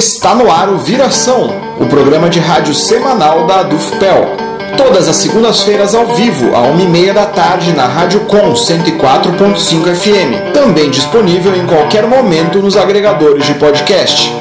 Está 0.00 0.34
no 0.34 0.50
ar 0.50 0.70
o 0.70 0.78
Viração, 0.78 1.50
o 1.78 1.84
programa 1.84 2.30
de 2.30 2.40
rádio 2.40 2.72
semanal 2.72 3.46
da 3.46 3.60
Adufpel. 3.60 4.34
Todas 4.74 5.06
as 5.06 5.16
segundas-feiras 5.16 5.94
ao 5.94 6.14
vivo, 6.14 6.56
a 6.56 6.60
uma 6.60 6.80
e 6.80 6.86
meia 6.86 7.12
da 7.12 7.26
tarde, 7.26 7.70
na 7.74 7.86
Rádio 7.86 8.20
Com 8.20 8.54
104.5 8.54 9.94
FM. 9.94 10.54
Também 10.54 10.88
disponível 10.88 11.54
em 11.54 11.66
qualquer 11.66 12.06
momento 12.06 12.60
nos 12.60 12.78
agregadores 12.78 13.44
de 13.44 13.52
podcast. 13.52 14.32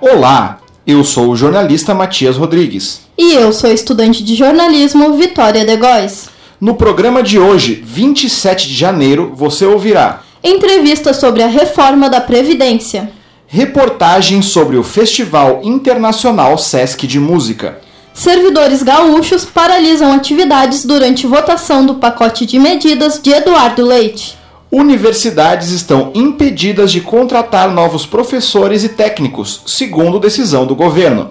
Olá, 0.00 0.58
eu 0.86 1.04
sou 1.04 1.28
o 1.28 1.36
jornalista 1.36 1.94
Matias 1.94 2.38
Rodrigues. 2.38 3.02
E 3.18 3.34
eu 3.34 3.52
sou 3.52 3.70
estudante 3.70 4.24
de 4.24 4.34
jornalismo 4.34 5.18
Vitória 5.18 5.66
de 5.66 5.76
Góes. 5.76 6.27
No 6.60 6.74
programa 6.74 7.22
de 7.22 7.38
hoje, 7.38 7.80
27 7.86 8.66
de 8.66 8.74
janeiro, 8.74 9.32
você 9.32 9.64
ouvirá 9.64 10.22
Entrevista 10.42 11.14
sobre 11.14 11.40
a 11.40 11.46
reforma 11.46 12.10
da 12.10 12.20
Previdência. 12.20 13.12
reportagem 13.46 14.42
sobre 14.42 14.76
o 14.76 14.82
Festival 14.82 15.60
Internacional 15.62 16.58
Sesc 16.58 17.06
de 17.06 17.20
Música. 17.20 17.78
Servidores 18.12 18.82
gaúchos 18.82 19.44
paralisam 19.44 20.12
atividades 20.12 20.84
durante 20.84 21.28
votação 21.28 21.86
do 21.86 21.94
pacote 21.94 22.44
de 22.44 22.58
medidas 22.58 23.20
de 23.22 23.30
Eduardo 23.30 23.86
Leite. 23.86 24.36
Universidades 24.70 25.70
estão 25.70 26.10
impedidas 26.12 26.90
de 26.90 27.00
contratar 27.00 27.70
novos 27.70 28.04
professores 28.04 28.82
e 28.82 28.88
técnicos, 28.88 29.62
segundo 29.64 30.18
decisão 30.18 30.66
do 30.66 30.74
governo. 30.74 31.30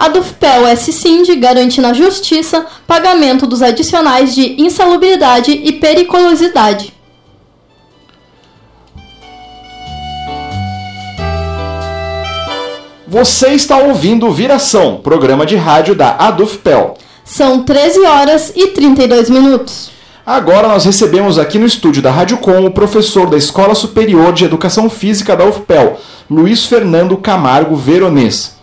A 0.00 0.08
Dufpel 0.08 0.66
S-Sind 0.66 1.26
garante 1.36 1.78
na 1.78 1.92
Justiça 1.92 2.64
pagamento 2.86 3.46
dos 3.46 3.60
adicionais 3.60 4.34
de 4.34 4.58
insalubridade 4.58 5.50
e 5.50 5.72
periculosidade. 5.72 6.94
Você 13.06 13.48
está 13.48 13.76
ouvindo 13.76 14.26
o 14.26 14.32
Viração, 14.32 14.96
programa 15.02 15.44
de 15.44 15.56
rádio 15.56 15.94
da 15.94 16.16
Adufpel. 16.16 16.96
São 17.22 17.62
13 17.62 18.00
horas 18.00 18.54
e 18.56 18.68
32 18.68 19.28
minutos. 19.28 19.90
Agora 20.24 20.66
nós 20.66 20.86
recebemos 20.86 21.38
aqui 21.38 21.58
no 21.58 21.66
estúdio 21.66 22.00
da 22.00 22.10
Rádio 22.10 22.38
Com 22.38 22.64
o 22.64 22.70
professor 22.70 23.28
da 23.28 23.36
Escola 23.36 23.74
Superior 23.74 24.32
de 24.32 24.46
Educação 24.46 24.88
Física 24.88 25.36
da 25.36 25.44
UFPEL, 25.44 26.00
Luiz 26.30 26.64
Fernando 26.64 27.18
Camargo 27.18 27.76
Veronês. 27.76 28.59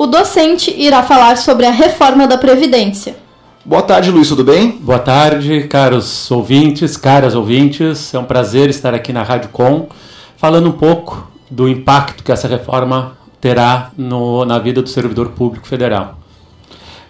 O 0.00 0.06
docente 0.06 0.74
irá 0.78 1.02
falar 1.02 1.36
sobre 1.36 1.66
a 1.66 1.70
reforma 1.70 2.26
da 2.26 2.38
Previdência. 2.38 3.16
Boa 3.62 3.82
tarde, 3.82 4.10
Luiz, 4.10 4.28
tudo 4.28 4.42
bem? 4.42 4.70
Boa 4.80 4.98
tarde, 4.98 5.64
caros 5.64 6.30
ouvintes, 6.30 6.96
caras 6.96 7.34
ouvintes. 7.34 8.14
É 8.14 8.18
um 8.18 8.24
prazer 8.24 8.70
estar 8.70 8.94
aqui 8.94 9.12
na 9.12 9.22
Rádio 9.22 9.50
Com, 9.50 9.88
falando 10.38 10.70
um 10.70 10.72
pouco 10.72 11.30
do 11.50 11.68
impacto 11.68 12.24
que 12.24 12.32
essa 12.32 12.48
reforma 12.48 13.18
terá 13.42 13.90
no, 13.94 14.46
na 14.46 14.58
vida 14.58 14.80
do 14.80 14.88
servidor 14.88 15.32
público 15.32 15.68
federal. 15.68 16.18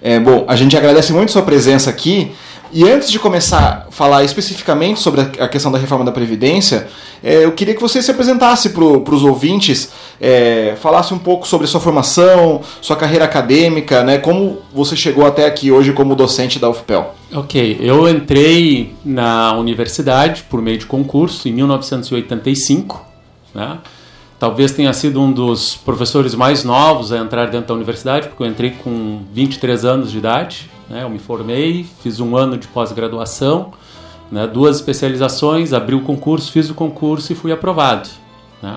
É, 0.02 0.18
bom, 0.18 0.44
a 0.48 0.56
gente 0.56 0.76
agradece 0.76 1.12
muito 1.12 1.30
sua 1.30 1.42
presença 1.42 1.90
aqui. 1.90 2.32
E 2.72 2.88
antes 2.88 3.10
de 3.10 3.18
começar 3.18 3.86
a 3.88 3.90
falar 3.90 4.22
especificamente 4.22 5.00
sobre 5.00 5.20
a 5.20 5.48
questão 5.48 5.72
da 5.72 5.78
reforma 5.78 6.04
da 6.04 6.12
Previdência, 6.12 6.86
é, 7.22 7.44
eu 7.44 7.52
queria 7.52 7.74
que 7.74 7.80
você 7.80 8.00
se 8.00 8.10
apresentasse 8.10 8.70
para 8.70 8.84
os 8.84 9.24
ouvintes, 9.24 9.90
é, 10.20 10.76
falasse 10.80 11.12
um 11.12 11.18
pouco 11.18 11.48
sobre 11.48 11.66
sua 11.66 11.80
formação, 11.80 12.60
sua 12.80 12.94
carreira 12.94 13.24
acadêmica, 13.24 14.04
né, 14.04 14.18
como 14.18 14.58
você 14.72 14.94
chegou 14.94 15.26
até 15.26 15.46
aqui 15.46 15.72
hoje 15.72 15.92
como 15.92 16.14
docente 16.14 16.60
da 16.60 16.70
UFPEL. 16.70 17.14
Ok, 17.34 17.78
eu 17.80 18.08
entrei 18.08 18.94
na 19.04 19.52
universidade 19.56 20.44
por 20.48 20.62
meio 20.62 20.78
de 20.78 20.86
concurso 20.86 21.48
em 21.48 21.52
1985, 21.52 23.04
né? 23.52 23.78
Talvez 24.38 24.72
tenha 24.72 24.92
sido 24.94 25.20
um 25.20 25.30
dos 25.30 25.76
professores 25.76 26.34
mais 26.34 26.64
novos 26.64 27.12
a 27.12 27.18
entrar 27.18 27.50
dentro 27.50 27.68
da 27.68 27.74
universidade, 27.74 28.28
porque 28.28 28.42
eu 28.42 28.46
entrei 28.46 28.70
com 28.70 29.20
23 29.34 29.84
anos 29.84 30.10
de 30.10 30.16
idade. 30.16 30.70
Né? 30.90 31.04
Eu 31.04 31.08
me 31.08 31.20
formei, 31.20 31.86
fiz 32.02 32.18
um 32.18 32.36
ano 32.36 32.58
de 32.58 32.66
pós-graduação, 32.66 33.72
né? 34.30 34.46
duas 34.46 34.76
especializações, 34.76 35.72
abri 35.72 35.94
o 35.94 36.00
concurso, 36.00 36.50
fiz 36.50 36.68
o 36.68 36.74
concurso 36.74 37.32
e 37.32 37.36
fui 37.36 37.52
aprovado. 37.52 38.08
Né? 38.60 38.76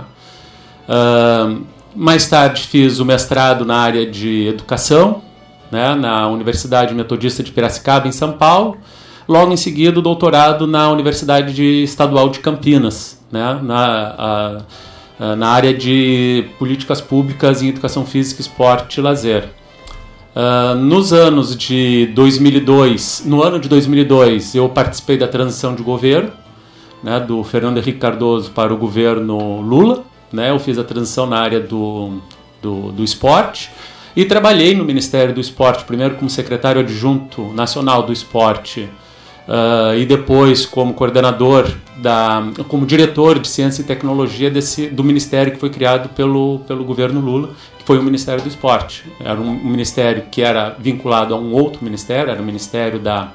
Uh, 0.88 1.66
mais 1.96 2.30
tarde 2.30 2.62
fiz 2.62 3.00
o 3.00 3.06
mestrado 3.06 3.66
na 3.66 3.78
área 3.78 4.06
de 4.06 4.48
educação, 4.48 5.24
né? 5.72 5.96
na 5.96 6.28
Universidade 6.28 6.94
Metodista 6.94 7.42
de 7.42 7.52
Piracicaba, 7.52 8.08
em 8.08 8.12
São 8.12 8.34
Paulo. 8.34 8.78
Logo 9.28 9.52
em 9.52 9.58
seguida, 9.58 9.98
o 9.98 10.02
doutorado 10.02 10.68
na 10.68 10.92
Universidade 10.92 11.54
de 11.54 11.84
Estadual 11.84 12.30
de 12.30 12.40
Campinas, 12.40 13.20
né? 13.32 13.60
na, 13.64 14.62
a, 15.20 15.36
na 15.36 15.48
área 15.48 15.74
de 15.74 16.46
políticas 16.60 17.02
públicas 17.02 17.64
em 17.64 17.70
educação 17.70 18.06
física, 18.06 18.42
esporte 18.42 19.00
e 19.00 19.02
lazer. 19.02 19.50
Uh, 20.36 20.76
nos 20.76 21.14
anos 21.14 21.56
de 21.56 22.08
2002, 22.08 23.24
no 23.26 23.44
ano 23.44 23.60
de 23.60 23.70
2002, 23.70 24.56
eu 24.56 24.68
participei 24.68 25.16
da 25.16 25.28
transição 25.28 25.76
de 25.76 25.84
governo, 25.84 26.32
né, 27.04 27.20
do 27.20 27.44
Fernando 27.44 27.78
Henrique 27.78 28.00
Cardoso 28.00 28.50
para 28.50 28.74
o 28.74 28.78
governo 28.78 29.62
Lula. 29.62 30.04
Né, 30.32 30.50
eu 30.50 30.58
fiz 30.58 30.80
a 30.80 30.84
transição 30.84 31.28
na 31.28 31.38
área 31.40 31.60
do, 31.60 32.20
do, 32.60 32.92
do 32.92 33.04
esporte 33.04 33.70
e 34.16 34.26
trabalhei 34.26 34.76
no 34.76 34.84
Ministério 34.84 35.34
do 35.34 35.40
Esporte, 35.40 35.84
primeiro 35.84 36.16
como 36.16 36.30
secretário 36.30 36.82
adjunto 36.82 37.54
nacional 37.54 38.02
do 38.02 38.12
esporte 38.12 38.90
Uh, 39.48 39.98
e 39.98 40.06
depois 40.06 40.66
como 40.66 40.94
coordenador 40.94 41.70
da, 41.98 42.42
como 42.70 42.86
diretor 42.86 43.40
de 43.40 43.48
ciência 43.48 43.82
e 43.82 43.86
tecnologia 43.86 44.50
desse, 44.50 44.88
do 44.88 45.04
ministério 45.04 45.52
que 45.52 45.60
foi 45.60 45.70
criado 45.70 46.10
pelo, 46.10 46.60
pelo 46.60 46.86
governo 46.86 47.20
Lula, 47.20 47.50
que 47.78 47.84
foi 47.86 48.00
o 48.00 48.04
Ministério 48.04 48.42
do 48.42 48.48
Esporte. 48.48 49.04
Era 49.20 49.40
um, 49.40 49.54
ministério 49.54 50.24
que 50.32 50.42
era 50.42 50.76
vinculado 50.80 51.34
a 51.34 51.38
um 51.38 51.54
outro 51.54 51.84
ministério, 51.84 52.32
era 52.32 52.42
o 52.42 52.46
Ministério 52.46 53.00
da, 53.00 53.34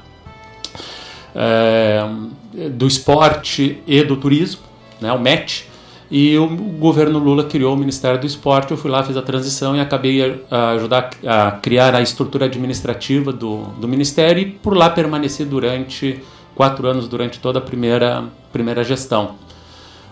uh, 1.35 2.69
do 2.71 2.87
Esporte 2.87 3.83
e 3.85 4.03
do 4.03 4.17
Turismo, 4.17 4.61
né, 4.99 5.13
o 5.13 5.19
MET, 5.19 5.68
e 6.11 6.35
o 6.39 6.47
governo 6.47 7.19
Lula 7.19 7.43
criou 7.43 7.75
o 7.75 7.77
Ministério 7.77 8.19
do 8.19 8.25
Esporte. 8.25 8.71
Eu 8.71 8.77
fui 8.77 8.89
lá, 8.89 9.03
fiz 9.03 9.15
a 9.15 9.21
transição 9.21 9.75
e 9.75 9.79
acabei 9.79 10.43
a 10.49 10.71
ajudar 10.71 11.11
a 11.25 11.51
criar 11.51 11.93
a 11.93 12.01
estrutura 12.01 12.45
administrativa 12.45 13.31
do, 13.31 13.63
do 13.79 13.87
Ministério 13.87 14.41
e 14.41 14.45
por 14.45 14.75
lá 14.75 14.89
permaneci 14.89 15.45
durante 15.45 16.19
quatro 16.55 16.87
anos, 16.87 17.07
durante 17.07 17.39
toda 17.39 17.59
a 17.59 17.61
primeira, 17.61 18.23
primeira 18.51 18.83
gestão. 18.83 19.35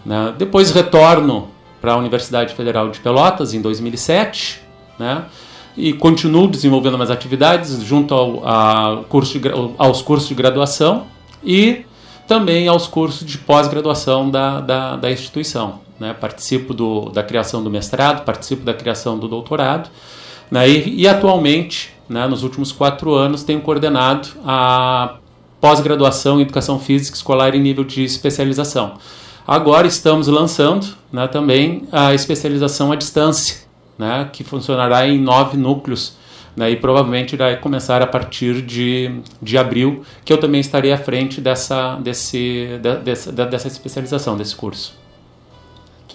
Né? 0.05 0.35
Depois 0.37 0.69
retorno 0.69 1.49
para 1.81 1.93
a 1.93 1.97
Universidade 1.97 2.53
Federal 2.53 2.89
de 2.89 2.99
Pelotas 2.99 3.55
em 3.55 3.61
2007, 3.61 4.61
né? 4.99 5.25
e 5.75 5.93
continuo 5.93 6.47
desenvolvendo 6.47 6.93
minhas 6.93 7.11
atividades 7.11 7.81
junto 7.81 8.13
ao, 8.13 9.03
curso 9.05 9.39
de, 9.39 9.49
aos 9.79 10.03
cursos 10.03 10.27
de 10.27 10.35
graduação 10.35 11.07
e 11.43 11.85
também 12.27 12.67
aos 12.67 12.85
cursos 12.85 13.25
de 13.25 13.37
pós-graduação 13.39 14.29
da, 14.29 14.59
da, 14.59 14.95
da 14.95 15.11
instituição 15.11 15.86
né? 15.99 16.13
participo 16.13 16.73
do, 16.73 17.09
da 17.09 17.23
criação 17.23 17.63
do 17.63 17.69
mestrado, 17.69 18.23
participo 18.23 18.63
da 18.63 18.73
criação 18.73 19.17
do 19.17 19.27
doutorado, 19.27 19.89
né? 20.49 20.67
e, 20.67 21.01
e 21.01 21.07
atualmente, 21.07 21.93
né, 22.07 22.27
nos 22.27 22.43
últimos 22.43 22.71
quatro 22.71 23.13
anos, 23.13 23.43
tenho 23.43 23.61
coordenado 23.61 24.29
a 24.45 25.15
pós-graduação 25.59 26.39
em 26.39 26.43
Educação 26.43 26.79
Física 26.79 27.15
Escolar 27.15 27.55
em 27.55 27.59
nível 27.59 27.83
de 27.83 28.03
especialização. 28.03 28.97
Agora 29.45 29.87
estamos 29.87 30.27
lançando 30.27 30.87
né, 31.11 31.27
também 31.27 31.87
a 31.91 32.13
especialização 32.13 32.91
à 32.91 32.95
distância, 32.95 33.65
né, 33.97 34.29
que 34.31 34.43
funcionará 34.43 35.07
em 35.07 35.19
nove 35.19 35.57
núcleos 35.57 36.17
né, 36.57 36.71
e 36.71 36.75
provavelmente 36.75 37.33
irá 37.33 37.55
começar 37.55 38.01
a 38.01 38.07
partir 38.07 38.61
de, 38.61 39.21
de 39.41 39.57
abril, 39.57 40.03
que 40.25 40.33
eu 40.33 40.39
também 40.39 40.59
estarei 40.59 40.91
à 40.91 40.97
frente 40.97 41.39
dessa, 41.39 41.95
desse, 41.95 42.79
de, 42.81 42.95
dessa, 42.97 43.31
dessa 43.31 43.67
especialização, 43.67 44.35
desse 44.35 44.55
curso. 44.55 44.97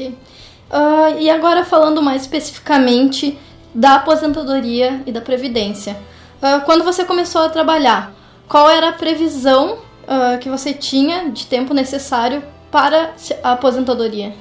Uh, 0.01 1.21
e 1.21 1.29
agora 1.29 1.65
falando 1.65 2.01
mais 2.01 2.23
especificamente 2.23 3.39
da 3.75 3.97
aposentadoria 3.97 5.03
e 5.07 5.13
da 5.13 5.21
previdência. 5.21 5.99
Uh, 6.41 6.65
quando 6.65 6.83
você 6.83 7.05
começou 7.05 7.43
a 7.43 7.51
trabalhar, 7.51 8.15
qual 8.49 8.71
era 8.71 8.89
a 8.89 8.93
previsão 8.93 9.75
uh, 9.75 10.39
que 10.41 10.49
você 10.49 10.73
tinha 10.73 11.31
de 11.31 11.47
tempo 11.47 11.75
necessário 11.75 12.43
para 12.71 13.13
a 13.43 13.53
aposentadoria? 13.53 14.35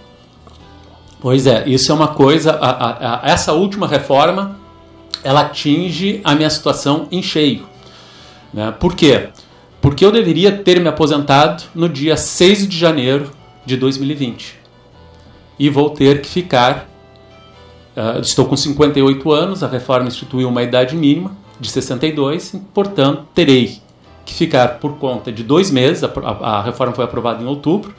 Pois 1.20 1.46
é, 1.46 1.68
isso 1.68 1.92
é 1.92 1.96
uma 1.96 2.08
coisa. 2.08 2.54
A, 2.54 2.70
a, 2.70 3.28
a, 3.28 3.30
essa 3.30 3.52
última 3.52 3.88
reforma 3.88 4.58
ela 5.24 5.42
atinge 5.42 6.22
a 6.24 6.34
minha 6.34 6.50
situação 6.50 7.08
em 7.12 7.22
cheio. 7.22 7.68
Né? 8.54 8.74
Por 8.80 8.96
quê? 8.96 9.30
Porque 9.82 10.04
eu 10.04 10.12
deveria 10.12 10.52
ter 10.52 10.80
me 10.80 10.88
aposentado 10.88 11.64
no 11.76 11.90
dia 11.90 12.16
6 12.16 12.68
de 12.68 12.78
janeiro 12.78 13.32
de 13.66 13.78
2020 13.78 14.61
e 15.62 15.70
vou 15.70 15.92
ter 15.92 16.22
que 16.22 16.28
ficar. 16.28 16.90
Uh, 17.96 18.20
estou 18.20 18.46
com 18.46 18.58
58 18.58 19.32
anos, 19.32 19.64
a 19.64 19.68
reforma 19.68 20.08
instituiu 20.08 20.50
uma 20.50 20.64
idade 20.64 20.96
mínima 20.96 21.38
de 21.60 21.70
62, 21.70 22.56
e, 22.56 22.58
portanto, 22.58 23.28
terei 23.36 23.80
que 24.26 24.34
ficar 24.34 24.80
por 24.80 24.98
conta 24.98 25.32
de 25.32 25.44
dois 25.44 25.70
meses, 25.70 26.04
a, 26.04 26.08
a, 26.08 26.58
a 26.58 26.62
reforma 26.64 26.96
foi 26.96 27.06
aprovada 27.06 27.44
em 27.44 27.46
outubro, 27.46 27.94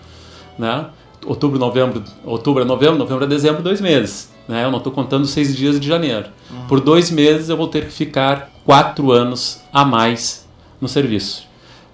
né? 0.58 0.86
outubro, 1.24 1.56
novembro, 1.56 2.02
outubro 2.24 2.64
a 2.64 2.66
novembro, 2.66 2.98
novembro 2.98 3.24
a 3.24 3.28
dezembro, 3.28 3.62
dois 3.62 3.80
meses. 3.80 4.32
Né? 4.48 4.64
Eu 4.64 4.70
não 4.72 4.78
estou 4.78 4.92
contando 4.92 5.24
seis 5.24 5.56
dias 5.56 5.78
de 5.78 5.86
janeiro. 5.86 6.30
Uhum. 6.50 6.66
Por 6.66 6.80
dois 6.80 7.12
meses 7.12 7.48
eu 7.48 7.56
vou 7.56 7.68
ter 7.68 7.84
que 7.86 7.92
ficar 7.92 8.50
quatro 8.64 9.12
anos 9.12 9.62
a 9.72 9.84
mais 9.84 10.48
no 10.80 10.88
serviço. 10.88 11.46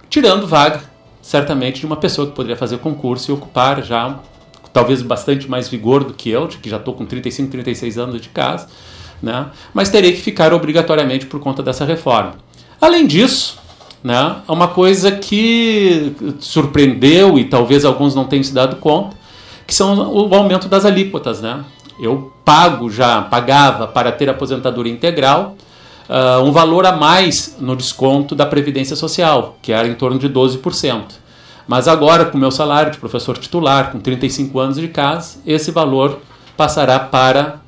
Tirando 0.08 0.46
vaga, 0.46 0.80
certamente, 1.20 1.80
de 1.80 1.84
uma 1.84 1.96
pessoa 1.96 2.26
que 2.26 2.32
poderia 2.32 2.56
fazer 2.56 2.78
concurso 2.78 3.30
e 3.30 3.34
ocupar 3.34 3.82
já 3.82 4.18
talvez 4.78 5.02
bastante 5.02 5.50
mais 5.50 5.68
vigor 5.68 6.04
do 6.04 6.14
que 6.14 6.30
eu, 6.30 6.46
que 6.46 6.70
já 6.70 6.76
estou 6.76 6.94
com 6.94 7.04
35, 7.04 7.50
36 7.50 7.98
anos 7.98 8.20
de 8.20 8.28
casa, 8.28 8.68
né? 9.20 9.46
mas 9.74 9.90
terei 9.90 10.12
que 10.12 10.20
ficar 10.20 10.52
obrigatoriamente 10.54 11.26
por 11.26 11.40
conta 11.40 11.64
dessa 11.64 11.84
reforma. 11.84 12.34
Além 12.80 13.04
disso, 13.04 13.58
né, 14.04 14.36
é 14.46 14.52
uma 14.52 14.68
coisa 14.68 15.10
que 15.10 16.14
surpreendeu 16.38 17.36
e 17.40 17.46
talvez 17.46 17.84
alguns 17.84 18.14
não 18.14 18.24
tenham 18.24 18.44
se 18.44 18.54
dado 18.54 18.76
conta, 18.76 19.16
que 19.66 19.74
são 19.74 20.12
o 20.12 20.32
aumento 20.32 20.68
das 20.68 20.84
alíquotas. 20.84 21.40
Né? 21.40 21.64
Eu 22.00 22.32
pago 22.44 22.88
já, 22.88 23.22
pagava 23.22 23.88
para 23.88 24.12
ter 24.12 24.30
aposentadoria 24.30 24.92
integral, 24.92 25.56
uh, 26.08 26.40
um 26.44 26.52
valor 26.52 26.86
a 26.86 26.92
mais 26.92 27.56
no 27.58 27.74
desconto 27.74 28.36
da 28.36 28.46
Previdência 28.46 28.94
Social, 28.94 29.58
que 29.60 29.72
era 29.72 29.88
em 29.88 29.94
torno 29.94 30.20
de 30.20 30.28
12%. 30.28 31.02
Mas 31.68 31.86
agora, 31.86 32.24
com 32.24 32.38
o 32.38 32.40
meu 32.40 32.50
salário 32.50 32.90
de 32.90 32.96
professor 32.96 33.36
titular, 33.36 33.92
com 33.92 34.00
35 34.00 34.58
anos 34.58 34.76
de 34.76 34.88
casa, 34.88 35.38
esse 35.46 35.70
valor 35.70 36.18
passará 36.56 36.98
para 36.98 37.60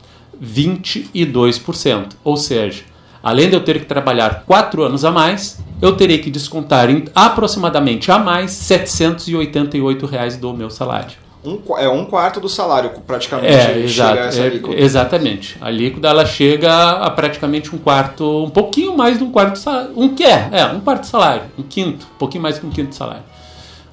22%. 0.42 2.14
Ou 2.24 2.34
seja, 2.38 2.82
além 3.22 3.50
de 3.50 3.56
eu 3.56 3.60
ter 3.60 3.78
que 3.78 3.84
trabalhar 3.84 4.44
4 4.46 4.82
anos 4.82 5.04
a 5.04 5.10
mais, 5.10 5.60
eu 5.82 5.94
terei 5.96 6.16
que 6.16 6.30
descontar 6.30 6.88
em, 6.88 7.04
aproximadamente 7.14 8.10
a 8.10 8.18
mais 8.18 8.52
788 8.52 10.06
reais 10.06 10.38
do 10.38 10.54
meu 10.54 10.70
salário. 10.70 11.18
Um, 11.44 11.58
é 11.76 11.88
um 11.88 12.06
quarto 12.06 12.40
do 12.40 12.48
salário, 12.48 12.90
praticamente. 13.06 13.52
É, 13.52 13.78
exato, 13.80 14.38
é, 14.38 14.80
exatamente. 14.80 15.58
A 15.60 15.70
líquida 15.70 16.08
ela 16.08 16.24
chega 16.24 16.90
a 16.90 17.10
praticamente 17.10 17.74
um 17.74 17.78
quarto, 17.78 18.44
um 18.44 18.50
pouquinho 18.50 18.96
mais 18.96 19.18
de 19.18 19.24
um 19.24 19.30
quarto 19.30 19.58
salário. 19.58 19.92
Um 19.94 20.14
que 20.14 20.24
é, 20.24 20.48
é, 20.52 20.64
um 20.66 20.80
quarto 20.80 21.06
salário, 21.06 21.42
um 21.58 21.62
quinto, 21.62 22.06
um 22.14 22.18
pouquinho 22.18 22.42
mais 22.42 22.58
que 22.58 22.66
um 22.66 22.70
quinto 22.70 22.94
salário. 22.94 23.24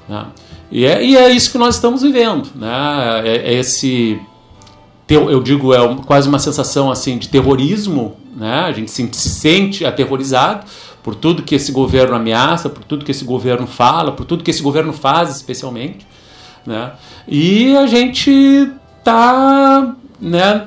Né? 0.07 0.25
E, 0.71 0.86
é, 0.86 1.04
e 1.04 1.15
é 1.15 1.30
isso 1.30 1.51
que 1.51 1.57
nós 1.57 1.75
estamos 1.75 2.01
vivendo. 2.01 2.50
Né? 2.56 3.21
É, 3.24 3.54
é 3.54 3.54
esse, 3.54 4.19
eu 5.09 5.42
digo, 5.42 5.74
é 5.74 5.95
quase 6.06 6.27
uma 6.27 6.39
sensação 6.39 6.92
assim 6.92 7.18
de 7.18 7.30
terrorismo. 7.30 8.18
Né? 8.36 8.62
A 8.62 8.71
gente 8.71 8.92
se, 8.92 9.07
se 9.12 9.30
sente 9.30 9.86
aterrorizado 9.86 10.65
por 11.01 11.15
tudo 11.15 11.44
que 11.44 11.56
esse 11.56 11.71
governo 11.71 12.15
ameaça, 12.15 12.69
por 12.69 12.83
tudo 12.83 13.06
que 13.06 13.12
esse 13.12 13.24
governo 13.24 13.65
fala, 13.65 14.12
por 14.12 14.25
tudo 14.25 14.44
que 14.44 14.51
esse 14.51 14.62
governo 14.62 14.92
faz, 14.92 15.30
especialmente. 15.30 16.06
Né? 16.65 16.92
E 17.27 17.75
a 17.77 17.88
gente 17.88 18.69
está 19.00 19.95
né, 20.19 20.65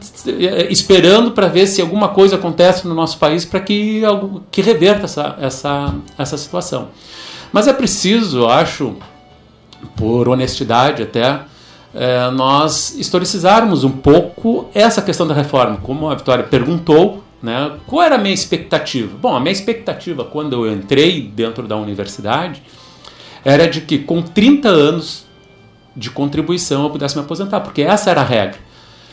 esperando 0.70 1.32
para 1.32 1.46
ver 1.46 1.66
se 1.66 1.81
alguma 1.81 2.08
coisa 2.08 2.36
acontece 2.36 2.86
no 2.88 2.94
nosso 2.94 3.19
país 3.19 3.44
para 3.44 3.60
que, 3.60 4.02
que 4.50 4.62
reverta 4.62 5.04
essa, 5.04 5.36
essa, 5.40 5.94
essa 6.16 6.38
situação. 6.38 6.88
Mas 7.52 7.66
é 7.66 7.72
preciso, 7.72 8.46
acho, 8.46 8.96
por 9.97 10.29
honestidade 10.29 11.03
até, 11.03 11.41
é, 11.94 12.31
nós 12.31 12.97
historicizarmos 12.97 13.85
um 13.85 13.91
pouco 13.91 14.69
essa 14.75 15.03
questão 15.03 15.27
da 15.27 15.35
reforma. 15.35 15.79
Como 15.79 16.09
a 16.09 16.15
Vitória 16.15 16.44
perguntou, 16.44 17.25
né, 17.43 17.73
qual 17.87 18.03
era 18.03 18.15
a 18.15 18.19
minha 18.19 18.35
expectativa? 18.35 19.17
Bom, 19.21 19.35
a 19.35 19.41
minha 19.41 19.53
expectativa 19.53 20.25
quando 20.25 20.65
eu 20.65 20.73
entrei 20.73 21.23
dentro 21.23 21.67
da 21.67 21.77
universidade 21.77 22.62
era 23.44 23.67
de 23.67 23.81
que 23.81 23.99
com 23.99 24.23
30 24.23 24.69
anos 24.69 25.25
de 25.97 26.11
contribuição 26.11 26.85
eu 26.85 26.91
pudesse 26.91 27.17
me 27.17 27.23
aposentar, 27.23 27.61
porque 27.61 27.82
essa 27.82 28.11
era 28.11 28.21
a 28.21 28.25
regra. 28.25 28.59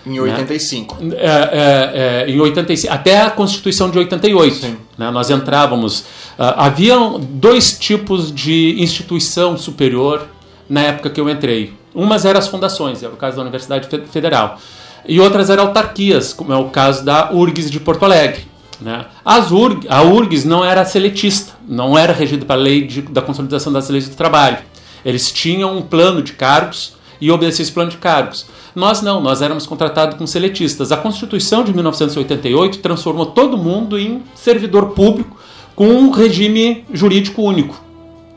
Em 0.05 0.19
85. 0.19 1.03
Né? 1.03 1.15
É, 1.17 1.25
é, 1.25 2.25
é, 2.25 2.29
em 2.29 2.39
85. 2.39 2.93
Até 2.93 3.21
a 3.21 3.29
Constituição 3.29 3.89
de 3.89 3.97
88. 3.97 4.77
Né? 4.97 5.11
Nós 5.11 5.29
entrávamos. 5.29 5.99
Uh, 5.99 6.53
haviam 6.55 7.19
dois 7.19 7.77
tipos 7.77 8.33
de 8.33 8.75
instituição 8.79 9.57
superior 9.57 10.27
na 10.69 10.81
época 10.81 11.09
que 11.09 11.19
eu 11.19 11.29
entrei. 11.29 11.73
Umas 11.93 12.25
eram 12.25 12.39
as 12.39 12.47
fundações, 12.47 13.01
era 13.01 13.13
o 13.13 13.17
caso 13.17 13.37
da 13.37 13.41
Universidade 13.41 13.87
Federal. 14.11 14.59
E 15.07 15.19
outras 15.19 15.49
eram 15.49 15.67
autarquias, 15.67 16.33
como 16.33 16.51
é 16.51 16.57
o 16.57 16.69
caso 16.69 17.03
da 17.03 17.31
URGS 17.31 17.71
de 17.71 17.79
Porto 17.79 18.03
Alegre. 18.03 18.45
Né? 18.79 19.05
As 19.25 19.51
URG, 19.51 19.87
a 19.89 20.03
URGS 20.03 20.45
não 20.45 20.63
era 20.63 20.85
seletista, 20.85 21.53
não 21.67 21.97
era 21.97 22.13
regida 22.13 22.45
pela 22.45 22.61
lei 22.61 22.85
de, 22.85 23.01
da 23.01 23.21
consolidação 23.21 23.71
das 23.73 23.89
leis 23.89 24.07
do 24.07 24.15
trabalho. 24.15 24.59
Eles 25.03 25.31
tinham 25.31 25.77
um 25.77 25.81
plano 25.81 26.21
de 26.21 26.33
cargos 26.33 26.95
e 27.19 27.31
obedeciam 27.31 27.63
esse 27.63 27.71
plano 27.71 27.89
de 27.89 27.97
cargos. 27.97 28.45
Nós 28.75 29.01
não, 29.01 29.19
nós 29.19 29.41
éramos 29.41 29.65
contratados 29.65 30.17
com 30.17 30.27
seletistas. 30.27 30.91
A 30.91 30.97
Constituição 30.97 31.63
de 31.63 31.73
1988 31.73 32.79
transformou 32.79 33.27
todo 33.27 33.57
mundo 33.57 33.97
em 33.97 34.21
servidor 34.35 34.89
público 34.89 35.37
com 35.75 35.87
um 35.87 36.11
regime 36.11 36.83
jurídico 36.93 37.41
único, 37.41 37.81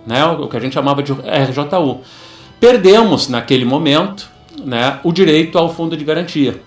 né? 0.06 0.24
o 0.24 0.48
que 0.48 0.56
a 0.56 0.60
gente 0.60 0.74
chamava 0.74 1.02
de 1.02 1.12
RJU. 1.12 2.00
Perdemos, 2.58 3.28
naquele 3.28 3.64
momento, 3.64 4.28
né, 4.64 5.00
o 5.02 5.12
direito 5.12 5.58
ao 5.58 5.72
fundo 5.72 5.96
de 5.96 6.04
garantia. 6.04 6.60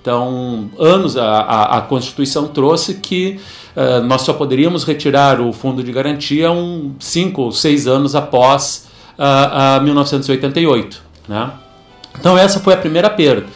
Então, 0.00 0.70
anos 0.78 1.16
a, 1.16 1.24
a, 1.24 1.78
a 1.78 1.80
Constituição 1.82 2.48
trouxe 2.48 2.94
que 2.94 3.38
uh, 3.76 4.02
nós 4.02 4.22
só 4.22 4.32
poderíamos 4.32 4.84
retirar 4.84 5.40
o 5.40 5.52
fundo 5.52 5.82
de 5.82 5.92
garantia 5.92 6.50
um 6.50 6.94
cinco 6.98 7.42
ou 7.42 7.52
seis 7.52 7.86
anos 7.86 8.14
após 8.14 8.88
a, 9.18 9.76
a 9.76 9.80
1988. 9.80 11.02
Né? 11.28 11.50
Então 12.18 12.38
essa 12.38 12.60
foi 12.60 12.74
a 12.74 12.76
primeira 12.76 13.10
perda. 13.10 13.46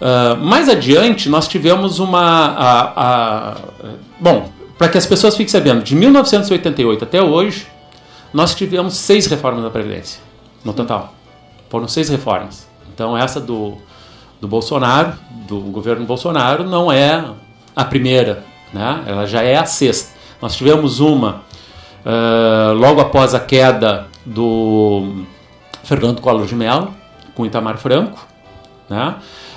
Uh, 0.00 0.36
mais 0.44 0.68
adiante 0.68 1.28
nós 1.28 1.48
tivemos 1.48 1.98
uma. 1.98 2.20
A, 2.20 2.92
a, 2.96 3.56
bom, 4.18 4.50
para 4.76 4.88
que 4.88 4.96
as 4.96 5.06
pessoas 5.06 5.36
fiquem 5.36 5.48
sabendo, 5.48 5.82
de 5.82 5.94
1988 5.94 7.04
até 7.04 7.22
hoje, 7.22 7.66
nós 8.32 8.54
tivemos 8.54 8.94
seis 8.94 9.26
reformas 9.26 9.62
da 9.62 9.70
Previdência, 9.70 10.20
no 10.64 10.72
total. 10.72 11.14
Foram 11.68 11.88
seis 11.88 12.08
reformas. 12.08 12.68
Então 12.92 13.16
essa 13.16 13.40
do, 13.40 13.76
do 14.40 14.48
Bolsonaro, 14.48 15.14
do 15.46 15.60
governo 15.60 16.04
Bolsonaro, 16.04 16.64
não 16.64 16.90
é 16.90 17.24
a 17.74 17.84
primeira, 17.84 18.44
né? 18.72 19.04
ela 19.06 19.26
já 19.26 19.42
é 19.42 19.56
a 19.56 19.64
sexta. 19.64 20.16
Nós 20.40 20.56
tivemos 20.56 21.00
uma 21.00 21.42
uh, 22.04 22.72
logo 22.74 23.00
após 23.00 23.34
a 23.34 23.40
queda 23.40 24.06
do 24.24 25.24
Fernando 25.82 26.20
Collor 26.20 26.46
de 26.46 26.54
Mello, 26.54 26.94
com 27.34 27.46
Itamar 27.46 27.78
Franco. 27.78 28.26
Né? 28.88 29.14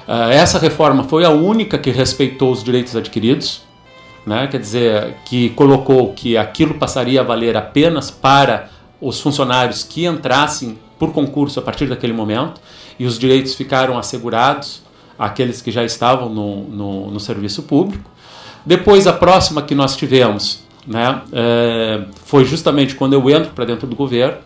Uh, 0.08 0.32
essa 0.32 0.60
reforma 0.60 1.04
foi 1.04 1.26
a 1.26 1.30
única 1.30 1.78
que 1.78 1.92
respeitou 1.92 2.52
os 2.52 2.64
direitos 2.64 2.96
adquiridos, 2.96 3.64
né? 4.26 4.48
quer 4.48 4.60
dizer, 4.60 5.16
que 5.26 5.50
colocou 5.52 6.14
que 6.14 6.38
aquilo 6.38 6.76
passaria 6.76 7.22
a 7.22 7.24
valer 7.24 7.58
apenas 7.58 8.12
para 8.12 8.70
os 9.00 9.20
funcionários 9.20 9.84
que 9.84 10.06
entrassem 10.06 10.78
por 11.00 11.12
concurso 11.12 11.60
a 11.60 11.64
partir 11.64 11.88
daquele 11.88 12.14
momento, 12.14 12.62
e 13.00 13.06
os 13.06 13.18
direitos 13.18 13.56
ficaram 13.56 13.98
assegurados 13.98 14.84
àqueles 15.18 15.62
que 15.62 15.72
já 15.72 15.84
estavam 15.84 16.30
no, 16.30 16.64
no, 16.66 17.12
no 17.12 17.20
serviço 17.20 17.64
público. 17.64 18.10
Depois, 18.64 19.08
a 19.08 19.14
próxima 19.14 19.64
que 19.64 19.74
nós 19.74 19.96
tivemos 19.96 20.64
né, 20.86 21.22
é, 21.34 22.04
foi 22.26 22.46
justamente 22.46 22.96
quando 22.96 23.14
eu 23.14 23.30
entro 23.30 23.52
para 23.52 23.66
dentro 23.66 23.88
do 23.88 23.96
governo, 23.96 24.38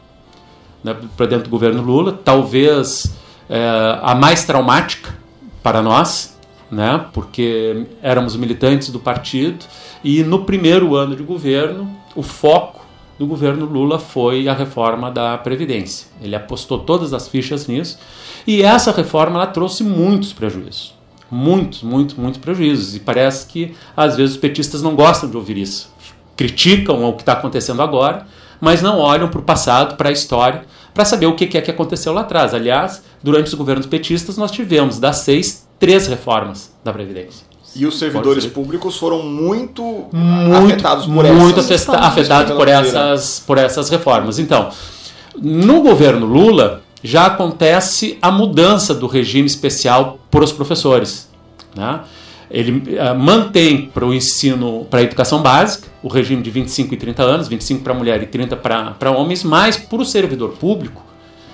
né, 0.83 0.95
para 1.17 1.25
dentro 1.25 1.45
do 1.45 1.49
governo 1.49 1.81
Lula, 1.81 2.13
talvez 2.23 3.13
é, 3.49 3.99
a 4.01 4.15
mais 4.15 4.45
traumática 4.45 5.13
para 5.61 5.81
nós, 5.81 6.34
né, 6.75 7.05
porque 7.13 7.85
éramos 8.01 8.35
militantes 8.35 8.89
do 8.89 8.99
partido 8.99 9.65
e 10.03 10.23
no 10.23 10.43
primeiro 10.43 10.93
ano 10.93 11.15
de 11.15 11.23
governo 11.23 11.89
o 12.13 12.21
foco 12.21 12.85
do 13.17 13.25
governo 13.25 13.65
Lula 13.65 13.97
foi 13.97 14.49
a 14.49 14.53
reforma 14.53 15.09
da 15.09 15.37
Previdência. 15.37 16.07
Ele 16.21 16.35
apostou 16.35 16.79
todas 16.79 17.13
as 17.13 17.29
fichas 17.29 17.65
nisso 17.65 17.97
e 18.45 18.61
essa 18.61 18.91
reforma 18.91 19.37
ela 19.37 19.47
trouxe 19.47 19.85
muitos 19.85 20.33
prejuízos. 20.33 20.93
Muitos, 21.31 21.81
muitos, 21.81 22.15
muitos 22.15 22.41
prejuízos. 22.41 22.93
E 22.93 22.99
parece 22.99 23.47
que 23.47 23.73
às 23.95 24.17
vezes 24.17 24.35
os 24.35 24.41
petistas 24.41 24.81
não 24.81 24.95
gostam 24.95 25.29
de 25.29 25.37
ouvir 25.37 25.57
isso. 25.57 25.89
Criticam 26.35 27.05
o 27.05 27.13
que 27.13 27.21
está 27.21 27.33
acontecendo 27.33 27.81
agora, 27.81 28.27
mas 28.59 28.81
não 28.81 28.99
olham 28.99 29.29
para 29.29 29.39
o 29.39 29.43
passado, 29.43 29.95
para 29.95 30.09
a 30.09 30.11
história, 30.11 30.65
para 30.93 31.05
saber 31.05 31.25
o 31.25 31.35
que 31.35 31.57
é 31.57 31.61
que 31.61 31.71
aconteceu 31.71 32.11
lá 32.11 32.21
atrás. 32.21 32.53
Aliás, 32.53 33.01
durante 33.23 33.47
os 33.47 33.53
governos 33.53 33.85
petistas, 33.85 34.37
nós 34.37 34.51
tivemos 34.51 34.99
das 34.99 35.17
seis, 35.17 35.64
três 35.79 36.07
reformas 36.07 36.73
da 36.83 36.91
Previdência. 36.91 37.45
E 37.75 37.85
os 37.85 37.99
servidores 37.99 38.45
públicos 38.45 38.97
foram 38.97 39.21
muito, 39.23 40.05
muito 40.13 40.71
afetados 40.71 41.05
por 41.05 41.25
muito 41.25 41.59
essas, 41.59 41.89
afetados 41.89 42.55
por 42.55 42.67
essas, 42.69 43.43
por 43.45 43.57
essas 43.57 43.89
reformas. 43.89 44.39
Então, 44.39 44.69
no 45.41 45.81
governo 45.81 46.25
Lula 46.25 46.81
já 47.03 47.25
acontece 47.25 48.17
a 48.21 48.31
mudança 48.31 48.93
do 48.93 49.07
regime 49.07 49.45
especial 49.45 50.19
para 50.31 50.43
os 50.43 50.53
professores. 50.53 51.29
Né? 51.75 51.99
ele 52.49 52.71
uh, 52.71 53.17
mantém 53.17 53.87
para 53.87 54.05
o 54.05 54.13
ensino, 54.13 54.85
para 54.89 54.99
a 54.99 55.03
educação 55.03 55.41
básica, 55.41 55.87
o 56.01 56.07
regime 56.07 56.41
de 56.41 56.49
25 56.49 56.93
e 56.93 56.97
30 56.97 57.23
anos, 57.23 57.47
25 57.47 57.83
para 57.83 57.93
mulher 57.93 58.21
e 58.21 58.27
30 58.27 58.55
para 58.55 59.11
homens, 59.11 59.43
mas 59.43 59.77
para 59.77 60.01
o 60.01 60.05
servidor 60.05 60.51
público, 60.51 61.03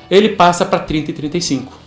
ele 0.09 0.29
passa 0.29 0.65
para 0.65 0.79
30 0.79 1.11
e 1.11 1.13
35. 1.13 1.80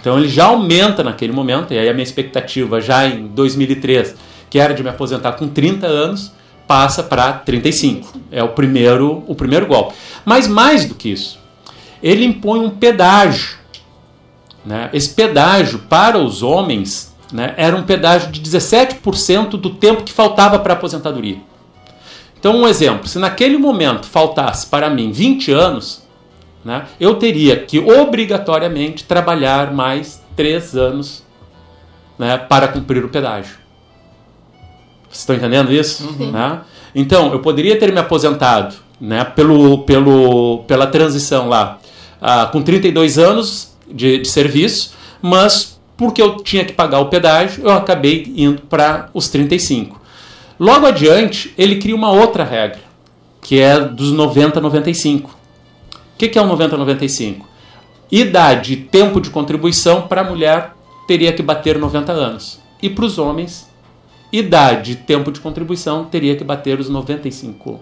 Então 0.00 0.18
ele 0.18 0.28
já 0.28 0.46
aumenta 0.46 1.02
naquele 1.02 1.32
momento, 1.32 1.72
e 1.72 1.78
aí 1.78 1.88
a 1.88 1.92
minha 1.92 2.04
expectativa 2.04 2.80
já 2.80 3.06
em 3.06 3.26
2003, 3.28 4.14
que 4.48 4.58
era 4.58 4.74
de 4.74 4.82
me 4.82 4.88
aposentar 4.88 5.32
com 5.32 5.48
30 5.48 5.86
anos, 5.86 6.32
passa 6.66 7.02
para 7.02 7.32
35. 7.32 8.18
É 8.30 8.42
o 8.42 8.48
primeiro, 8.48 9.24
o 9.26 9.34
primeiro 9.34 9.66
golpe. 9.66 9.94
Mas 10.24 10.46
mais 10.46 10.84
do 10.86 10.94
que 10.94 11.10
isso, 11.10 11.38
ele 12.02 12.24
impõe 12.24 12.60
um 12.60 12.70
pedágio. 12.70 13.56
Né? 14.64 14.90
Esse 14.92 15.10
pedágio 15.14 15.80
para 15.88 16.18
os 16.18 16.42
homens 16.42 17.14
né, 17.32 17.54
era 17.56 17.76
um 17.76 17.82
pedágio 17.82 18.30
de 18.30 18.40
17% 18.40 19.50
do 19.50 19.70
tempo 19.70 20.02
que 20.02 20.12
faltava 20.12 20.58
para 20.58 20.74
a 20.74 20.76
aposentadoria. 20.76 21.38
Então, 22.38 22.56
um 22.56 22.68
exemplo: 22.68 23.08
se 23.08 23.18
naquele 23.18 23.58
momento 23.58 24.06
faltasse 24.06 24.66
para 24.66 24.90
mim 24.90 25.10
20 25.10 25.52
anos, 25.52 26.05
né, 26.66 26.86
eu 26.98 27.14
teria 27.14 27.56
que 27.56 27.78
obrigatoriamente 27.78 29.04
trabalhar 29.04 29.72
mais 29.72 30.20
3 30.34 30.74
anos 30.74 31.22
né, 32.18 32.36
para 32.36 32.66
cumprir 32.66 33.04
o 33.04 33.08
pedágio. 33.08 33.54
Vocês 35.04 35.20
estão 35.20 35.36
entendendo 35.36 35.72
isso? 35.72 36.08
Uhum. 36.08 36.32
Né? 36.32 36.60
Então, 36.92 37.32
eu 37.32 37.38
poderia 37.38 37.78
ter 37.78 37.92
me 37.92 38.00
aposentado 38.00 38.74
né, 39.00 39.22
pelo, 39.22 39.84
pelo, 39.84 40.64
pela 40.66 40.88
transição 40.88 41.48
lá 41.48 41.78
uh, 42.20 42.50
com 42.50 42.60
32 42.60 43.16
anos 43.16 43.76
de, 43.88 44.18
de 44.18 44.28
serviço, 44.28 44.92
mas 45.22 45.80
porque 45.96 46.20
eu 46.20 46.38
tinha 46.38 46.64
que 46.64 46.72
pagar 46.72 46.98
o 46.98 47.06
pedágio, 47.06 47.62
eu 47.62 47.70
acabei 47.70 48.34
indo 48.36 48.62
para 48.62 49.08
os 49.14 49.28
35. 49.28 50.00
Logo 50.58 50.84
adiante, 50.84 51.54
ele 51.56 51.76
cria 51.76 51.94
uma 51.94 52.10
outra 52.10 52.42
regra, 52.42 52.80
que 53.40 53.60
é 53.60 53.78
dos 53.78 54.10
90 54.10 54.58
a 54.58 54.62
95. 54.62 55.36
O 56.16 56.18
que, 56.18 56.28
que 56.28 56.38
é 56.38 56.42
o 56.42 56.46
90 56.46 56.76
a 56.76 56.78
95? 56.78 57.46
Idade 58.10 58.72
e 58.72 58.76
tempo 58.76 59.20
de 59.20 59.28
contribuição 59.28 60.08
para 60.08 60.22
a 60.22 60.24
mulher 60.24 60.72
teria 61.06 61.30
que 61.30 61.42
bater 61.42 61.78
90 61.78 62.10
anos. 62.10 62.58
E 62.82 62.88
para 62.88 63.04
os 63.04 63.18
homens, 63.18 63.68
idade 64.32 64.92
e 64.92 64.96
tempo 64.96 65.30
de 65.30 65.40
contribuição 65.40 66.06
teria 66.06 66.34
que 66.34 66.42
bater 66.42 66.80
os 66.80 66.88
95, 66.88 67.78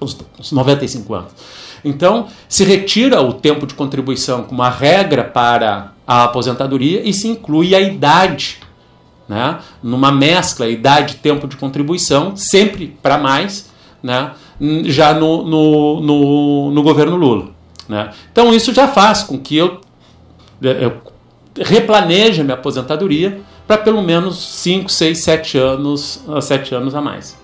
os, 0.00 0.16
os 0.40 0.52
95 0.52 1.14
anos. 1.14 1.32
Então, 1.84 2.28
se 2.48 2.64
retira 2.64 3.20
o 3.20 3.34
tempo 3.34 3.66
de 3.66 3.74
contribuição 3.74 4.44
como 4.44 4.62
uma 4.62 4.70
regra 4.70 5.22
para 5.22 5.92
a 6.06 6.24
aposentadoria 6.24 7.06
e 7.06 7.12
se 7.12 7.28
inclui 7.28 7.74
a 7.74 7.80
idade, 7.82 8.58
né? 9.28 9.58
numa 9.82 10.10
mescla 10.10 10.66
idade 10.66 11.16
tempo 11.16 11.46
de 11.46 11.58
contribuição, 11.58 12.34
sempre 12.34 12.96
para 13.02 13.18
mais, 13.18 13.70
né? 14.02 14.32
Já 14.84 15.14
no, 15.14 15.44
no, 15.44 16.00
no, 16.00 16.70
no 16.70 16.82
governo 16.82 17.16
Lula. 17.16 17.48
Né? 17.88 18.10
Então, 18.32 18.54
isso 18.54 18.72
já 18.72 18.88
faz 18.88 19.22
com 19.22 19.38
que 19.38 19.56
eu, 19.56 19.80
eu 20.62 20.94
replaneje 21.60 22.42
minha 22.42 22.54
aposentadoria 22.54 23.40
para 23.66 23.78
pelo 23.78 24.02
menos 24.02 24.36
5, 24.36 24.90
6, 24.90 25.18
7 25.18 25.58
anos, 25.58 26.22
7 26.40 26.74
anos 26.74 26.94
a 26.94 27.00
mais. 27.00 27.36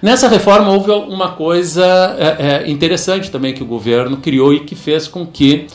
Nessa 0.00 0.26
reforma 0.26 0.70
houve 0.72 0.90
uma 0.90 1.30
coisa 1.30 1.84
é, 2.18 2.64
é, 2.64 2.70
interessante 2.70 3.30
também 3.30 3.54
que 3.54 3.62
o 3.62 3.66
governo 3.66 4.16
criou 4.16 4.52
e 4.52 4.60
que 4.60 4.74
fez 4.74 5.06
com 5.06 5.24
que 5.24 5.68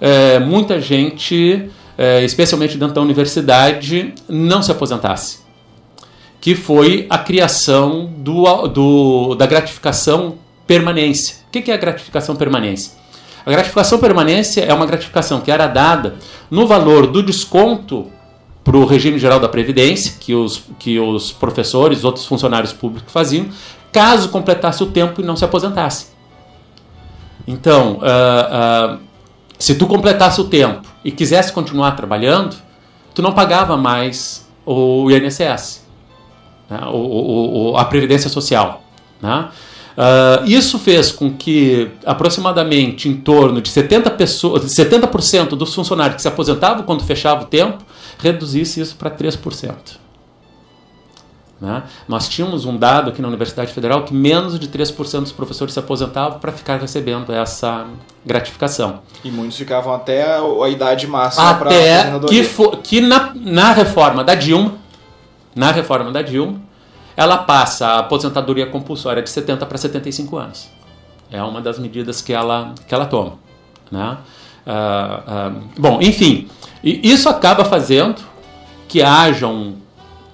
é, 0.00 0.38
muita 0.38 0.80
gente, 0.80 1.68
é, 1.98 2.24
especialmente 2.24 2.78
dentro 2.78 2.94
da 2.94 3.02
universidade, 3.02 4.14
não 4.26 4.62
se 4.62 4.72
aposentasse. 4.72 5.43
Que 6.44 6.54
foi 6.54 7.06
a 7.08 7.16
criação 7.16 8.12
do, 8.18 8.68
do, 8.68 9.34
da 9.34 9.46
gratificação 9.46 10.34
permanência. 10.66 11.36
O 11.48 11.50
que 11.50 11.70
é 11.70 11.74
a 11.74 11.78
gratificação 11.78 12.36
permanência? 12.36 12.92
A 13.46 13.50
gratificação 13.50 13.98
permanência 13.98 14.60
é 14.60 14.74
uma 14.74 14.84
gratificação 14.84 15.40
que 15.40 15.50
era 15.50 15.66
dada 15.66 16.16
no 16.50 16.66
valor 16.66 17.06
do 17.06 17.22
desconto 17.22 18.10
para 18.62 18.76
o 18.76 18.84
regime 18.84 19.18
geral 19.18 19.40
da 19.40 19.48
Previdência, 19.48 20.16
que 20.20 20.34
os, 20.34 20.64
que 20.78 21.00
os 21.00 21.32
professores, 21.32 22.04
outros 22.04 22.26
funcionários 22.26 22.74
públicos 22.74 23.10
faziam, 23.10 23.48
caso 23.90 24.28
completasse 24.28 24.82
o 24.82 24.86
tempo 24.86 25.22
e 25.22 25.24
não 25.24 25.36
se 25.36 25.46
aposentasse. 25.46 26.08
Então, 27.46 28.00
uh, 28.00 28.96
uh, 28.96 28.98
se 29.58 29.76
tu 29.76 29.86
completasse 29.86 30.40
o 30.42 30.44
tempo 30.44 30.86
e 31.02 31.10
quisesse 31.10 31.52
continuar 31.52 31.92
trabalhando, 31.92 32.54
tu 33.14 33.22
não 33.22 33.32
pagava 33.32 33.78
mais 33.78 34.46
o 34.66 35.10
INSS, 35.10 35.83
né, 36.68 36.80
o, 36.86 37.72
o, 37.72 37.76
a 37.76 37.84
Previdência 37.84 38.30
Social. 38.30 38.82
Né? 39.20 39.48
Uh, 39.96 40.44
isso 40.46 40.78
fez 40.78 41.12
com 41.12 41.32
que 41.32 41.88
aproximadamente 42.04 43.08
em 43.08 43.14
torno 43.14 43.62
de 43.62 43.70
70%, 43.70 44.10
pessoas, 44.16 44.72
70 44.72 45.06
dos 45.56 45.72
funcionários 45.72 46.16
que 46.16 46.22
se 46.22 46.28
aposentavam 46.28 46.82
quando 46.82 47.04
fechava 47.04 47.42
o 47.42 47.46
tempo 47.46 47.78
reduzisse 48.18 48.80
isso 48.80 48.96
para 48.96 49.10
3%. 49.10 50.04
Né? 51.60 51.84
Nós 52.08 52.28
tínhamos 52.28 52.64
um 52.64 52.76
dado 52.76 53.10
aqui 53.10 53.22
na 53.22 53.28
Universidade 53.28 53.72
Federal 53.72 54.02
que 54.02 54.12
menos 54.12 54.58
de 54.58 54.68
3% 54.68 55.20
dos 55.20 55.32
professores 55.32 55.72
se 55.72 55.78
aposentavam 55.78 56.38
para 56.38 56.50
ficar 56.52 56.78
recebendo 56.78 57.32
essa 57.32 57.86
gratificação. 58.26 59.00
E 59.22 59.30
muitos 59.30 59.56
ficavam 59.56 59.94
até 59.94 60.24
a 60.24 60.68
idade 60.68 61.06
máxima 61.06 61.54
para 61.54 61.70
Até 61.70 62.18
que, 62.28 62.42
for, 62.42 62.78
que 62.78 63.00
na, 63.00 63.32
na 63.34 63.72
reforma 63.72 64.24
da 64.24 64.34
Dilma, 64.34 64.74
na 65.54 65.70
reforma 65.70 66.10
da 66.10 66.22
Dilma, 66.22 66.60
ela 67.16 67.38
passa 67.38 67.86
a 67.86 67.98
aposentadoria 68.00 68.66
compulsória 68.66 69.22
de 69.22 69.30
70 69.30 69.64
para 69.66 69.78
75 69.78 70.36
anos. 70.36 70.68
É 71.30 71.42
uma 71.42 71.60
das 71.60 71.78
medidas 71.78 72.20
que 72.20 72.32
ela, 72.32 72.74
que 72.86 72.94
ela 72.94 73.06
toma. 73.06 73.38
Né? 73.90 74.18
Uh, 74.66 75.56
uh, 75.56 75.62
bom, 75.78 76.00
enfim, 76.00 76.48
isso 76.82 77.28
acaba 77.28 77.64
fazendo 77.64 78.22
que 78.88 79.02
haja 79.02 79.46
um 79.46 79.76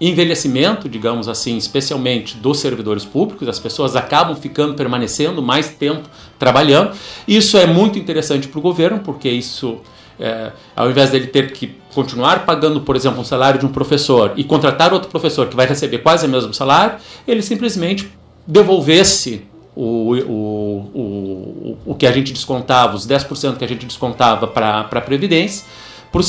envelhecimento, 0.01 0.89
digamos 0.89 1.29
assim, 1.29 1.57
especialmente 1.59 2.37
dos 2.37 2.59
servidores 2.59 3.05
públicos, 3.05 3.47
as 3.49 3.59
pessoas 3.59 3.95
acabam 3.95 4.35
ficando, 4.35 4.75
permanecendo 4.75 5.43
mais 5.43 5.69
tempo 5.69 6.09
trabalhando. 6.39 6.97
Isso 7.29 7.59
é 7.59 7.67
muito 7.67 7.99
interessante 7.99 8.49
para 8.49 8.59
o 8.59 8.63
governo, 8.63 9.01
porque 9.01 9.29
isso, 9.29 9.79
é, 10.21 10.53
ao 10.77 10.91
invés 10.91 11.11
dele 11.11 11.27
ter 11.27 11.53
que 11.53 11.75
continuar 11.95 12.45
pagando, 12.45 12.81
por 12.83 12.95
exemplo, 12.95 13.21
um 13.21 13.25
salário 13.25 13.59
de 13.59 13.67
um 13.67 13.71
professor 13.71 14.33
e 14.37 14.45
contratar 14.45 14.93
outro 14.93 15.09
professor 15.09 15.49
que 15.49 15.57
vai 15.57 15.67
receber 15.67 15.99
quase 15.99 16.27
o 16.27 16.29
mesmo 16.29 16.53
salário, 16.55 16.97
ele 17.27 17.43
simplesmente 17.43 18.11
devolvesse 18.47 19.45
o, 19.75 20.15
o, 20.15 20.91
o, 20.95 21.79
o 21.87 21.95
que 21.95 22.07
a 22.07 22.13
gente 22.13 22.33
descontava, 22.33 22.95
os 22.95 23.07
10% 23.07 23.57
que 23.57 23.65
a 23.65 23.69
gente 23.69 23.87
descontava 23.87 24.47
para 24.47 24.81
a 24.81 25.01
Previdência, 25.01 25.65
para 26.13 26.21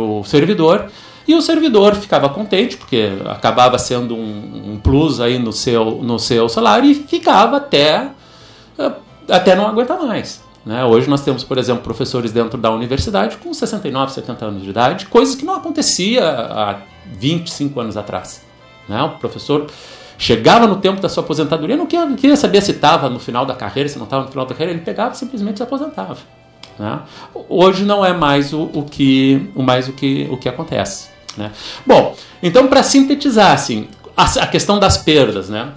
o 0.00 0.24
servidor 0.24 0.90
e 1.28 1.34
o 1.34 1.40
servidor 1.40 1.94
ficava 1.94 2.28
contente, 2.28 2.76
porque 2.76 3.12
acabava 3.26 3.78
sendo 3.78 4.16
um, 4.16 4.72
um 4.72 4.80
plus 4.82 5.20
aí 5.20 5.38
no 5.38 5.52
seu, 5.52 6.00
no 6.02 6.18
seu 6.18 6.48
salário 6.48 6.90
e 6.90 6.94
ficava 6.94 7.58
até, 7.58 8.10
eh, 8.78 8.92
até 9.28 9.54
não 9.54 9.66
aguentar 9.66 10.00
mais. 10.00 10.42
Né? 10.64 10.84
Hoje 10.84 11.08
nós 11.08 11.22
temos, 11.22 11.42
por 11.42 11.58
exemplo, 11.58 11.82
professores 11.82 12.32
dentro 12.32 12.58
da 12.58 12.70
universidade 12.70 13.36
com 13.38 13.52
69, 13.52 14.12
70 14.12 14.44
anos 14.44 14.62
de 14.62 14.70
idade, 14.70 15.06
coisas 15.06 15.34
que 15.34 15.44
não 15.44 15.54
acontecia 15.54 16.22
há 16.24 16.78
25 17.06 17.80
anos 17.80 17.96
atrás. 17.96 18.42
Né? 18.88 19.02
O 19.02 19.10
professor 19.18 19.66
chegava 20.18 20.66
no 20.66 20.76
tempo 20.76 21.00
da 21.00 21.08
sua 21.08 21.22
aposentadoria, 21.22 21.76
não 21.76 21.86
queria, 21.86 22.04
não 22.04 22.16
queria 22.16 22.36
saber 22.36 22.60
se 22.60 22.72
estava 22.72 23.08
no 23.08 23.18
final 23.18 23.46
da 23.46 23.54
carreira, 23.54 23.88
se 23.88 23.96
não 23.96 24.04
estava 24.04 24.24
no 24.24 24.30
final 24.30 24.44
da 24.44 24.54
carreira, 24.54 24.72
ele 24.72 24.82
pegava 24.82 25.14
e 25.14 25.16
simplesmente 25.16 25.56
se 25.56 25.62
aposentava. 25.62 26.18
Né? 26.78 27.00
Hoje 27.48 27.84
não 27.84 28.04
é 28.04 28.12
mais 28.12 28.52
o, 28.52 28.70
o 28.74 28.82
que, 28.82 29.50
o 29.54 29.62
mais 29.62 29.88
o 29.88 29.92
que, 29.92 30.28
o 30.30 30.36
que 30.36 30.48
acontece. 30.48 31.08
Né? 31.36 31.50
Bom, 31.86 32.14
então 32.42 32.66
para 32.66 32.82
sintetizar 32.82 33.52
assim, 33.52 33.88
a, 34.16 34.24
a, 34.24 34.46
questão 34.46 34.78
das 34.78 34.98
perdas, 34.98 35.48
né? 35.48 35.72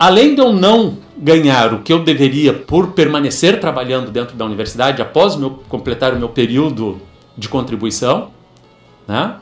Além 0.00 0.34
de 0.34 0.40
eu 0.40 0.50
não 0.50 0.96
ganhar 1.14 1.74
o 1.74 1.82
que 1.82 1.92
eu 1.92 2.02
deveria 2.02 2.54
por 2.54 2.92
permanecer 2.92 3.60
trabalhando 3.60 4.10
dentro 4.10 4.34
da 4.34 4.46
universidade 4.46 5.02
após 5.02 5.36
meu, 5.36 5.62
completar 5.68 6.14
o 6.14 6.18
meu 6.18 6.30
período 6.30 7.02
de 7.36 7.46
contribuição, 7.50 8.30
né? 9.06 9.36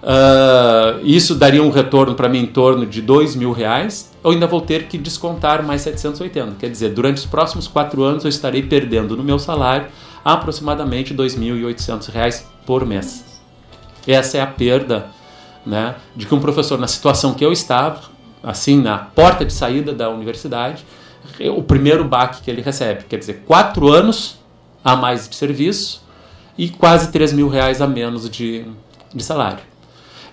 Uh, 0.00 1.04
isso 1.04 1.34
daria 1.34 1.62
um 1.62 1.70
retorno 1.70 2.14
para 2.14 2.28
mim 2.28 2.38
em 2.38 2.46
torno 2.46 2.86
de 2.86 3.02
dois 3.02 3.36
mil 3.36 3.52
reais. 3.52 4.10
Eu 4.24 4.30
ainda 4.30 4.46
vou 4.46 4.62
ter 4.62 4.84
que 4.84 4.96
descontar 4.96 5.62
mais 5.62 5.82
780. 5.82 6.54
Quer 6.58 6.70
dizer, 6.70 6.90
durante 6.90 7.16
os 7.18 7.26
próximos 7.26 7.66
quatro 7.66 8.02
anos 8.02 8.24
eu 8.24 8.30
estarei 8.30 8.62
perdendo 8.62 9.16
no 9.16 9.24
meu 9.24 9.38
salário 9.38 9.88
aproximadamente 10.24 11.12
2.800 11.12 12.10
reais 12.10 12.46
por 12.64 12.86
mês. 12.86 13.42
Essa 14.06 14.38
é 14.38 14.40
a 14.40 14.46
perda 14.46 15.08
né, 15.66 15.96
de 16.16 16.26
que 16.26 16.34
um 16.34 16.40
professor, 16.40 16.78
na 16.78 16.86
situação 16.86 17.34
que 17.34 17.44
eu 17.44 17.52
estava, 17.52 18.00
assim, 18.42 18.80
na 18.80 18.98
porta 18.98 19.44
de 19.44 19.52
saída 19.52 19.92
da 19.92 20.08
universidade, 20.08 20.84
o 21.56 21.62
primeiro 21.62 22.04
baque 22.04 22.42
que 22.42 22.50
ele 22.50 22.62
recebe. 22.62 23.04
Quer 23.08 23.18
dizer, 23.18 23.42
quatro 23.46 23.92
anos 23.92 24.38
a 24.84 24.96
mais 24.96 25.28
de 25.28 25.36
serviço 25.36 26.02
e 26.56 26.68
quase 26.68 27.12
3 27.12 27.32
mil 27.32 27.48
reais 27.48 27.80
a 27.80 27.86
menos 27.86 28.28
de, 28.28 28.64
de 29.14 29.22
salário. 29.22 29.60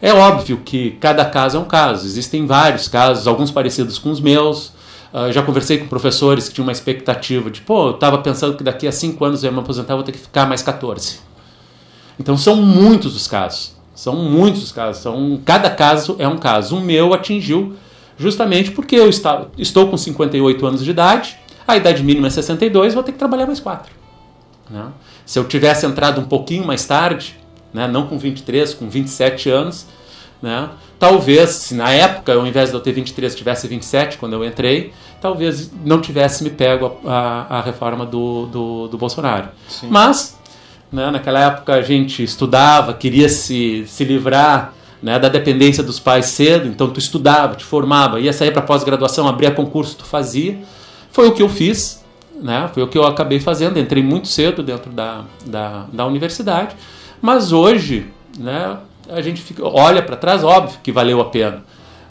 É 0.02 0.14
óbvio 0.14 0.58
que 0.58 0.92
cada 1.00 1.26
caso 1.26 1.58
é 1.58 1.60
um 1.60 1.66
caso, 1.66 2.06
existem 2.06 2.46
vários 2.46 2.88
casos, 2.88 3.28
alguns 3.28 3.52
parecidos 3.52 3.98
com 3.98 4.12
os 4.12 4.20
meus. 4.20 4.74
Uh, 5.14 5.32
já 5.32 5.42
conversei 5.42 5.78
com 5.78 5.88
professores 5.88 6.50
que 6.50 6.56
tinham 6.56 6.66
uma 6.66 6.72
expectativa 6.72 7.50
de, 7.50 7.62
pô, 7.62 7.88
eu 7.88 7.96
estava 7.96 8.18
pensando 8.18 8.58
que 8.58 8.64
daqui 8.64 8.86
a 8.88 8.92
cinco 8.92 9.24
anos 9.24 9.44
eu 9.44 9.50
ia 9.50 9.54
me 9.54 9.60
aposentar, 9.62 9.96
vou 9.96 10.04
ter 10.04 10.12
que 10.12 10.18
ficar 10.18 10.46
mais 10.46 10.62
14. 10.62 11.20
Então 12.20 12.38
são 12.38 12.58
muitos 12.58 13.16
os 13.16 13.28
casos, 13.28 13.74
são 13.94 14.16
muitos 14.16 14.64
os 14.64 14.72
casos, 14.72 15.02
são, 15.02 15.40
cada 15.46 15.70
caso 15.70 16.18
é 16.20 16.28
um 16.28 16.38
caso. 16.38 16.76
O 16.76 16.82
meu 16.82 17.14
atingiu 17.14 17.76
justamente 18.18 18.72
porque 18.72 18.96
eu 18.96 19.10
está, 19.10 19.46
estou 19.58 19.90
com 19.90 19.98
58 19.98 20.66
anos 20.66 20.84
de 20.84 20.92
idade, 20.92 21.38
a 21.68 21.76
idade 21.76 22.04
mínima 22.04 22.28
é 22.28 22.30
62, 22.30 22.94
vou 22.94 23.04
ter 23.04 23.12
que 23.12 23.18
trabalhar 23.18 23.46
mais 23.46 23.60
4. 23.60 23.92
Né? 24.70 24.86
Se 25.26 25.40
eu 25.40 25.46
tivesse 25.46 25.86
entrado 25.86 26.22
um 26.22 26.26
pouquinho 26.26 26.66
mais 26.66 26.86
tarde, 26.86 27.38
né, 27.74 27.88
não 27.88 28.08
com 28.08 28.18
23, 28.18 28.74
com 28.74 28.90
27 28.90 29.50
anos, 29.50 29.86
né, 30.42 30.70
talvez, 31.00 31.50
se 31.50 31.76
na 31.76 31.92
época, 31.92 32.34
ao 32.34 32.46
invés 32.46 32.70
de 32.70 32.76
eu 32.76 32.80
ter 32.80 32.92
23, 32.92 33.36
tivesse 33.36 33.68
27 33.68 34.18
quando 34.18 34.34
eu 34.34 34.46
entrei, 34.46 34.94
talvez 35.20 35.72
não 35.84 36.00
tivesse 36.00 36.44
me 36.44 36.52
pego 36.52 36.98
a, 37.06 37.48
a, 37.50 37.60
a 37.60 37.62
reforma 37.62 38.06
do, 38.06 38.46
do, 38.46 38.88
do 38.88 38.98
Bolsonaro. 38.98 39.50
Sim. 39.68 39.88
Mas, 39.90 40.38
né, 40.92 41.10
naquela 41.10 41.40
época 41.40 41.74
a 41.74 41.82
gente 41.82 42.24
estudava, 42.24 42.94
queria 42.94 43.28
se, 43.28 43.86
se 43.88 44.04
livrar 44.04 44.75
né, 45.02 45.20
da 45.20 45.30
dependência 45.30 45.84
dos 45.84 46.00
pais 46.00 46.28
cedo, 46.28 46.68
então 46.68 46.90
tu 46.90 47.00
estudava, 47.00 47.56
te 47.56 47.64
formava, 47.64 48.20
ia 48.20 48.34
sair 48.34 48.52
para 48.52 48.62
pós-graduação, 48.62 49.28
abria 49.28 49.52
concurso, 49.52 49.98
tu 49.98 50.06
fazia. 50.06 50.60
Foi 51.12 51.28
o 51.28 51.32
que 51.32 51.42
eu 51.42 51.50
fiz, 51.50 52.04
né, 52.42 52.70
foi 52.74 52.84
o 52.84 52.88
que 52.88 52.98
eu 52.98 53.06
acabei 53.06 53.40
fazendo, 53.40 53.80
entrei 53.80 54.04
muito 54.04 54.28
cedo 54.28 54.64
dentro 54.64 54.92
da, 54.92 55.24
da, 55.46 55.86
da 55.92 56.06
universidade, 56.06 56.76
mas 57.22 57.52
hoje 57.52 58.08
né, 58.38 58.78
a 59.10 59.22
gente 59.22 59.42
fica, 59.42 59.66
olha 59.66 60.02
para 60.02 60.16
trás, 60.16 60.44
óbvio 60.44 60.80
que 60.84 60.92
valeu 60.92 61.22
a 61.22 61.26
pena. 61.26 61.64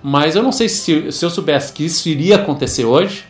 Mas 0.02 0.36
eu 0.36 0.42
não 0.42 0.52
sei 0.52 0.68
se, 0.68 1.10
se 1.10 1.24
eu 1.24 1.30
soubesse 1.30 1.72
que 1.72 1.84
isso 1.84 2.08
iria 2.08 2.36
acontecer 2.36 2.84
hoje, 2.84 3.24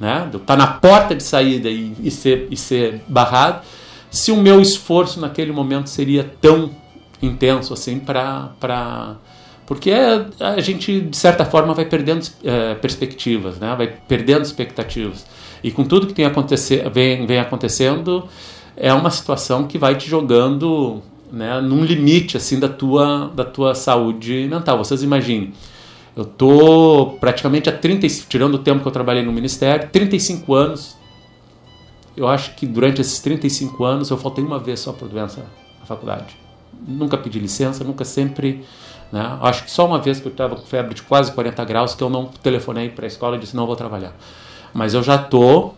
né, 0.00 0.28
tá 0.44 0.56
na 0.56 0.66
porta 0.66 1.14
de 1.14 1.22
saída 1.22 1.68
e, 1.68 1.94
e, 2.02 2.10
ser, 2.10 2.48
e 2.50 2.56
ser 2.56 3.02
barrado, 3.08 3.62
se 4.10 4.32
o 4.32 4.36
meu 4.36 4.60
esforço 4.60 5.20
naquele 5.20 5.52
momento 5.52 5.88
seria 5.88 6.28
tão 6.40 6.70
intenso 7.22 7.72
assim 7.72 7.98
para 7.98 9.16
porque 9.66 9.92
a 10.40 10.60
gente 10.60 11.02
de 11.02 11.16
certa 11.16 11.44
forma 11.44 11.74
vai 11.74 11.84
perdendo 11.84 12.26
é, 12.42 12.74
perspectivas, 12.76 13.58
né? 13.58 13.74
Vai 13.76 13.86
perdendo 13.86 14.42
expectativas 14.42 15.26
e 15.62 15.70
com 15.70 15.84
tudo 15.84 16.06
que 16.06 16.14
tem 16.14 16.24
acontecer, 16.24 16.88
vem, 16.90 17.26
vem 17.26 17.38
acontecendo 17.38 18.26
é 18.76 18.92
uma 18.94 19.10
situação 19.10 19.66
que 19.66 19.76
vai 19.76 19.96
te 19.96 20.08
jogando 20.08 21.02
né, 21.30 21.60
num 21.60 21.84
limite 21.84 22.36
assim 22.36 22.58
da 22.58 22.68
tua 22.68 23.30
da 23.34 23.44
tua 23.44 23.74
saúde 23.74 24.48
mental. 24.50 24.78
Vocês 24.78 25.02
imaginem, 25.02 25.52
eu 26.16 26.24
tô 26.24 27.16
praticamente 27.20 27.68
há 27.68 27.72
30 27.72 28.06
tirando 28.28 28.54
o 28.54 28.58
tempo 28.58 28.80
que 28.80 28.88
eu 28.88 28.92
trabalhei 28.92 29.22
no 29.22 29.32
ministério, 29.32 29.88
35 29.90 30.54
anos. 30.54 30.96
Eu 32.16 32.26
acho 32.26 32.54
que 32.56 32.66
durante 32.66 33.00
esses 33.00 33.20
35 33.20 33.84
anos 33.84 34.10
eu 34.10 34.16
faltei 34.16 34.42
uma 34.42 34.58
vez 34.58 34.80
só 34.80 34.92
por 34.92 35.08
doença 35.08 35.44
na 35.78 35.86
faculdade 35.86 36.47
nunca 36.86 37.16
pedi 37.16 37.38
licença, 37.38 37.84
nunca 37.84 38.04
sempre. 38.04 38.64
Né? 39.12 39.38
Acho 39.42 39.64
que 39.64 39.70
só 39.70 39.86
uma 39.86 39.98
vez 39.98 40.20
que 40.20 40.26
eu 40.26 40.32
estava 40.32 40.56
com 40.56 40.66
febre 40.66 40.94
de 40.94 41.02
quase 41.02 41.32
40 41.32 41.64
graus 41.64 41.94
que 41.94 42.02
eu 42.02 42.10
não 42.10 42.26
telefonei 42.26 42.88
para 42.88 43.06
a 43.06 43.08
escola 43.08 43.36
e 43.36 43.38
disse 43.38 43.56
não 43.56 43.66
vou 43.66 43.76
trabalhar. 43.76 44.12
Mas 44.72 44.94
eu 44.94 45.02
já 45.02 45.16
tô 45.18 45.72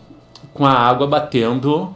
com 0.53 0.65
a 0.65 0.73
água 0.73 1.07
batendo 1.07 1.93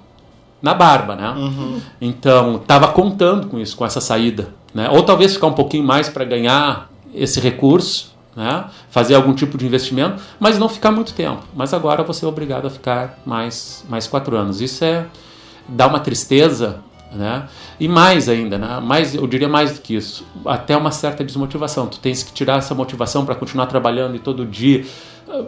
na 0.62 0.74
barba, 0.74 1.15
né? 1.15 1.30
Uhum. 1.30 1.82
Então 2.02 2.56
estava 2.56 2.88
contando 2.88 3.48
com 3.48 3.60
isso, 3.60 3.76
com 3.76 3.86
essa 3.86 4.02
saída, 4.02 4.50
né? 4.74 4.89
Ou 4.89 5.04
talvez 5.04 5.34
ficar 5.34 5.48
um 5.48 5.54
pouquinho 5.54 5.84
mais 5.84 6.10
para 6.10 6.26
ganhar 6.26 6.89
esse 7.13 7.39
recurso, 7.39 8.15
né? 8.36 8.65
Fazer 8.89 9.15
algum 9.15 9.34
tipo 9.34 9.58
de 9.58 9.65
investimento, 9.65 10.22
mas 10.39 10.58
não 10.58 10.67
ficar 10.67 10.91
muito 10.91 11.13
tempo. 11.13 11.43
Mas 11.54 11.74
agora 11.74 12.04
você 12.04 12.26
é 12.26 12.28
obrigado 12.28 12.65
a 12.65 12.70
ficar 12.70 13.20
mais 13.26 13.86
mais 13.88 14.08
quatro 14.08 14.36
anos. 14.36 14.62
Isso 14.62 14.84
é 14.84 15.06
dá 15.67 15.88
uma 15.88 16.00
tristeza 16.00 16.80
né? 17.15 17.47
E 17.80 17.88
mais 17.88 18.30
ainda, 18.30 18.58
né? 18.58 18.80
mais, 18.82 19.15
eu 19.15 19.25
diria 19.28 19.47
mais 19.47 19.73
do 19.73 19.82
que 19.82 19.95
isso, 19.95 20.25
até 20.45 20.75
uma 20.75 20.91
certa 20.91 21.23
desmotivação. 21.23 21.88
Tu 21.88 21.99
tens 21.99 22.23
que 22.23 22.34
tirar 22.34 22.58
essa 22.58 22.75
motivação 22.75 23.25
para 23.25 23.36
continuar 23.36 23.65
trabalhando 23.67 24.15
e 24.15 24.19
todo 24.19 24.45
dia 24.45 24.86
eh, 25.28 25.43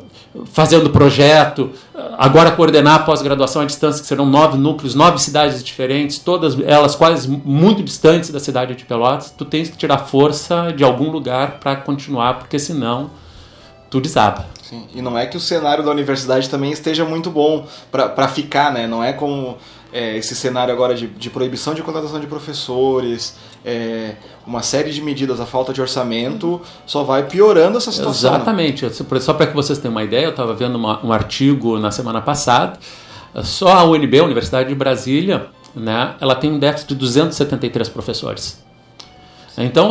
fazendo 0.46 0.90
projeto, 0.90 1.72
eh, 1.96 2.02
agora 2.18 2.52
coordenar 2.52 2.96
a 2.96 3.00
pós-graduação 3.00 3.62
à 3.62 3.66
distância, 3.66 4.02
que 4.02 4.08
serão 4.08 4.26
nove 4.26 4.58
núcleos, 4.58 4.96
nove 4.96 5.20
cidades 5.20 5.64
diferentes, 5.64 6.20
todas 6.20 6.58
elas 6.60 6.96
quase 6.96 7.28
muito 7.28 7.84
distantes 7.84 8.30
da 8.30 8.40
cidade 8.40 8.76
de 8.76 8.86
Pelotas. 8.86 9.32
Tu 9.32 9.46
tens 9.46 9.70
que 9.70 9.78
tirar 9.78 10.00
força 10.00 10.74
de 10.76 10.84
algum 10.84 11.12
lugar 11.12 11.60
para 11.60 11.76
continuar, 11.76 12.40
porque 12.40 12.58
senão 12.58 13.10
tu 13.90 14.02
desaba. 14.02 14.46
Sim. 14.62 14.86
E 14.94 15.02
não 15.02 15.18
é 15.18 15.26
que 15.26 15.38
o 15.38 15.40
cenário 15.40 15.84
da 15.84 15.92
universidade 15.92 16.50
também 16.50 16.72
esteja 16.72 17.06
muito 17.06 17.30
bom 17.30 17.66
para 17.90 18.28
ficar, 18.28 18.72
né? 18.74 18.86
Não 18.86 19.02
é 19.02 19.14
como 19.14 19.58
é, 19.98 20.16
esse 20.16 20.36
cenário 20.36 20.72
agora 20.72 20.94
de, 20.94 21.08
de, 21.08 21.28
proibição 21.28 21.74
de 21.74 21.82
contratação 21.82 22.20
de 22.20 22.28
professores, 22.28 23.36
é, 23.66 24.14
uma 24.46 24.62
série 24.62 24.92
de 24.92 25.02
medidas, 25.02 25.40
a 25.40 25.46
falta 25.46 25.74
de 25.74 25.82
orçamento, 25.82 26.62
só 26.86 27.04
vai 27.04 27.24
piorando 27.24 27.80
essa 27.80 27.92
situação. 27.92 28.30
Né? 28.30 28.38
Exatamente. 28.38 28.88
Só 29.20 29.34
para 29.34 29.48
que 29.48 29.56
vocês 29.56 29.80
tenham 29.80 29.92
uma 29.92 30.04
ideia, 30.04 30.26
eu 30.26 30.30
estava 30.30 30.54
vendo 30.54 30.76
uma, 30.76 31.04
um 31.04 31.12
artigo 31.12 31.80
na 31.80 31.90
semana 31.90 32.22
passada, 32.22 32.78
só 33.44 33.70
a 33.70 33.84
UNB, 33.86 34.20
a 34.20 34.24
Universidade 34.24 34.70
de 34.70 34.76
Brasília, 34.76 35.48
né, 35.76 36.14
ela 36.22 36.36
tem 36.36 36.52
um 36.52 36.60
déficit 36.60 36.90
de 36.90 36.96
273 36.96 37.90
professores. 37.90 38.64
Então, 39.58 39.90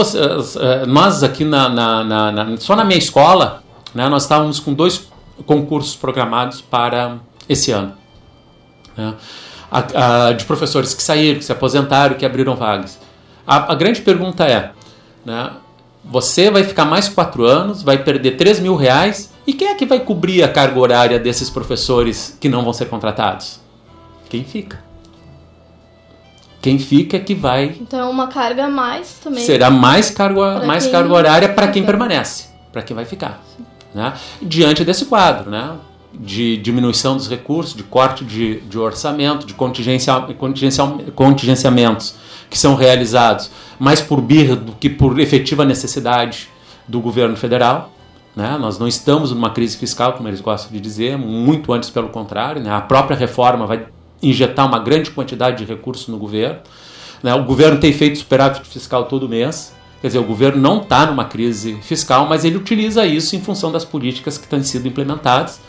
é, 0.60 0.86
nós 0.86 1.24
aqui 1.24 1.44
na, 1.44 1.68
na, 1.68 2.04
na, 2.04 2.56
só 2.58 2.76
na 2.76 2.84
minha 2.84 2.98
escola, 2.98 3.60
né, 3.92 4.08
nós 4.08 4.22
estávamos 4.22 4.60
com 4.60 4.72
dois 4.72 5.08
concursos 5.44 5.96
programados 5.96 6.60
para 6.60 7.16
esse 7.48 7.72
ano. 7.72 7.92
Né 8.96 9.12
a, 9.70 10.28
a, 10.28 10.32
de 10.32 10.44
professores 10.44 10.94
que 10.94 11.02
saíram, 11.02 11.38
que 11.38 11.44
se 11.44 11.52
aposentaram, 11.52 12.16
que 12.16 12.24
abriram 12.24 12.54
vagas. 12.56 12.98
A, 13.46 13.72
a 13.72 13.74
grande 13.74 14.00
pergunta 14.02 14.44
é, 14.44 14.70
né, 15.24 15.50
você 16.04 16.50
vai 16.50 16.64
ficar 16.64 16.84
mais 16.84 17.08
quatro 17.08 17.44
anos, 17.44 17.82
vai 17.82 17.98
perder 17.98 18.36
3 18.36 18.60
mil 18.60 18.76
reais, 18.76 19.32
e 19.46 19.52
quem 19.52 19.68
é 19.68 19.74
que 19.74 19.86
vai 19.86 20.00
cobrir 20.00 20.42
a 20.42 20.48
carga 20.48 20.78
horária 20.78 21.18
desses 21.18 21.50
professores 21.50 22.36
que 22.40 22.48
não 22.48 22.62
vão 22.62 22.72
ser 22.72 22.86
contratados? 22.86 23.60
Quem 24.28 24.44
fica. 24.44 24.84
Quem 26.60 26.78
fica 26.78 27.16
é 27.16 27.20
que 27.20 27.34
vai. 27.34 27.76
Então, 27.80 28.00
é 28.00 28.04
uma 28.04 28.26
carga 28.26 28.64
a 28.64 28.68
mais 28.68 29.20
também. 29.22 29.44
Será 29.44 29.70
mais 29.70 30.10
carga, 30.10 30.66
mais 30.66 30.86
carga 30.88 31.12
horária 31.12 31.48
para 31.48 31.68
quem 31.68 31.84
permanece, 31.84 32.46
para 32.72 32.82
quem 32.82 32.94
vai 32.94 33.04
ficar. 33.04 33.40
Né? 33.94 34.12
Diante 34.42 34.84
desse 34.84 35.04
quadro, 35.04 35.48
né? 35.48 35.76
De 36.18 36.56
diminuição 36.56 37.16
dos 37.16 37.28
recursos, 37.28 37.74
de 37.74 37.82
corte 37.82 38.24
de, 38.24 38.60
de 38.60 38.78
orçamento, 38.78 39.46
de 39.46 39.54
contingencia, 39.54 40.14
contingencia, 40.38 40.84
contingenciamentos 41.14 42.14
que 42.48 42.58
são 42.58 42.74
realizados 42.74 43.50
mais 43.78 44.00
por 44.00 44.20
birra 44.20 44.56
do 44.56 44.72
que 44.72 44.88
por 44.88 45.18
efetiva 45.18 45.64
necessidade 45.64 46.48
do 46.86 47.00
governo 47.00 47.36
federal. 47.36 47.92
Né? 48.34 48.56
Nós 48.60 48.78
não 48.78 48.86
estamos 48.86 49.30
numa 49.32 49.50
crise 49.50 49.76
fiscal, 49.76 50.12
como 50.12 50.28
eles 50.28 50.40
gostam 50.40 50.72
de 50.72 50.80
dizer, 50.80 51.16
muito 51.18 51.72
antes 51.72 51.90
pelo 51.90 52.08
contrário. 52.08 52.62
Né? 52.62 52.70
A 52.70 52.80
própria 52.80 53.16
reforma 53.16 53.66
vai 53.66 53.86
injetar 54.22 54.66
uma 54.66 54.78
grande 54.78 55.10
quantidade 55.10 55.58
de 55.58 55.64
recursos 55.64 56.08
no 56.08 56.18
governo. 56.18 56.58
Né? 57.22 57.34
O 57.34 57.44
governo 57.44 57.78
tem 57.80 57.92
feito 57.92 58.18
superávit 58.18 58.66
fiscal 58.66 59.04
todo 59.04 59.28
mês. 59.28 59.74
Quer 60.00 60.08
dizer, 60.08 60.18
o 60.18 60.24
governo 60.24 60.60
não 60.60 60.82
está 60.82 61.06
numa 61.06 61.24
crise 61.24 61.78
fiscal, 61.82 62.26
mas 62.26 62.44
ele 62.44 62.56
utiliza 62.56 63.06
isso 63.06 63.34
em 63.34 63.40
função 63.40 63.72
das 63.72 63.84
políticas 63.84 64.36
que 64.36 64.46
têm 64.46 64.62
sido 64.62 64.86
implementadas 64.86 65.60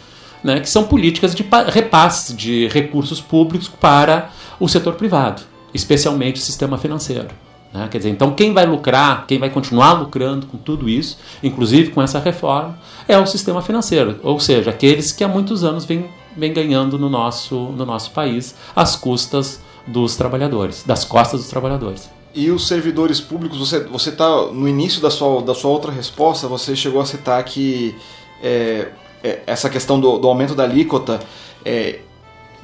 né, 0.43 0.60
que 0.60 0.69
são 0.69 0.84
políticas 0.84 1.34
de 1.34 1.45
repasse 1.67 2.34
de 2.34 2.67
recursos 2.67 3.19
públicos 3.19 3.67
para 3.67 4.30
o 4.60 4.67
setor 4.67 4.93
privado, 4.93 5.41
especialmente 5.73 6.39
o 6.39 6.43
sistema 6.43 6.78
financeiro. 6.78 7.28
Né? 7.73 7.88
Quer 7.89 7.97
dizer, 7.97 8.10
então 8.10 8.34
quem 8.34 8.54
vai 8.54 8.65
lucrar, 8.65 9.26
quem 9.28 9.39
vai 9.39 9.50
continuar 9.50 9.93
lucrando 9.93 10.45
com 10.47 10.58
tudo 10.58 10.88
isso, 10.88 11.17
inclusive 11.43 11.91
com 11.91 12.02
essa 12.02 12.19
reforma, 12.19 12.78
é 13.08 13.17
o 13.17 13.26
sistema 13.26 13.62
financeiro, 13.62 14.19
ou 14.23 14.39
seja, 14.39 14.71
aqueles 14.71 15.12
que 15.12 15.23
há 15.23 15.28
muitos 15.28 15.63
anos 15.63 15.86
vêm, 15.86 16.10
vem 16.36 16.54
ganhando 16.54 16.97
no 16.97 17.10
nosso, 17.10 17.56
no 17.56 17.86
nosso 17.86 18.12
país 18.12 18.56
às 18.76 18.95
custas 18.95 19.62
dos 19.86 20.15
trabalhadores, 20.15 20.84
das 20.86 21.06
costas 21.06 21.41
dos 21.41 21.50
trabalhadores. 21.50 22.10
E 22.36 22.52
os 22.52 22.67
servidores 22.67 23.19
públicos, 23.19 23.58
você 23.58 24.10
está 24.10 24.47
no 24.52 24.67
início 24.67 25.02
da 25.02 25.10
sua, 25.10 25.41
da 25.41 25.56
sua 25.56 25.71
outra 25.71 25.91
resposta, 25.91 26.47
você 26.47 26.76
chegou 26.76 27.02
a 27.02 27.06
citar 27.06 27.43
que 27.43 27.95
é, 28.43 28.89
é, 29.23 29.39
essa 29.47 29.69
questão 29.69 29.99
do, 29.99 30.17
do, 30.17 30.27
aumento 30.27 30.53
da 30.56 30.63
alíquota 30.63 31.19
é, 31.65 31.99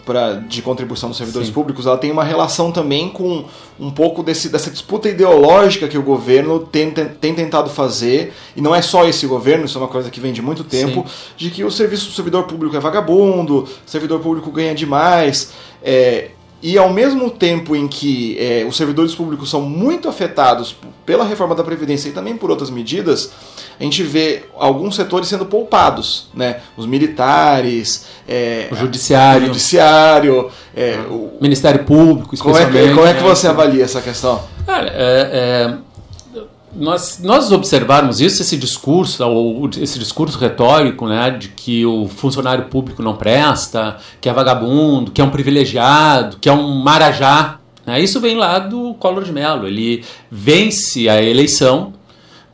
pra, 0.05 0.33
de 0.33 0.61
contribuição 0.61 1.09
dos 1.09 1.17
servidores 1.17 1.47
Sim. 1.47 1.53
públicos, 1.53 1.85
ela 1.85 1.97
tem 1.97 2.11
uma 2.11 2.23
relação 2.23 2.71
também 2.71 3.09
com 3.09 3.45
um 3.79 3.89
pouco 3.89 4.21
desse, 4.21 4.49
dessa 4.49 4.69
disputa 4.69 5.09
ideológica 5.09 5.87
que 5.87 5.97
o 5.97 6.03
governo 6.03 6.59
tem, 6.59 6.91
tem, 6.91 7.05
tem, 7.05 7.33
tentado 7.33 7.69
fazer, 7.69 8.33
e 8.55 8.61
não 8.61 8.73
é 8.73 8.81
só 8.81 9.05
esse 9.05 9.25
governo, 9.25 9.65
isso 9.65 9.77
é 9.77 9.81
uma 9.81 9.87
coisa 9.87 10.09
que 10.09 10.19
vem 10.19 10.33
de 10.33 10.41
muito 10.41 10.63
tempo, 10.63 11.05
Sim. 11.07 11.33
de 11.37 11.49
que 11.49 11.63
o 11.63 11.71
serviço 11.71 12.07
do 12.07 12.13
servidor 12.13 12.43
público 12.43 12.75
é 12.75 12.79
vagabundo, 12.79 13.63
o 13.63 13.67
servidor 13.85 14.19
público 14.19 14.51
ganha 14.51 14.75
demais. 14.75 15.51
É, 15.81 16.31
e 16.63 16.77
ao 16.77 16.89
mesmo 16.89 17.29
tempo 17.29 17.75
em 17.75 17.89
que 17.89 18.37
é, 18.39 18.65
os 18.65 18.77
servidores 18.77 19.13
públicos 19.13 19.49
são 19.49 19.61
muito 19.61 20.07
afetados 20.07 20.73
pela 21.05 21.25
reforma 21.25 21.53
da 21.53 21.61
Previdência 21.61 22.07
e 22.07 22.13
também 22.13 22.37
por 22.37 22.49
outras 22.49 22.69
medidas, 22.69 23.31
a 23.77 23.83
gente 23.83 24.01
vê 24.01 24.45
alguns 24.55 24.95
setores 24.95 25.27
sendo 25.27 25.45
poupados, 25.45 26.29
né? 26.33 26.61
Os 26.77 26.85
militares, 26.85 28.05
é, 28.25 28.69
o 28.71 28.75
judiciário, 28.77 29.43
o, 29.43 29.45
judiciário, 29.47 30.49
é, 30.73 30.99
o 31.09 31.33
Ministério 31.41 31.83
Público, 31.83 32.37
como 32.37 32.57
é, 32.57 32.65
que, 32.65 32.93
como 32.93 33.05
é 33.05 33.13
que 33.13 33.23
você 33.23 33.45
avalia 33.45 33.83
essa 33.83 34.01
questão? 34.01 34.41
Cara, 34.65 34.87
é, 34.87 35.29
é 35.33 35.77
nós, 36.75 37.19
nós 37.21 37.51
observarmos 37.51 38.19
isso, 38.19 38.41
esse 38.41 38.57
discurso, 38.57 39.23
ou 39.25 39.69
esse 39.79 39.99
discurso 39.99 40.37
retórico, 40.37 41.07
né, 41.07 41.31
de 41.31 41.49
que 41.49 41.85
o 41.85 42.07
funcionário 42.07 42.65
público 42.65 43.01
não 43.01 43.15
presta, 43.15 43.97
que 44.19 44.27
é 44.27 44.33
vagabundo, 44.33 45.11
que 45.11 45.21
é 45.21 45.23
um 45.23 45.29
privilegiado, 45.29 46.37
que 46.37 46.49
é 46.49 46.53
um 46.53 46.75
marajá, 46.75 47.59
né, 47.85 48.01
isso 48.01 48.19
vem 48.19 48.35
lá 48.35 48.59
do 48.59 48.93
Collor 48.95 49.23
de 49.23 49.31
Mello. 49.31 49.67
Ele 49.67 50.03
vence 50.31 51.07
a 51.09 51.21
eleição 51.21 51.93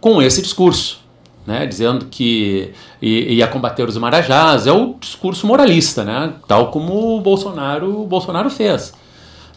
com 0.02 0.22
esse 0.22 0.42
discurso, 0.42 1.00
né, 1.46 1.66
dizendo 1.66 2.06
que 2.06 2.74
ia 3.02 3.48
combater 3.48 3.88
os 3.88 3.98
marajás. 3.98 4.68
É 4.68 4.72
o 4.72 4.96
discurso 5.00 5.48
moralista, 5.48 6.04
né, 6.04 6.34
tal 6.48 6.72
como 6.72 7.18
o 7.18 7.22
Bolsonaro, 7.22 8.02
o 8.02 8.08
Bolsonaro 8.08 8.50
fez 8.50 8.94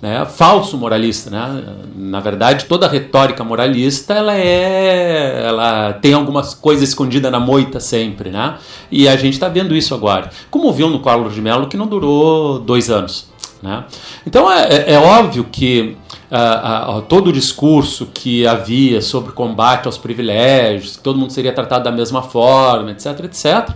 né, 0.03 0.27
falso 0.27 0.77
moralista, 0.77 1.31
né? 1.31 1.63
Na 1.95 2.19
verdade, 2.19 2.65
toda 2.65 2.89
retórica 2.89 3.45
moralista 3.45 4.15
ela 4.15 4.37
é, 4.37 5.45
ela 5.47 5.93
tem 5.93 6.13
algumas 6.13 6.55
coisas 6.55 6.89
escondidas 6.89 7.31
na 7.31 7.39
moita 7.39 7.79
sempre, 7.79 8.29
né? 8.29 8.57
E 8.91 9.09
a 9.09 9.15
gente 9.15 9.35
está 9.35 9.49
vendo 9.49 9.77
isso 9.77 9.95
agora, 9.95 10.29
como 10.51 10.73
viu 10.73 10.91
no 10.91 10.99
Carlos 10.99 11.33
de 11.33 11.41
Mello 11.41 11.69
que 11.69 11.77
não 11.77 11.87
durou 11.87 12.59
dois 12.59 12.91
anos, 12.91 13.29
né? 13.63 13.85
Então 14.27 14.51
é, 14.51 14.75
é, 14.75 14.93
é 14.95 14.99
óbvio 14.99 15.45
que 15.45 15.97
uh, 16.33 16.99
uh, 16.99 17.03
todo 17.03 17.29
o 17.29 17.33
discurso 17.33 18.09
que 18.13 18.45
havia 18.45 19.01
sobre 19.01 19.31
combate 19.33 19.87
aos 19.87 19.99
privilégios, 19.99 20.97
que 20.97 21.03
todo 21.05 21.17
mundo 21.17 21.33
seria 21.33 21.53
tratado 21.53 21.85
da 21.85 21.93
mesma 21.93 22.23
forma, 22.23 22.91
etc, 22.91 23.21
etc, 23.21 23.71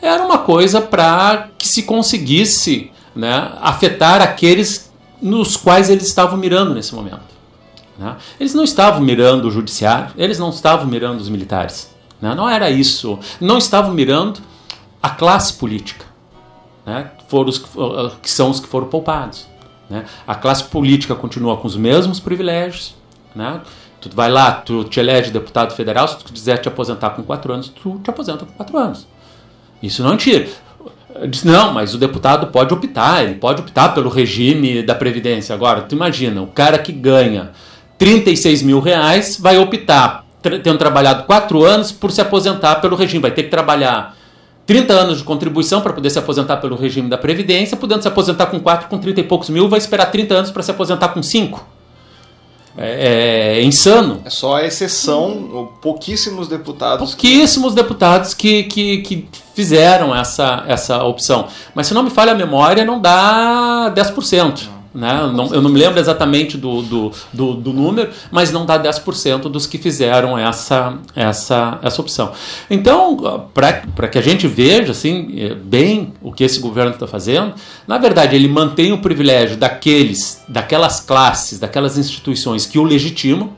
era 0.00 0.24
uma 0.24 0.38
coisa 0.38 0.80
para 0.80 1.50
que 1.58 1.68
se 1.68 1.82
conseguisse 1.82 2.90
né, 3.14 3.52
afetar 3.60 4.22
aqueles 4.22 4.87
nos 5.20 5.56
quais 5.56 5.90
eles 5.90 6.06
estavam 6.06 6.38
mirando 6.38 6.74
nesse 6.74 6.94
momento. 6.94 7.36
Né? 7.98 8.16
Eles 8.38 8.54
não 8.54 8.64
estavam 8.64 9.00
mirando 9.00 9.48
o 9.48 9.50
judiciário, 9.50 10.12
eles 10.16 10.38
não 10.38 10.50
estavam 10.50 10.86
mirando 10.86 11.20
os 11.20 11.28
militares. 11.28 11.94
Né? 12.20 12.34
Não 12.34 12.48
era 12.48 12.70
isso. 12.70 13.18
Não 13.40 13.58
estavam 13.58 13.92
mirando 13.92 14.40
a 15.02 15.10
classe 15.10 15.54
política, 15.54 16.04
né? 16.84 17.10
foram 17.28 17.48
os, 17.48 17.58
que 18.22 18.30
são 18.30 18.50
os 18.50 18.60
que 18.60 18.66
foram 18.66 18.86
poupados. 18.86 19.46
Né? 19.88 20.04
A 20.26 20.34
classe 20.34 20.64
política 20.64 21.14
continua 21.14 21.56
com 21.56 21.66
os 21.66 21.76
mesmos 21.76 22.20
privilégios. 22.20 22.94
Né? 23.34 23.60
Tu 24.00 24.10
vai 24.14 24.30
lá, 24.30 24.52
tu 24.52 24.84
te 24.84 25.00
elege 25.00 25.30
deputado 25.30 25.74
federal, 25.74 26.06
se 26.06 26.18
tu 26.18 26.32
quiser 26.32 26.58
te 26.58 26.68
aposentar 26.68 27.10
com 27.10 27.22
4 27.22 27.52
anos, 27.52 27.68
tu 27.68 27.98
te 28.02 28.10
aposenta 28.10 28.44
com 28.46 28.52
4 28.52 28.78
anos. 28.78 29.06
Isso 29.82 30.02
não 30.02 30.16
tira. 30.16 30.48
Diz, 31.26 31.42
não, 31.42 31.72
mas 31.72 31.94
o 31.94 31.98
deputado 31.98 32.48
pode 32.48 32.72
optar, 32.72 33.24
ele 33.24 33.34
pode 33.34 33.62
optar 33.62 33.94
pelo 33.94 34.08
regime 34.08 34.82
da 34.82 34.94
Previdência. 34.94 35.54
Agora, 35.54 35.82
tu 35.82 35.94
imagina, 35.94 36.42
o 36.42 36.46
cara 36.46 36.78
que 36.78 36.92
ganha 36.92 37.50
36 37.96 38.62
mil 38.62 38.78
reais 38.78 39.38
vai 39.40 39.58
optar, 39.58 40.24
tendo 40.42 40.78
trabalhado 40.78 41.24
4 41.24 41.64
anos, 41.64 41.90
por 41.90 42.10
se 42.12 42.20
aposentar 42.20 42.76
pelo 42.76 42.94
regime. 42.94 43.22
Vai 43.22 43.32
ter 43.32 43.44
que 43.44 43.50
trabalhar 43.50 44.16
30 44.66 44.92
anos 44.92 45.18
de 45.18 45.24
contribuição 45.24 45.80
para 45.80 45.92
poder 45.92 46.10
se 46.10 46.18
aposentar 46.18 46.58
pelo 46.58 46.76
regime 46.76 47.08
da 47.08 47.16
Previdência, 47.16 47.76
podendo 47.76 48.02
se 48.02 48.08
aposentar 48.08 48.46
com 48.46 48.60
4, 48.60 48.88
com 48.88 48.98
30 48.98 49.20
e 49.20 49.24
poucos 49.24 49.48
mil, 49.48 49.68
vai 49.68 49.78
esperar 49.78 50.06
30 50.06 50.34
anos 50.34 50.50
para 50.50 50.62
se 50.62 50.70
aposentar 50.70 51.08
com 51.08 51.22
5. 51.22 51.77
É, 52.78 53.58
é, 53.58 53.62
insano. 53.62 54.22
É 54.24 54.30
só 54.30 54.56
a 54.56 54.64
exceção, 54.64 55.70
pouquíssimos 55.80 56.46
deputados. 56.46 57.10
Pouquíssimos 57.10 57.74
deputados 57.74 58.34
que, 58.34 58.64
que, 58.64 58.98
que, 58.98 59.28
fizeram 59.54 60.14
essa, 60.14 60.64
essa 60.68 61.02
opção. 61.02 61.48
Mas 61.74 61.88
se 61.88 61.94
não 61.94 62.04
me 62.04 62.10
falha 62.10 62.32
a 62.32 62.34
memória, 62.36 62.84
não 62.84 63.00
dá 63.00 63.92
10%. 63.94 64.66
Não. 64.66 64.77
Né? 64.94 65.20
Eu, 65.20 65.32
não, 65.32 65.54
eu 65.54 65.62
não 65.62 65.70
me 65.70 65.78
lembro 65.78 66.00
exatamente 66.00 66.56
do, 66.56 66.82
do, 66.82 67.12
do, 67.32 67.54
do 67.54 67.72
número, 67.72 68.10
mas 68.30 68.50
não 68.50 68.64
dá 68.64 68.82
10% 68.82 69.42
dos 69.42 69.66
que 69.66 69.78
fizeram 69.78 70.36
essa, 70.38 70.98
essa, 71.14 71.78
essa 71.82 72.00
opção. 72.00 72.32
Então, 72.70 73.48
para 73.52 74.08
que 74.08 74.18
a 74.18 74.22
gente 74.22 74.46
veja 74.46 74.92
assim, 74.92 75.34
é, 75.38 75.54
bem 75.54 76.12
o 76.22 76.32
que 76.32 76.42
esse 76.42 76.58
governo 76.60 76.92
está 76.92 77.06
fazendo, 77.06 77.54
na 77.86 77.98
verdade, 77.98 78.34
ele 78.34 78.48
mantém 78.48 78.92
o 78.92 78.98
privilégio 78.98 79.56
daqueles, 79.56 80.42
daquelas 80.48 81.00
classes, 81.00 81.58
daquelas 81.58 81.98
instituições 81.98 82.66
que 82.66 82.78
o 82.78 82.82
legitimam, 82.82 83.50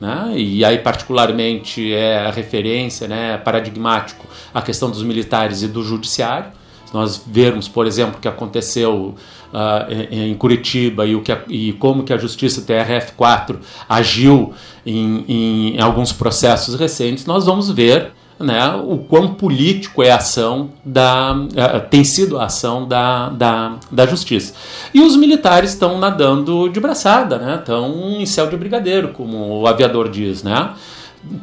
né? 0.00 0.32
e 0.34 0.64
aí 0.64 0.78
particularmente 0.78 1.92
é 1.92 2.26
a 2.26 2.30
referência 2.30 3.06
né, 3.06 3.38
paradigmático 3.38 4.26
a 4.52 4.62
questão 4.62 4.88
dos 4.90 5.02
militares 5.02 5.62
e 5.62 5.68
do 5.68 5.82
judiciário. 5.82 6.52
Nós 6.94 7.22
vermos, 7.26 7.68
por 7.68 7.86
exemplo, 7.86 8.16
o 8.16 8.20
que 8.20 8.28
aconteceu 8.28 9.14
uh, 9.52 9.92
em 10.10 10.34
Curitiba 10.34 11.04
e, 11.04 11.14
o 11.14 11.22
que 11.22 11.36
e 11.48 11.72
como 11.74 12.04
que 12.04 12.12
a 12.12 12.16
Justiça 12.16 12.62
TRF4 12.62 13.56
agiu 13.88 14.54
em, 14.86 15.24
em, 15.28 15.76
em 15.76 15.80
alguns 15.80 16.12
processos 16.12 16.74
recentes, 16.74 17.26
nós 17.26 17.44
vamos 17.44 17.70
ver 17.70 18.12
né, 18.38 18.74
o 18.84 18.98
quão 18.98 19.34
político 19.34 20.02
é 20.02 20.10
a 20.10 20.16
ação 20.16 20.70
da 20.84 21.32
uh, 21.32 21.88
tem 21.88 22.02
sido 22.02 22.38
a 22.38 22.46
ação 22.46 22.86
da, 22.86 23.28
da, 23.28 23.76
da 23.90 24.06
justiça. 24.06 24.54
E 24.92 25.00
os 25.00 25.16
militares 25.16 25.70
estão 25.70 25.98
nadando 25.98 26.68
de 26.68 26.80
braçada 26.80 27.38
né 27.38 27.56
estão 27.56 28.20
em 28.20 28.26
céu 28.26 28.48
de 28.48 28.56
brigadeiro 28.56 29.08
como 29.08 29.60
o 29.60 29.66
aviador 29.66 30.08
diz 30.08 30.42
né. 30.42 30.70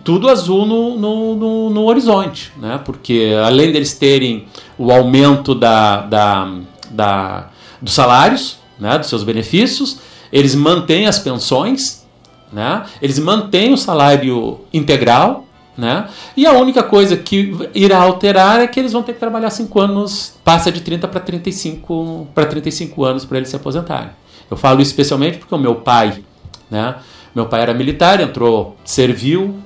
Tudo 0.03 0.29
azul 0.29 0.63
no, 0.65 0.95
no, 0.95 1.35
no, 1.35 1.69
no 1.69 1.85
horizonte 1.85 2.51
né 2.57 2.79
porque 2.83 3.33
além 3.43 3.71
deles 3.71 3.93
terem 3.93 4.45
o 4.81 4.91
aumento 4.91 5.53
da, 5.53 6.01
da, 6.01 6.53
da 6.89 7.47
dos 7.79 7.93
salários, 7.93 8.57
né, 8.79 8.97
dos 8.97 9.07
seus 9.07 9.23
benefícios, 9.23 9.99
eles 10.33 10.55
mantêm 10.55 11.05
as 11.07 11.19
pensões, 11.19 12.05
né, 12.51 12.83
eles 12.99 13.19
mantêm 13.19 13.73
o 13.73 13.77
salário 13.77 14.61
integral, 14.73 15.45
né, 15.77 16.07
e 16.35 16.47
a 16.47 16.53
única 16.53 16.81
coisa 16.81 17.15
que 17.15 17.55
irá 17.75 18.01
alterar 18.01 18.59
é 18.59 18.67
que 18.67 18.79
eles 18.79 18.91
vão 18.91 19.03
ter 19.03 19.13
que 19.13 19.19
trabalhar 19.19 19.51
5 19.51 19.79
anos, 19.79 20.33
passa 20.43 20.71
de 20.71 20.81
30 20.81 21.07
para 21.07 21.19
35, 21.19 22.27
para 22.33 22.47
35 22.47 23.05
anos 23.05 23.23
para 23.23 23.37
eles 23.37 23.49
se 23.49 23.55
aposentarem. 23.55 24.09
Eu 24.49 24.57
falo 24.57 24.81
isso 24.81 24.91
especialmente 24.91 25.37
porque 25.37 25.53
o 25.53 25.59
meu 25.59 25.75
pai, 25.75 26.23
né, 26.71 26.95
meu 27.35 27.45
pai 27.45 27.61
era 27.61 27.73
militar, 27.73 28.19
entrou, 28.19 28.75
serviu, 28.83 29.59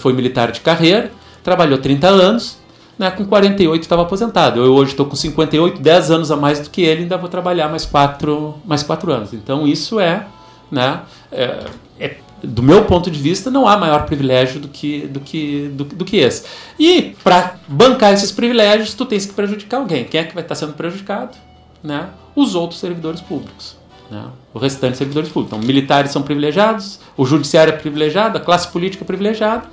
foi 0.00 0.12
militar 0.12 0.52
de 0.52 0.60
carreira, 0.60 1.10
trabalhou 1.42 1.78
30 1.78 2.06
anos, 2.06 2.58
né, 2.98 3.10
com 3.10 3.24
48 3.24 3.82
estava 3.82 4.02
aposentado. 4.02 4.60
Eu 4.60 4.74
hoje 4.74 4.92
estou 4.92 5.06
com 5.06 5.16
58, 5.16 5.80
10 5.80 6.10
anos 6.10 6.30
a 6.30 6.36
mais 6.36 6.60
do 6.60 6.70
que 6.70 6.82
ele, 6.82 7.02
ainda 7.02 7.16
vou 7.16 7.28
trabalhar 7.28 7.68
mais 7.68 7.84
4, 7.84 8.54
mais 8.64 8.82
4 8.82 9.12
anos. 9.12 9.32
Então 9.32 9.66
isso 9.66 9.98
é, 9.98 10.26
né, 10.70 11.00
é, 11.30 11.64
é, 11.98 12.16
do 12.42 12.62
meu 12.62 12.84
ponto 12.84 13.10
de 13.10 13.20
vista, 13.20 13.50
não 13.50 13.66
há 13.66 13.76
maior 13.76 14.04
privilégio 14.04 14.60
do 14.60 14.68
que, 14.68 15.06
do 15.06 15.20
que, 15.20 15.68
do, 15.72 15.84
do 15.84 16.04
que 16.04 16.16
esse. 16.16 16.44
E 16.78 17.14
para 17.22 17.56
bancar 17.66 18.12
esses 18.12 18.32
privilégios, 18.32 18.94
tu 18.94 19.06
tens 19.06 19.26
que 19.26 19.32
prejudicar 19.32 19.78
alguém. 19.78 20.04
Quem 20.04 20.20
é 20.20 20.24
que 20.24 20.34
vai 20.34 20.42
estar 20.42 20.54
sendo 20.54 20.74
prejudicado? 20.74 21.36
Né? 21.82 22.08
Os 22.34 22.54
outros 22.54 22.80
servidores 22.80 23.20
públicos. 23.20 23.76
Né? 24.10 24.24
O 24.52 24.58
restante 24.58 24.98
servidores 24.98 25.30
públicos. 25.30 25.56
Então, 25.56 25.66
militares 25.66 26.10
são 26.10 26.22
privilegiados, 26.22 27.00
o 27.16 27.24
judiciário 27.24 27.72
é 27.72 27.76
privilegiado, 27.76 28.36
a 28.36 28.40
classe 28.40 28.68
política 28.68 29.04
é 29.04 29.06
privilegiada 29.06 29.64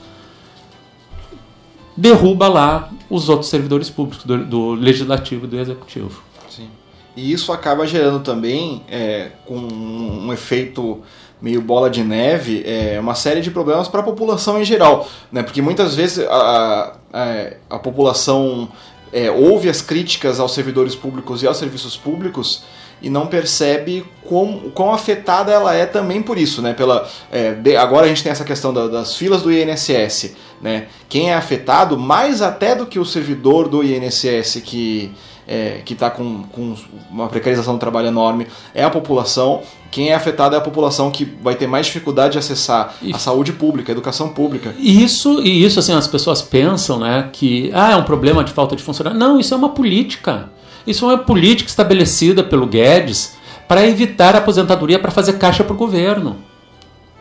derruba 2.00 2.48
lá 2.48 2.90
os 3.10 3.28
outros 3.28 3.50
servidores 3.50 3.90
públicos 3.90 4.26
do, 4.26 4.46
do 4.46 4.72
legislativo 4.72 5.46
e 5.46 5.50
do 5.50 5.60
executivo. 5.60 6.22
Sim. 6.50 6.70
E 7.16 7.32
isso 7.32 7.52
acaba 7.52 7.86
gerando 7.86 8.22
também, 8.22 8.84
é, 8.90 9.32
com 9.46 9.58
um 9.58 10.32
efeito 10.32 11.02
meio 11.42 11.62
bola 11.62 11.90
de 11.90 12.04
neve, 12.04 12.64
é, 12.66 13.00
uma 13.00 13.16
série 13.16 13.42
de 13.42 13.52
problemas 13.52 13.88
para 13.88 14.00
a 14.00 14.04
população 14.04 14.62
em 14.62 14.66
geral. 14.66 15.08
Né? 15.32 15.44
Porque 15.44 15.62
muitas 15.62 15.96
vezes 15.96 16.26
a, 16.28 16.98
a, 17.12 17.76
a 17.76 17.80
população 17.80 18.70
é, 19.12 19.30
ouve 19.30 19.70
as 19.70 19.82
críticas 19.82 20.40
aos 20.40 20.54
servidores 20.54 20.96
públicos 20.96 21.44
e 21.44 21.48
aos 21.48 21.58
serviços 21.58 21.98
públicos 21.98 22.64
e 23.02 23.10
não 23.10 23.28
percebe 23.28 24.06
quão, 24.24 24.72
quão 24.74 24.94
afetada 24.94 25.52
ela 25.52 25.74
é 25.74 25.86
também 25.86 26.22
por 26.22 26.38
isso, 26.38 26.62
né? 26.62 26.74
Pela, 26.74 27.08
é, 27.32 27.54
de, 27.54 27.76
agora 27.76 28.06
a 28.06 28.10
gente 28.10 28.24
tem 28.24 28.32
essa 28.32 28.44
questão 28.44 28.74
da, 28.74 28.88
das 28.88 29.16
filas 29.16 29.42
do 29.42 29.52
INSS, 29.52 30.36
né? 30.62 30.88
Quem 31.08 31.32
é 31.32 31.34
afetado, 31.34 31.98
mais 31.98 32.42
até 32.42 32.76
do 32.76 32.86
que 32.86 33.00
o 33.00 33.06
servidor 33.06 33.68
do 33.68 33.84
INSS 33.84 34.62
que 34.64 35.14
é, 35.50 35.82
que 35.84 35.94
está 35.94 36.12
com, 36.12 36.44
com 36.44 36.76
uma 37.10 37.28
precarização 37.28 37.74
do 37.74 37.80
trabalho 37.80 38.08
enorme, 38.08 38.46
é 38.72 38.84
a 38.84 38.90
população. 38.90 39.64
Quem 39.90 40.10
é 40.10 40.14
afetado 40.14 40.54
é 40.54 40.60
a 40.60 40.62
população 40.62 41.10
que 41.10 41.26
vai 41.26 41.56
ter 41.56 41.66
mais 41.66 41.88
dificuldade 41.88 42.34
de 42.34 42.38
acessar 42.38 42.94
a 43.12 43.18
saúde 43.18 43.52
pública, 43.52 43.92
a 43.92 43.94
educação 43.94 44.30
pública. 44.30 44.76
Isso, 44.78 45.42
e 45.42 45.66
isso 45.66 45.80
assim, 45.80 45.94
as 45.94 46.06
pessoas 46.06 46.44
pensam 46.44 47.00
né, 47.00 47.30
que 47.34 47.72
ah, 47.74 47.94
é 47.94 47.96
um 47.96 48.04
problema 48.04 48.44
de 48.44 48.54
falta 48.54 48.76
de 48.76 48.84
funcionário. 48.84 49.20
Não, 49.20 49.40
isso 49.40 49.52
é 49.52 49.58
uma 49.58 49.70
política. 49.70 50.52
Isso 50.90 51.06
é 51.06 51.10
uma 51.10 51.18
política 51.20 51.70
estabelecida 51.70 52.44
pelo 52.44 52.66
Guedes 52.66 53.38
para 53.68 53.86
evitar 53.86 54.34
a 54.34 54.40
aposentadoria 54.40 54.98
para 54.98 55.12
fazer 55.12 55.34
caixa 55.34 55.64
para 55.64 55.76
o 55.76 55.78
governo. 55.78 56.38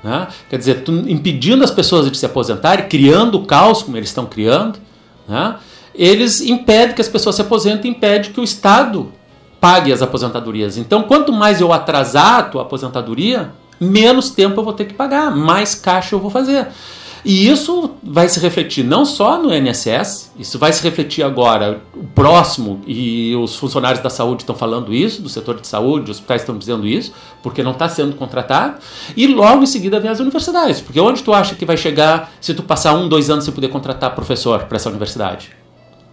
Né? 0.03 0.27
Quer 0.49 0.57
dizer, 0.57 0.85
impedindo 1.07 1.63
as 1.63 1.71
pessoas 1.71 2.11
de 2.11 2.17
se 2.17 2.25
aposentarem, 2.25 2.89
criando 2.89 3.35
o 3.35 3.45
caos 3.45 3.83
como 3.83 3.95
eles 3.99 4.09
estão 4.09 4.25
criando, 4.25 4.79
né? 5.29 5.57
eles 5.95 6.41
impedem 6.41 6.95
que 6.95 7.03
as 7.03 7.09
pessoas 7.09 7.37
se 7.37 7.43
aposentem, 7.43 7.91
impede 7.91 8.31
que 8.31 8.41
o 8.41 8.45
Estado 8.45 9.13
pague 9.61 9.93
as 9.93 10.01
aposentadorias. 10.01 10.79
Então, 10.79 11.03
quanto 11.03 11.31
mais 11.31 11.61
eu 11.61 11.71
atrasar 11.71 12.39
a 12.39 12.43
tua 12.45 12.63
aposentadoria, 12.63 13.51
menos 13.79 14.31
tempo 14.31 14.59
eu 14.59 14.65
vou 14.65 14.73
ter 14.73 14.87
que 14.87 14.95
pagar, 14.95 15.31
mais 15.37 15.75
caixa 15.75 16.15
eu 16.15 16.21
vou 16.21 16.31
fazer. 16.31 16.69
E 17.25 17.49
isso 17.49 17.91
vai 18.03 18.29
se 18.29 18.39
refletir 18.41 18.85
não 18.85 19.05
só 19.05 19.41
no 19.43 19.55
INSS, 19.55 20.33
isso 20.39 20.59
vai 20.59 20.73
se 20.73 20.83
refletir 20.83 21.23
agora, 21.23 21.81
o 21.95 22.05
próximo, 22.05 22.81
e 22.87 23.35
os 23.37 23.57
funcionários 23.57 24.03
da 24.03 24.11
saúde 24.11 24.43
estão 24.43 24.55
falando 24.55 24.95
isso, 24.95 25.21
do 25.21 25.29
setor 25.29 25.61
de 25.61 25.67
saúde, 25.67 26.11
os 26.11 26.19
hospitais 26.19 26.43
estão 26.43 26.57
dizendo 26.57 26.87
isso, 26.87 27.13
porque 27.43 27.63
não 27.63 27.73
está 27.73 27.89
sendo 27.89 28.15
contratado, 28.15 28.79
e 29.17 29.27
logo 29.27 29.63
em 29.63 29.67
seguida 29.67 29.99
vem 29.99 30.11
as 30.11 30.21
universidades, 30.21 30.81
porque 30.81 31.01
onde 31.01 31.23
tu 31.23 31.33
acha 31.33 31.55
que 31.55 31.65
vai 31.65 31.77
chegar 31.77 32.33
se 32.41 32.55
tu 32.55 32.63
passar 32.63 32.95
um, 32.95 33.09
dois 33.09 33.31
anos 33.31 33.45
sem 33.45 33.53
poder 33.53 33.69
contratar 33.69 34.15
professor 34.15 34.65
para 34.65 34.77
essa 34.77 34.89
universidade? 34.89 35.51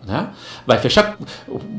Né? 0.06 0.30
Vai 0.68 0.78
fechar. 0.78 1.18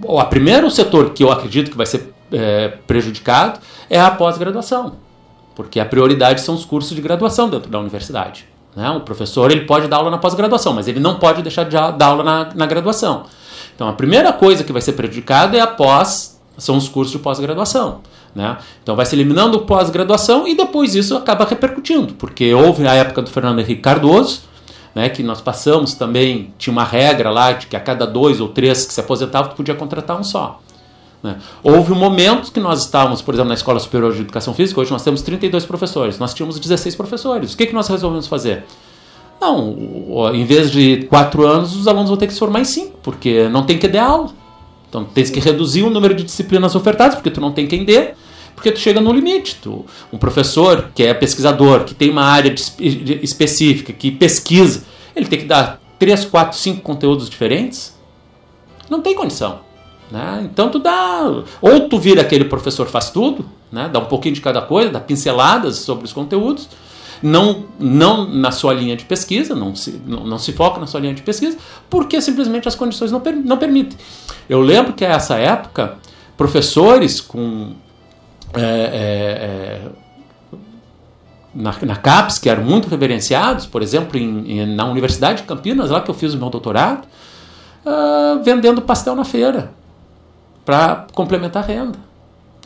O 0.02 0.22
primeiro 0.24 0.68
setor 0.70 1.10
que 1.10 1.22
eu 1.22 1.30
acredito 1.30 1.70
que 1.70 1.76
vai 1.76 1.86
ser 1.86 2.12
é, 2.32 2.68
prejudicado 2.86 3.60
é 3.88 4.00
a 4.00 4.10
pós-graduação, 4.10 4.96
porque 5.54 5.78
a 5.78 5.84
prioridade 5.84 6.40
são 6.40 6.54
os 6.54 6.64
cursos 6.64 6.94
de 6.94 7.00
graduação 7.00 7.48
dentro 7.48 7.70
da 7.70 7.78
universidade. 7.78 8.55
Né? 8.76 8.90
O 8.90 9.00
professor 9.00 9.50
ele 9.50 9.62
pode 9.62 9.88
dar 9.88 9.96
aula 9.96 10.10
na 10.10 10.18
pós-graduação, 10.18 10.74
mas 10.74 10.86
ele 10.86 11.00
não 11.00 11.18
pode 11.18 11.42
deixar 11.42 11.64
de 11.64 11.70
dar 11.70 12.06
aula 12.06 12.22
na, 12.22 12.50
na 12.54 12.66
graduação. 12.66 13.24
Então 13.74 13.88
a 13.88 13.94
primeira 13.94 14.32
coisa 14.34 14.62
que 14.62 14.72
vai 14.72 14.82
ser 14.82 14.92
prejudicada 14.92 15.56
é 15.56 15.60
a 15.60 15.66
pós, 15.66 16.38
são 16.58 16.76
os 16.76 16.86
cursos 16.86 17.12
de 17.12 17.18
pós-graduação. 17.18 18.02
Né? 18.34 18.58
Então 18.82 18.94
vai 18.94 19.06
se 19.06 19.16
eliminando 19.16 19.60
pós-graduação 19.60 20.46
e 20.46 20.54
depois 20.54 20.94
isso 20.94 21.16
acaba 21.16 21.46
repercutindo, 21.46 22.12
porque 22.14 22.52
houve 22.52 22.86
a 22.86 22.92
época 22.92 23.22
do 23.22 23.30
Fernando 23.30 23.60
Henrique 23.60 23.80
Cardoso, 23.80 24.42
né, 24.94 25.08
que 25.10 25.22
nós 25.22 25.42
passamos 25.42 25.94
também, 25.94 26.54
tinha 26.56 26.72
uma 26.72 26.84
regra 26.84 27.30
lá 27.30 27.52
de 27.52 27.66
que 27.66 27.76
a 27.76 27.80
cada 27.80 28.06
dois 28.06 28.40
ou 28.40 28.48
três 28.48 28.86
que 28.86 28.94
se 28.94 29.00
aposentavam, 29.00 29.50
tu 29.50 29.56
podia 29.56 29.74
contratar 29.74 30.18
um 30.18 30.24
só. 30.24 30.60
Né? 31.22 31.38
Houve 31.62 31.92
um 31.92 31.96
momento 31.96 32.52
que 32.52 32.60
nós 32.60 32.80
estávamos, 32.82 33.22
por 33.22 33.34
exemplo, 33.34 33.48
na 33.48 33.54
Escola 33.54 33.80
Superior 33.80 34.12
de 34.12 34.20
Educação 34.20 34.54
Física, 34.54 34.80
hoje 34.80 34.90
nós 34.90 35.02
temos 35.02 35.22
32 35.22 35.64
professores, 35.64 36.18
nós 36.18 36.34
tínhamos 36.34 36.58
16 36.58 36.94
professores. 36.94 37.54
O 37.54 37.56
que, 37.56 37.66
que 37.66 37.74
nós 37.74 37.88
resolvemos 37.88 38.26
fazer? 38.26 38.64
Não, 39.40 39.76
em 40.34 40.44
vez 40.44 40.70
de 40.70 41.04
quatro 41.08 41.46
anos, 41.46 41.76
os 41.76 41.86
alunos 41.86 42.08
vão 42.08 42.16
ter 42.16 42.26
que 42.26 42.32
se 42.32 42.38
formar 42.38 42.60
em 42.60 42.64
cinco, 42.64 42.98
porque 43.02 43.48
não 43.48 43.64
tem 43.64 43.78
que 43.78 43.86
dar 43.86 44.04
aula. 44.04 44.30
Então 44.88 45.04
tens 45.04 45.28
que 45.28 45.40
reduzir 45.40 45.82
o 45.82 45.90
número 45.90 46.14
de 46.14 46.22
disciplinas 46.22 46.74
ofertadas, 46.74 47.16
porque 47.16 47.30
tu 47.30 47.40
não 47.40 47.52
tem 47.52 47.66
quem 47.66 47.84
dê, 47.84 48.14
porque 48.54 48.72
tu 48.72 48.78
chega 48.78 49.00
no 49.00 49.12
limite. 49.12 49.58
Tu, 49.60 49.84
um 50.10 50.16
professor 50.16 50.90
que 50.94 51.02
é 51.02 51.12
pesquisador, 51.12 51.84
que 51.84 51.94
tem 51.94 52.10
uma 52.10 52.24
área 52.24 52.50
de, 52.50 52.62
específica, 53.22 53.92
que 53.92 54.10
pesquisa, 54.10 54.84
ele 55.14 55.26
tem 55.26 55.38
que 55.38 55.44
dar 55.44 55.80
três, 55.98 56.24
quatro, 56.24 56.56
cinco 56.56 56.80
conteúdos 56.80 57.28
diferentes. 57.28 57.94
Não 58.88 59.02
tem 59.02 59.14
condição. 59.14 59.65
Né? 60.10 60.48
Então 60.50 60.68
tu 60.70 60.78
dá. 60.78 61.42
Ou 61.60 61.88
tu 61.88 61.98
vira 61.98 62.22
aquele 62.22 62.44
professor 62.44 62.86
faz 62.86 63.10
tudo, 63.10 63.44
né? 63.72 63.88
dá 63.92 63.98
um 63.98 64.04
pouquinho 64.04 64.34
de 64.34 64.40
cada 64.40 64.62
coisa, 64.62 64.90
dá 64.90 65.00
pinceladas 65.00 65.76
sobre 65.76 66.04
os 66.04 66.12
conteúdos, 66.12 66.68
não, 67.22 67.64
não 67.78 68.28
na 68.28 68.52
sua 68.52 68.72
linha 68.72 68.96
de 68.96 69.04
pesquisa, 69.04 69.54
não 69.54 69.74
se, 69.74 70.00
não, 70.06 70.24
não 70.24 70.38
se 70.38 70.52
foca 70.52 70.78
na 70.78 70.86
sua 70.86 71.00
linha 71.00 71.14
de 71.14 71.22
pesquisa, 71.22 71.58
porque 71.90 72.20
simplesmente 72.20 72.68
as 72.68 72.74
condições 72.74 73.10
não, 73.10 73.20
per, 73.20 73.34
não 73.34 73.56
permitem. 73.56 73.98
Eu 74.48 74.60
lembro 74.60 74.92
que 74.92 75.06
nessa 75.06 75.36
época, 75.36 75.96
professores 76.36 77.20
com. 77.20 77.72
É, 78.54 78.60
é, 78.60 78.62
é, 78.62 79.80
na, 81.52 81.74
na 81.82 81.96
CAPES, 81.96 82.38
que 82.38 82.50
eram 82.50 82.62
muito 82.62 82.86
reverenciados, 82.86 83.66
por 83.66 83.82
exemplo, 83.82 84.18
em, 84.18 84.60
em, 84.60 84.66
na 84.74 84.84
Universidade 84.84 85.40
de 85.40 85.48
Campinas, 85.48 85.90
lá 85.90 86.02
que 86.02 86.10
eu 86.10 86.14
fiz 86.14 86.34
o 86.34 86.38
meu 86.38 86.50
doutorado, 86.50 87.06
uh, 87.84 88.42
vendendo 88.44 88.82
pastel 88.82 89.16
na 89.16 89.24
feira 89.24 89.72
para 90.66 91.06
complementar 91.14 91.62
a 91.62 91.66
renda. 91.66 91.98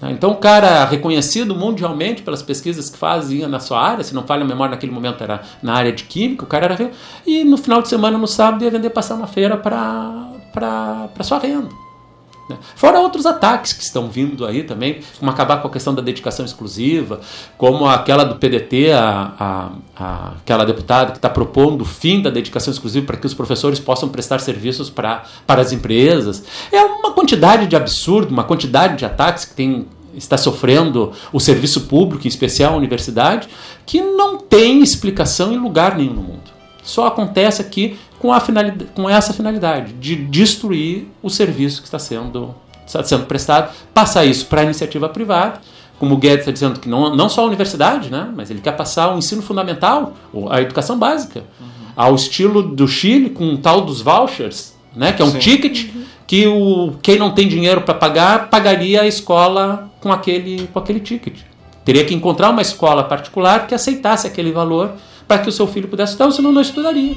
Tá? 0.00 0.10
Então, 0.10 0.30
o 0.30 0.36
cara 0.36 0.86
reconhecido 0.86 1.54
mundialmente 1.54 2.22
pelas 2.22 2.42
pesquisas 2.42 2.88
que 2.88 2.96
fazia 2.96 3.46
na 3.46 3.60
sua 3.60 3.80
área, 3.80 4.02
se 4.02 4.14
não 4.14 4.24
falha 4.26 4.42
a 4.42 4.46
memória, 4.46 4.70
naquele 4.70 4.90
momento 4.90 5.22
era 5.22 5.42
na 5.62 5.74
área 5.74 5.92
de 5.92 6.04
química, 6.04 6.44
o 6.44 6.48
cara 6.48 6.64
era. 6.64 6.90
E 7.26 7.44
no 7.44 7.58
final 7.58 7.82
de 7.82 7.88
semana, 7.88 8.16
no 8.16 8.26
sábado, 8.26 8.64
ia 8.64 8.70
vender 8.70 8.90
passar 8.90 9.16
na 9.16 9.26
feira 9.26 9.56
para 9.58 11.10
sua 11.22 11.38
renda. 11.38 11.68
Né? 12.50 12.58
Fora 12.74 12.98
outros 12.98 13.24
ataques 13.24 13.72
que 13.72 13.82
estão 13.82 14.10
vindo 14.10 14.44
aí 14.44 14.64
também, 14.64 15.00
como 15.18 15.30
acabar 15.30 15.62
com 15.62 15.68
a 15.68 15.70
questão 15.70 15.94
da 15.94 16.02
dedicação 16.02 16.44
exclusiva, 16.44 17.20
como 17.56 17.86
aquela 17.86 18.24
do 18.24 18.36
PDT, 18.36 18.92
a, 18.92 19.32
a, 19.38 19.70
a 19.96 20.32
aquela 20.40 20.64
deputada 20.64 21.12
que 21.12 21.18
está 21.18 21.30
propondo 21.30 21.82
o 21.82 21.84
fim 21.84 22.20
da 22.20 22.28
dedicação 22.28 22.72
exclusiva 22.72 23.06
para 23.06 23.16
que 23.16 23.26
os 23.26 23.34
professores 23.34 23.78
possam 23.78 24.08
prestar 24.08 24.40
serviços 24.40 24.90
pra, 24.90 25.22
para 25.46 25.62
as 25.62 25.72
empresas. 25.72 26.44
É 26.72 26.82
uma 26.82 27.12
quantidade 27.12 27.66
de 27.66 27.76
absurdo, 27.76 28.32
uma 28.32 28.44
quantidade 28.44 28.96
de 28.96 29.04
ataques 29.04 29.44
que 29.44 29.54
tem 29.54 29.86
está 30.12 30.36
sofrendo 30.36 31.12
o 31.32 31.38
serviço 31.38 31.82
público, 31.82 32.26
em 32.26 32.28
especial 32.28 32.74
a 32.74 32.76
universidade, 32.76 33.48
que 33.86 34.00
não 34.00 34.38
tem 34.38 34.82
explicação 34.82 35.52
em 35.52 35.56
lugar 35.56 35.96
nenhum 35.96 36.14
no 36.14 36.22
mundo. 36.22 36.50
Só 36.82 37.06
acontece 37.06 37.62
aqui 37.62 37.96
com, 38.20 38.32
a 38.32 38.38
finalidade, 38.38 38.90
com 38.94 39.08
essa 39.08 39.32
finalidade, 39.32 39.94
de 39.94 40.14
destruir 40.14 41.08
o 41.22 41.30
serviço 41.30 41.80
que 41.80 41.88
está 41.88 41.98
sendo, 41.98 42.54
está 42.86 43.02
sendo 43.02 43.24
prestado, 43.24 43.74
passar 43.94 44.26
isso 44.26 44.46
para 44.46 44.60
a 44.60 44.64
iniciativa 44.64 45.08
privada, 45.08 45.60
como 45.98 46.14
o 46.14 46.18
Guedes 46.18 46.40
está 46.40 46.52
dizendo 46.52 46.78
que 46.78 46.88
não, 46.88 47.16
não 47.16 47.28
só 47.28 47.42
a 47.42 47.46
universidade, 47.46 48.10
né, 48.10 48.30
mas 48.36 48.50
ele 48.50 48.60
quer 48.60 48.76
passar 48.76 49.14
o 49.14 49.18
ensino 49.18 49.42
fundamental, 49.42 50.14
a 50.50 50.60
educação 50.60 50.98
básica, 50.98 51.44
uhum. 51.58 51.66
ao 51.96 52.14
estilo 52.14 52.62
do 52.62 52.86
Chile, 52.86 53.30
com 53.30 53.54
o 53.54 53.58
tal 53.58 53.80
dos 53.80 54.02
vouchers, 54.02 54.74
né, 54.94 55.12
que 55.12 55.22
é 55.22 55.24
um 55.24 55.32
Sim. 55.32 55.38
ticket 55.38 55.94
uhum. 55.94 56.02
que 56.26 56.46
o, 56.46 56.92
quem 57.02 57.18
não 57.18 57.32
tem 57.32 57.48
dinheiro 57.48 57.80
para 57.82 57.94
pagar, 57.94 58.50
pagaria 58.50 59.00
a 59.00 59.06
escola 59.06 59.90
com 60.00 60.12
aquele, 60.12 60.68
com 60.72 60.78
aquele 60.78 61.00
ticket. 61.00 61.40
Teria 61.86 62.04
que 62.04 62.14
encontrar 62.14 62.50
uma 62.50 62.62
escola 62.62 63.02
particular 63.02 63.66
que 63.66 63.74
aceitasse 63.74 64.26
aquele 64.26 64.52
valor 64.52 64.92
para 65.26 65.38
que 65.38 65.48
o 65.48 65.52
seu 65.52 65.66
filho 65.66 65.88
pudesse 65.88 66.12
estudar, 66.12 66.30
senão 66.32 66.52
não 66.52 66.60
estudaria. 66.60 67.16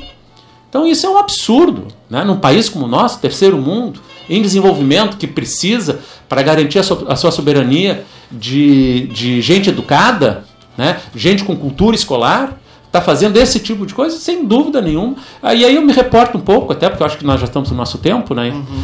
Então 0.74 0.88
isso 0.88 1.06
é 1.06 1.10
um 1.10 1.20
absurdo. 1.20 1.86
Né? 2.10 2.24
Num 2.24 2.38
país 2.38 2.68
como 2.68 2.86
o 2.86 2.88
nosso, 2.88 3.20
terceiro 3.20 3.60
mundo, 3.60 4.00
em 4.28 4.42
desenvolvimento, 4.42 5.18
que 5.18 5.28
precisa, 5.28 6.00
para 6.28 6.42
garantir 6.42 6.80
a 6.80 6.84
sua, 6.84 7.14
a 7.14 7.16
sua 7.16 7.32
soberania, 7.32 8.04
de, 8.32 9.06
de 9.14 9.40
gente 9.40 9.70
educada, 9.70 10.46
né? 10.76 11.00
gente 11.16 11.44
com 11.44 11.56
cultura 11.56 11.96
escolar, 11.96 12.58
está 12.88 13.00
fazendo 13.00 13.38
esse 13.38 13.60
tipo 13.60 13.86
de 13.86 13.94
coisa, 13.94 14.18
sem 14.18 14.48
dúvida 14.48 14.82
nenhuma. 14.82 15.16
E 15.44 15.64
aí 15.64 15.76
eu 15.76 15.82
me 15.84 15.94
reporto 15.94 16.40
um 16.40 16.42
pouco, 16.42 16.74
até 16.74 16.90
porque 16.90 17.04
eu 17.04 17.06
acho 17.06 17.20
que 17.20 17.26
nós 17.26 17.40
já 17.40 17.46
estamos 17.46 17.70
no 17.70 17.78
nosso 17.78 18.00
tempo, 18.00 18.34
né? 18.34 18.50
Uhum. 18.50 18.84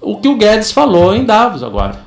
o 0.00 0.16
que 0.16 0.28
o 0.28 0.34
Guedes 0.34 0.72
falou 0.72 1.14
em 1.14 1.26
Davos 1.26 1.62
agora. 1.62 2.00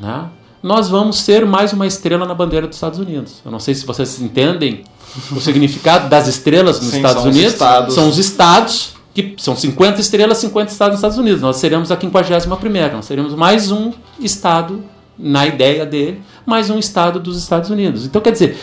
Né? 0.00 0.24
Nós 0.62 0.88
vamos 0.88 1.20
ser 1.20 1.44
mais 1.44 1.74
uma 1.74 1.86
estrela 1.86 2.24
na 2.24 2.32
bandeira 2.32 2.66
dos 2.66 2.78
Estados 2.78 2.98
Unidos. 2.98 3.42
Eu 3.44 3.50
não 3.50 3.60
sei 3.60 3.74
se 3.74 3.84
vocês 3.84 4.22
entendem 4.22 4.84
o 5.30 5.40
significado 5.40 6.08
das 6.08 6.26
estrelas 6.26 6.80
nos 6.80 6.90
Sim, 6.90 6.96
Estados 6.96 7.22
são 7.22 7.30
Unidos. 7.30 7.54
Os 7.88 7.94
são 7.94 8.08
os 8.08 8.18
estados, 8.18 8.94
que 9.12 9.34
são 9.38 9.54
50 9.56 10.00
estrelas, 10.00 10.38
50 10.38 10.72
estados 10.72 10.92
nos 10.92 10.98
Estados 10.98 11.18
Unidos. 11.18 11.40
Nós 11.40 11.56
seremos 11.56 11.90
a 11.90 11.98
51 11.98 12.92
nós 12.92 13.04
seremos 13.04 13.34
mais 13.34 13.70
um 13.70 13.92
estado, 14.18 14.82
na 15.16 15.46
ideia 15.46 15.86
dele, 15.86 16.20
mais 16.44 16.70
um 16.70 16.78
estado 16.78 17.20
dos 17.20 17.38
Estados 17.38 17.70
Unidos. 17.70 18.04
Então, 18.04 18.20
quer 18.20 18.32
dizer, 18.32 18.58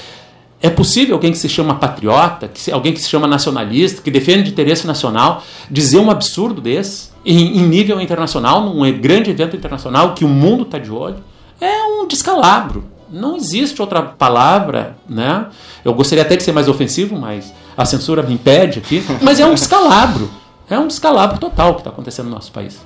é 0.61 0.69
possível 0.69 1.15
alguém 1.15 1.31
que 1.31 1.37
se 1.37 1.47
chama 1.47 1.75
patriota, 1.75 2.49
que 2.49 2.69
alguém 2.69 2.93
que 2.93 2.99
se 2.99 3.07
chama 3.07 3.25
nacionalista, 3.25 4.01
que 4.01 4.11
defende 4.11 4.49
interesse 4.49 4.85
nacional, 4.85 5.43
dizer 5.69 5.99
um 5.99 6.11
absurdo 6.11 6.59
desse 6.59 7.09
em, 7.25 7.57
em 7.57 7.63
nível 7.63 8.01
internacional, 8.01 8.61
num 8.61 8.99
grande 8.99 9.31
evento 9.31 9.55
internacional 9.55 10.13
que 10.13 10.25
o 10.25 10.29
mundo 10.29 10.63
está 10.63 10.77
de 10.77 10.91
olho? 10.91 11.23
É 11.59 11.83
um 11.83 12.07
descalabro 12.07 12.90
não 13.11 13.35
existe 13.35 13.81
outra 13.81 14.01
palavra, 14.01 14.95
né? 15.07 15.47
Eu 15.83 15.93
gostaria 15.93 16.23
até 16.23 16.35
de 16.35 16.43
ser 16.43 16.51
mais 16.51 16.67
ofensivo, 16.67 17.17
mas 17.17 17.53
a 17.75 17.85
censura 17.85 18.23
me 18.23 18.33
impede 18.33 18.79
aqui. 18.79 19.03
Mas 19.21 19.39
é 19.39 19.45
um 19.45 19.53
descalabro. 19.53 20.29
É 20.69 20.79
um 20.79 20.87
descalabro 20.87 21.37
total 21.37 21.73
que 21.73 21.81
está 21.81 21.89
acontecendo 21.89 22.27
no 22.27 22.35
nosso 22.35 22.51
país. 22.51 22.79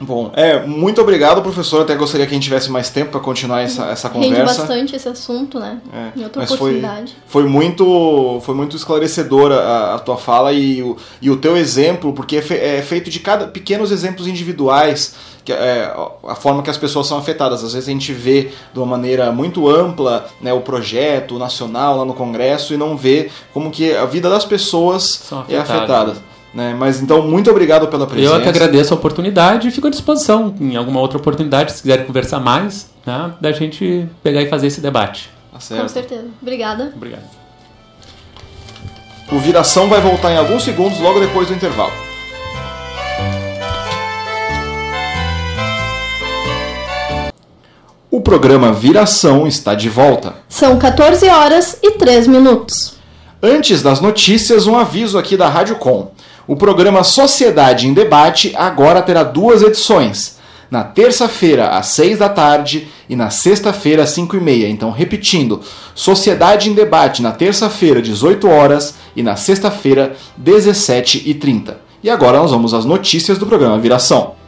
Bom, 0.00 0.32
é, 0.34 0.66
muito 0.66 1.00
obrigado, 1.00 1.40
professor. 1.40 1.82
Até 1.82 1.94
gostaria 1.94 2.26
que 2.26 2.32
a 2.32 2.34
gente 2.34 2.44
tivesse 2.44 2.70
mais 2.70 2.90
tempo 2.90 3.12
para 3.12 3.20
continuar 3.20 3.62
essa, 3.62 3.86
essa 3.86 4.10
conversa. 4.10 4.34
Rende 4.34 4.46
bastante 4.46 4.96
esse 4.96 5.08
assunto, 5.08 5.58
né? 5.58 5.80
É, 5.92 6.18
em 6.18 6.24
outra 6.24 6.42
mas 6.42 6.50
oportunidade. 6.50 7.16
Foi, 7.26 7.42
foi, 7.42 7.50
muito, 7.50 8.40
foi 8.44 8.54
muito 8.54 8.76
esclarecedora 8.76 9.60
a, 9.60 9.94
a, 9.94 9.98
tua 9.98 10.16
fala 10.16 10.52
e 10.52 10.82
o, 10.82 10.96
e 11.22 11.30
o 11.30 11.36
teu 11.36 11.56
exemplo, 11.56 12.12
porque 12.12 12.36
é, 12.36 12.42
fe, 12.42 12.54
é 12.54 12.82
feito 12.82 13.08
de 13.08 13.20
cada 13.20 13.46
pequenos 13.46 13.92
exemplos 13.92 14.26
individuais 14.26 15.14
que 15.44 15.52
é, 15.52 15.94
a 16.26 16.34
forma 16.34 16.62
que 16.62 16.70
as 16.70 16.78
pessoas 16.78 17.06
são 17.06 17.18
afetadas. 17.18 17.62
Às 17.62 17.74
vezes 17.74 17.88
a 17.88 17.92
gente 17.92 18.12
vê 18.12 18.50
de 18.72 18.78
uma 18.78 18.86
maneira 18.86 19.30
muito 19.30 19.68
ampla 19.68 20.26
né, 20.40 20.52
o 20.52 20.60
projeto 20.60 21.38
nacional 21.38 21.98
lá 21.98 22.04
no 22.04 22.14
Congresso 22.14 22.72
e 22.72 22.76
não 22.76 22.96
vê 22.96 23.30
como 23.52 23.70
que 23.70 23.94
a 23.94 24.06
vida 24.06 24.30
das 24.30 24.44
pessoas 24.44 25.30
é 25.48 25.58
afetada. 25.58 26.16
Né? 26.54 26.74
Mas 26.78 27.02
então, 27.02 27.20
muito 27.22 27.50
obrigado 27.50 27.88
pela 27.88 28.06
presença. 28.06 28.34
Eu 28.36 28.40
que 28.40 28.48
agradeço 28.48 28.94
a 28.94 28.96
oportunidade 28.96 29.68
e 29.68 29.70
fico 29.70 29.88
à 29.88 29.90
disposição 29.90 30.54
em 30.60 30.76
alguma 30.76 31.00
outra 31.00 31.18
oportunidade, 31.18 31.72
se 31.72 31.82
quiserem 31.82 32.06
conversar 32.06 32.40
mais. 32.40 32.90
né, 33.04 33.32
da 33.40 33.52
gente 33.52 34.08
pegar 34.22 34.40
e 34.40 34.48
fazer 34.48 34.68
esse 34.68 34.80
debate. 34.80 35.30
Tá 35.52 35.76
Com 35.76 35.88
certeza. 35.88 36.26
Obrigada. 36.40 36.92
Obrigado. 36.94 37.24
O 39.30 39.38
Viração 39.38 39.88
vai 39.88 40.00
voltar 40.00 40.32
em 40.32 40.36
alguns 40.36 40.62
segundos 40.62 40.98
logo 41.00 41.18
depois 41.18 41.48
do 41.48 41.54
intervalo. 41.54 41.92
O 48.14 48.20
programa 48.20 48.72
Viração 48.72 49.44
está 49.44 49.74
de 49.74 49.88
volta. 49.88 50.36
São 50.48 50.78
14 50.78 51.28
horas 51.28 51.78
e 51.82 51.90
3 51.90 52.28
minutos. 52.28 52.94
Antes 53.42 53.82
das 53.82 54.00
notícias, 54.00 54.68
um 54.68 54.78
aviso 54.78 55.18
aqui 55.18 55.36
da 55.36 55.48
Rádio 55.48 55.74
Com. 55.74 56.12
O 56.46 56.54
programa 56.54 57.02
Sociedade 57.02 57.88
em 57.88 57.92
Debate 57.92 58.54
agora 58.54 59.02
terá 59.02 59.24
duas 59.24 59.62
edições. 59.62 60.38
Na 60.70 60.84
terça-feira, 60.84 61.70
às 61.70 61.86
6 61.88 62.20
da 62.20 62.28
tarde, 62.28 62.86
e 63.08 63.16
na 63.16 63.30
sexta-feira, 63.30 64.04
às 64.04 64.10
5 64.10 64.36
e 64.36 64.40
meia. 64.40 64.68
Então, 64.68 64.92
repetindo, 64.92 65.60
Sociedade 65.92 66.70
em 66.70 66.72
Debate 66.72 67.20
na 67.20 67.32
terça-feira, 67.32 68.00
18 68.00 68.48
horas, 68.48 68.94
e 69.16 69.24
na 69.24 69.34
sexta-feira, 69.34 70.14
17 70.36 71.20
e 71.26 71.34
30. 71.34 71.78
E 72.00 72.08
agora 72.08 72.38
nós 72.38 72.52
vamos 72.52 72.74
às 72.74 72.84
notícias 72.84 73.38
do 73.38 73.46
programa 73.46 73.76
Viração. 73.76 74.43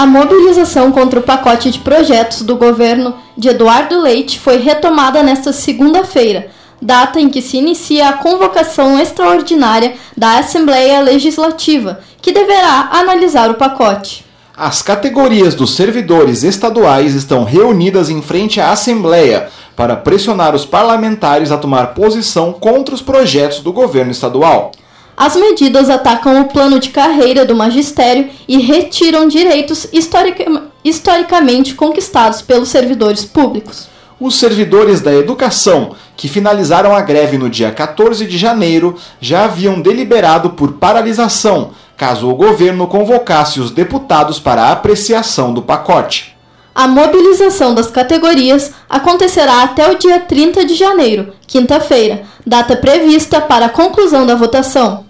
A 0.00 0.06
mobilização 0.06 0.90
contra 0.90 1.20
o 1.20 1.22
pacote 1.22 1.70
de 1.70 1.78
projetos 1.78 2.40
do 2.40 2.56
governo 2.56 3.16
de 3.36 3.50
Eduardo 3.50 4.00
Leite 4.00 4.40
foi 4.40 4.56
retomada 4.56 5.22
nesta 5.22 5.52
segunda-feira, 5.52 6.48
data 6.80 7.20
em 7.20 7.28
que 7.28 7.42
se 7.42 7.58
inicia 7.58 8.08
a 8.08 8.14
convocação 8.14 8.98
extraordinária 8.98 9.92
da 10.16 10.38
Assembleia 10.38 11.02
Legislativa, 11.02 12.00
que 12.22 12.32
deverá 12.32 12.88
analisar 12.92 13.50
o 13.50 13.56
pacote. 13.56 14.24
As 14.56 14.80
categorias 14.80 15.54
dos 15.54 15.76
servidores 15.76 16.44
estaduais 16.44 17.14
estão 17.14 17.44
reunidas 17.44 18.08
em 18.08 18.22
frente 18.22 18.58
à 18.58 18.72
Assembleia 18.72 19.50
para 19.76 19.96
pressionar 19.96 20.54
os 20.54 20.64
parlamentares 20.64 21.52
a 21.52 21.58
tomar 21.58 21.88
posição 21.88 22.54
contra 22.54 22.94
os 22.94 23.02
projetos 23.02 23.60
do 23.60 23.70
governo 23.70 24.12
estadual. 24.12 24.72
As 25.20 25.36
medidas 25.36 25.90
atacam 25.90 26.40
o 26.40 26.46
plano 26.46 26.80
de 26.80 26.88
carreira 26.88 27.44
do 27.44 27.54
magistério 27.54 28.30
e 28.48 28.56
retiram 28.56 29.28
direitos 29.28 29.86
historica- 29.92 30.62
historicamente 30.82 31.74
conquistados 31.74 32.40
pelos 32.40 32.70
servidores 32.70 33.22
públicos. 33.22 33.86
Os 34.18 34.38
servidores 34.38 35.02
da 35.02 35.12
educação, 35.12 35.94
que 36.16 36.26
finalizaram 36.26 36.94
a 36.94 37.02
greve 37.02 37.36
no 37.36 37.50
dia 37.50 37.70
14 37.70 38.24
de 38.24 38.38
janeiro, 38.38 38.96
já 39.20 39.44
haviam 39.44 39.82
deliberado 39.82 40.50
por 40.50 40.72
paralisação, 40.72 41.72
caso 41.98 42.26
o 42.26 42.34
governo 42.34 42.86
convocasse 42.86 43.60
os 43.60 43.70
deputados 43.70 44.40
para 44.40 44.62
a 44.62 44.72
apreciação 44.72 45.52
do 45.52 45.60
pacote. 45.60 46.34
A 46.74 46.88
mobilização 46.88 47.74
das 47.74 47.88
categorias 47.88 48.72
acontecerá 48.88 49.64
até 49.64 49.86
o 49.90 49.98
dia 49.98 50.18
30 50.20 50.64
de 50.64 50.74
janeiro, 50.74 51.34
quinta-feira, 51.46 52.22
data 52.46 52.74
prevista 52.74 53.38
para 53.38 53.66
a 53.66 53.68
conclusão 53.68 54.24
da 54.24 54.34
votação. 54.34 55.09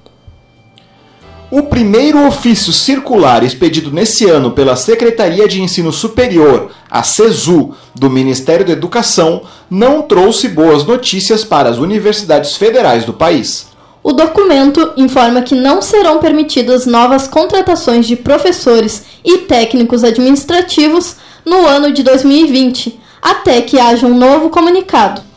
O 1.53 1.65
primeiro 1.65 2.29
ofício 2.29 2.73
circular 2.73 3.43
expedido 3.43 3.91
nesse 3.91 4.25
ano 4.31 4.53
pela 4.53 4.77
Secretaria 4.77 5.49
de 5.49 5.61
Ensino 5.61 5.93
Superior, 5.93 6.71
a 6.89 7.03
CESU, 7.03 7.75
do 7.93 8.09
Ministério 8.09 8.65
da 8.65 8.71
Educação, 8.71 9.43
não 9.69 10.03
trouxe 10.03 10.47
boas 10.47 10.85
notícias 10.85 11.43
para 11.43 11.69
as 11.69 11.79
universidades 11.79 12.57
federais 12.57 13.05
do 13.05 13.13
país. 13.13 13.67
O 14.01 14.13
documento 14.13 14.93
informa 14.97 15.43
que 15.43 15.57
não 15.57 15.83
serão 15.83 16.21
permitidas 16.21 16.87
novas 16.87 17.27
contratações 17.27 18.07
de 18.07 18.15
professores 18.15 19.07
e 19.25 19.39
técnicos 19.39 20.05
administrativos 20.05 21.17
no 21.45 21.67
ano 21.67 21.93
de 21.93 22.05
2020, 22.05 23.01
até 23.21 23.61
que 23.61 23.81
haja 23.81 24.07
um 24.07 24.17
novo 24.17 24.51
comunicado. 24.51 25.30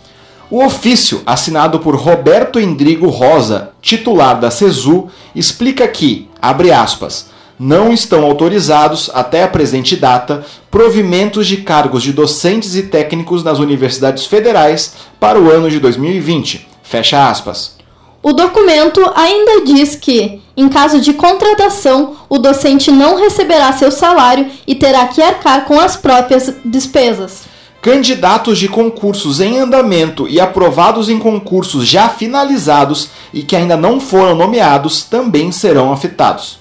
O 0.54 0.64
ofício, 0.64 1.24
assinado 1.26 1.80
por 1.80 1.96
Roberto 1.96 2.60
Endrigo 2.60 3.08
Rosa, 3.08 3.72
titular 3.82 4.40
da 4.40 4.52
CESU, 4.52 5.08
explica 5.34 5.88
que, 5.88 6.30
abre 6.40 6.72
aspas, 6.72 7.32
não 7.58 7.92
estão 7.92 8.24
autorizados, 8.24 9.10
até 9.16 9.42
a 9.42 9.48
presente 9.48 9.96
data, 9.96 10.46
provimentos 10.70 11.48
de 11.48 11.58
cargos 11.58 12.04
de 12.04 12.14
docentes 12.14 12.76
e 12.76 12.84
técnicos 12.84 13.44
nas 13.44 13.58
universidades 13.58 14.28
federais 14.28 14.94
para 15.20 15.42
o 15.42 15.50
ano 15.50 15.72
de 15.72 15.80
2020. 15.80 16.68
Fecha 16.84 17.28
aspas. 17.28 17.76
O 18.22 18.32
documento 18.32 19.02
ainda 19.16 19.66
diz 19.66 19.96
que, 19.96 20.40
em 20.56 20.70
caso 20.70 21.02
de 21.02 21.16
contratação, 21.16 22.16
o 22.30 22.38
docente 22.38 22.92
não 22.92 23.16
receberá 23.16 23.74
seu 23.74 23.90
salário 23.92 24.46
e 24.68 24.76
terá 24.76 25.08
que 25.08 25.20
arcar 25.20 25.66
com 25.66 25.80
as 25.80 25.98
próprias 25.98 26.54
despesas. 26.64 27.52
Candidatos 27.84 28.58
de 28.60 28.70
concursos 28.70 29.42
em 29.42 29.58
andamento 29.60 30.26
e 30.26 30.40
aprovados 30.40 31.10
em 31.10 31.20
concursos 31.20 31.86
já 31.86 32.08
finalizados 32.08 33.10
e 33.34 33.44
que 33.44 33.58
ainda 33.58 33.76
não 33.76 34.00
foram 34.00 34.36
nomeados 34.38 35.04
também 35.04 35.52
serão 35.52 35.92
afetados. 35.92 36.58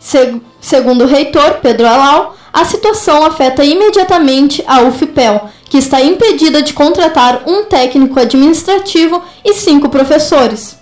Se- 0.00 0.40
segundo 0.62 1.04
o 1.04 1.06
reitor 1.06 1.58
Pedro 1.62 1.86
Alau, 1.86 2.34
a 2.50 2.64
situação 2.64 3.22
afeta 3.26 3.62
imediatamente 3.62 4.64
a 4.66 4.80
UFPEL, 4.80 5.42
que 5.68 5.76
está 5.76 6.00
impedida 6.00 6.62
de 6.62 6.72
contratar 6.72 7.42
um 7.46 7.64
técnico 7.64 8.18
administrativo 8.18 9.20
e 9.44 9.52
cinco 9.52 9.90
professores. 9.90 10.78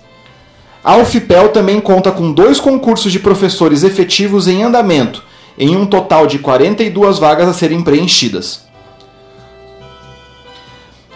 A 0.81 0.95
UFPEL 0.95 1.49
também 1.49 1.81
conta 1.81 2.13
com 2.13 2.31
dois 2.31 2.61
concursos 2.61 3.11
de 3.11 3.19
professores 3.19 3.83
efetivos 3.83 4.47
em 4.47 4.63
andamento, 4.63 5.21
em 5.57 5.75
um 5.75 5.85
total 5.85 6.27
de 6.27 6.39
42 6.39 7.19
vagas 7.19 7.49
a 7.49 7.53
serem 7.53 7.81
preenchidas. 7.83 8.70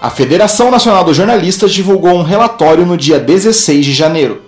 A 0.02 0.10
Federação 0.10 0.70
Nacional 0.70 1.04
dos 1.04 1.16
Jornalistas 1.18 1.74
divulgou 1.74 2.14
um 2.16 2.24
relatório 2.24 2.86
no 2.86 2.98
dia 2.98 3.20
16 3.20 3.86
de 3.86 3.94
janeiro. 3.94 4.42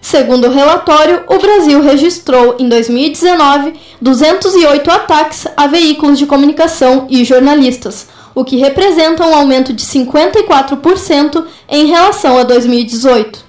Segundo 0.00 0.46
o 0.46 0.50
relatório, 0.50 1.22
o 1.28 1.38
Brasil 1.38 1.82
registrou 1.82 2.56
em 2.58 2.68
2019 2.68 3.74
208 4.00 4.90
ataques 4.90 5.46
a 5.56 5.66
veículos 5.66 6.18
de 6.18 6.26
comunicação 6.26 7.06
e 7.10 7.22
jornalistas, 7.24 8.08
o 8.34 8.44
que 8.44 8.56
representa 8.56 9.26
um 9.26 9.34
aumento 9.34 9.72
de 9.72 9.84
54% 9.84 11.44
em 11.68 11.86
relação 11.86 12.38
a 12.38 12.42
2018. 12.44 13.44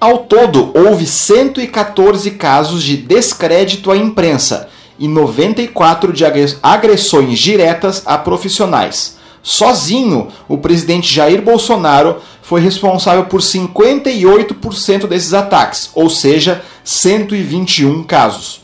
Ao 0.00 0.18
todo, 0.18 0.72
houve 0.74 1.06
114 1.06 2.30
casos 2.32 2.82
de 2.82 2.96
descrédito 2.96 3.90
à 3.90 3.96
imprensa 3.96 4.68
e 4.98 5.08
94 5.08 6.12
de 6.12 6.24
agre- 6.24 6.56
agressões 6.62 7.38
diretas 7.38 8.02
a 8.06 8.16
profissionais. 8.16 9.18
Sozinho, 9.42 10.28
o 10.48 10.58
presidente 10.58 11.12
Jair 11.12 11.40
Bolsonaro 11.40 12.16
foi 12.42 12.60
responsável 12.60 13.24
por 13.24 13.40
58% 13.40 15.06
desses 15.06 15.32
ataques, 15.32 15.90
ou 15.94 16.10
seja, 16.10 16.62
121 16.84 18.02
casos. 18.04 18.60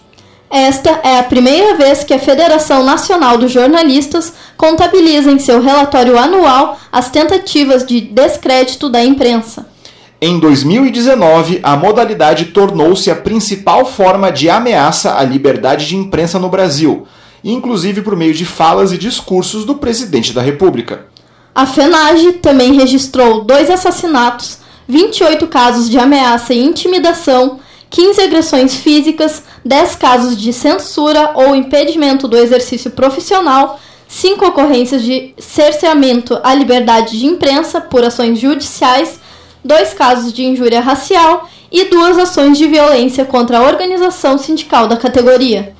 Esta 0.50 1.00
é 1.02 1.18
a 1.18 1.24
primeira 1.24 1.76
vez 1.76 2.04
que 2.04 2.14
a 2.14 2.18
Federação 2.18 2.84
Nacional 2.84 3.36
dos 3.36 3.50
Jornalistas 3.50 4.32
contabiliza 4.56 5.30
em 5.30 5.38
seu 5.38 5.60
relatório 5.60 6.18
anual 6.18 6.78
as 6.92 7.10
tentativas 7.10 7.84
de 7.84 8.00
descrédito 8.00 8.88
da 8.88 9.04
imprensa. 9.04 9.66
Em 10.20 10.38
2019, 10.38 11.60
a 11.62 11.76
modalidade 11.76 12.46
tornou-se 12.46 13.10
a 13.10 13.16
principal 13.16 13.84
forma 13.84 14.32
de 14.32 14.48
ameaça 14.48 15.18
à 15.18 15.22
liberdade 15.22 15.86
de 15.86 15.96
imprensa 15.96 16.38
no 16.38 16.48
Brasil, 16.48 17.06
inclusive 17.52 18.02
por 18.02 18.16
meio 18.16 18.34
de 18.34 18.44
falas 18.44 18.92
e 18.92 18.98
discursos 18.98 19.64
do 19.64 19.76
presidente 19.76 20.32
da 20.32 20.42
República. 20.42 21.06
A 21.54 21.64
FENAGE 21.64 22.34
também 22.34 22.74
registrou 22.74 23.44
dois 23.44 23.70
assassinatos, 23.70 24.58
28 24.88 25.46
casos 25.46 25.88
de 25.88 25.98
ameaça 25.98 26.52
e 26.52 26.62
intimidação, 26.62 27.60
15 27.88 28.20
agressões 28.20 28.74
físicas, 28.74 29.44
10 29.64 29.94
casos 29.96 30.36
de 30.36 30.52
censura 30.52 31.32
ou 31.34 31.54
impedimento 31.54 32.26
do 32.26 32.36
exercício 32.36 32.90
profissional, 32.90 33.80
5 34.08 34.44
ocorrências 34.44 35.02
de 35.02 35.34
cerceamento 35.38 36.38
à 36.42 36.52
liberdade 36.54 37.18
de 37.18 37.26
imprensa 37.26 37.80
por 37.80 38.04
ações 38.04 38.38
judiciais, 38.38 39.20
2 39.64 39.94
casos 39.94 40.32
de 40.32 40.44
injúria 40.44 40.80
racial 40.80 41.48
e 41.70 41.84
duas 41.84 42.18
ações 42.18 42.58
de 42.58 42.66
violência 42.66 43.24
contra 43.24 43.58
a 43.58 43.62
organização 43.62 44.38
sindical 44.38 44.86
da 44.86 44.96
categoria. 44.96 45.75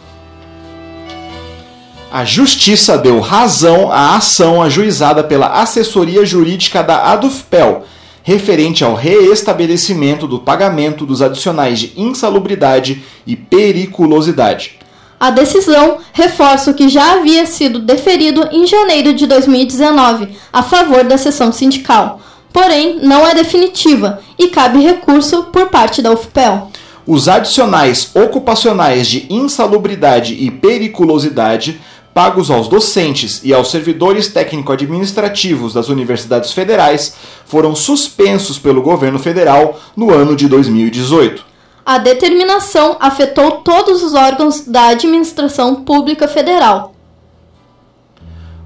A 2.10 2.24
Justiça 2.24 2.96
deu 2.96 3.18
razão 3.18 3.90
à 3.90 4.16
ação 4.16 4.62
ajuizada 4.62 5.24
pela 5.24 5.60
assessoria 5.60 6.24
jurídica 6.24 6.82
da 6.82 7.12
ADUFPEL, 7.12 7.84
referente 8.22 8.84
ao 8.84 8.94
reestabelecimento 8.94 10.26
do 10.26 10.38
pagamento 10.38 11.04
dos 11.04 11.20
adicionais 11.20 11.80
de 11.80 11.92
insalubridade 11.96 13.02
e 13.26 13.34
periculosidade. 13.34 14.78
A 15.18 15.30
decisão 15.30 15.98
reforça 16.12 16.70
o 16.70 16.74
que 16.74 16.88
já 16.88 17.14
havia 17.14 17.44
sido 17.44 17.80
deferido 17.80 18.48
em 18.52 18.66
janeiro 18.66 19.12
de 19.12 19.26
2019 19.26 20.28
a 20.52 20.62
favor 20.62 21.02
da 21.02 21.18
seção 21.18 21.50
sindical, 21.50 22.20
porém 22.52 23.00
não 23.02 23.26
é 23.26 23.34
definitiva 23.34 24.20
e 24.38 24.48
cabe 24.48 24.80
recurso 24.80 25.44
por 25.44 25.68
parte 25.70 26.00
da 26.00 26.12
UFPEL. 26.12 26.70
Os 27.06 27.28
adicionais 27.28 28.10
ocupacionais 28.14 29.06
de 29.06 29.26
insalubridade 29.30 30.34
e 30.34 30.50
periculosidade 30.50 31.80
pagos 32.16 32.50
aos 32.50 32.66
docentes 32.66 33.42
e 33.44 33.52
aos 33.52 33.70
servidores 33.70 34.28
técnico-administrativos 34.28 35.74
das 35.74 35.90
universidades 35.90 36.50
federais 36.50 37.14
foram 37.44 37.74
suspensos 37.74 38.58
pelo 38.58 38.80
governo 38.80 39.18
federal 39.18 39.78
no 39.94 40.10
ano 40.10 40.34
de 40.34 40.48
2018. 40.48 41.44
A 41.84 41.98
determinação 41.98 42.96
afetou 42.98 43.58
todos 43.58 44.02
os 44.02 44.14
órgãos 44.14 44.62
da 44.62 44.86
administração 44.86 45.84
pública 45.84 46.26
federal. 46.26 46.94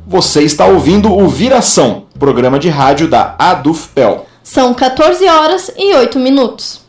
Você 0.07 0.45
está 0.45 0.67
ouvindo 0.67 1.13
o 1.13 1.27
Viração, 1.27 2.05
programa 2.21 2.57
de 2.57 2.69
rádio 2.69 3.09
da 3.09 3.35
ADUFPEL. 3.37 4.27
São 4.45 4.73
14 4.73 5.29
horas 5.29 5.73
e 5.77 5.93
8 5.93 6.21
minutos. 6.21 6.80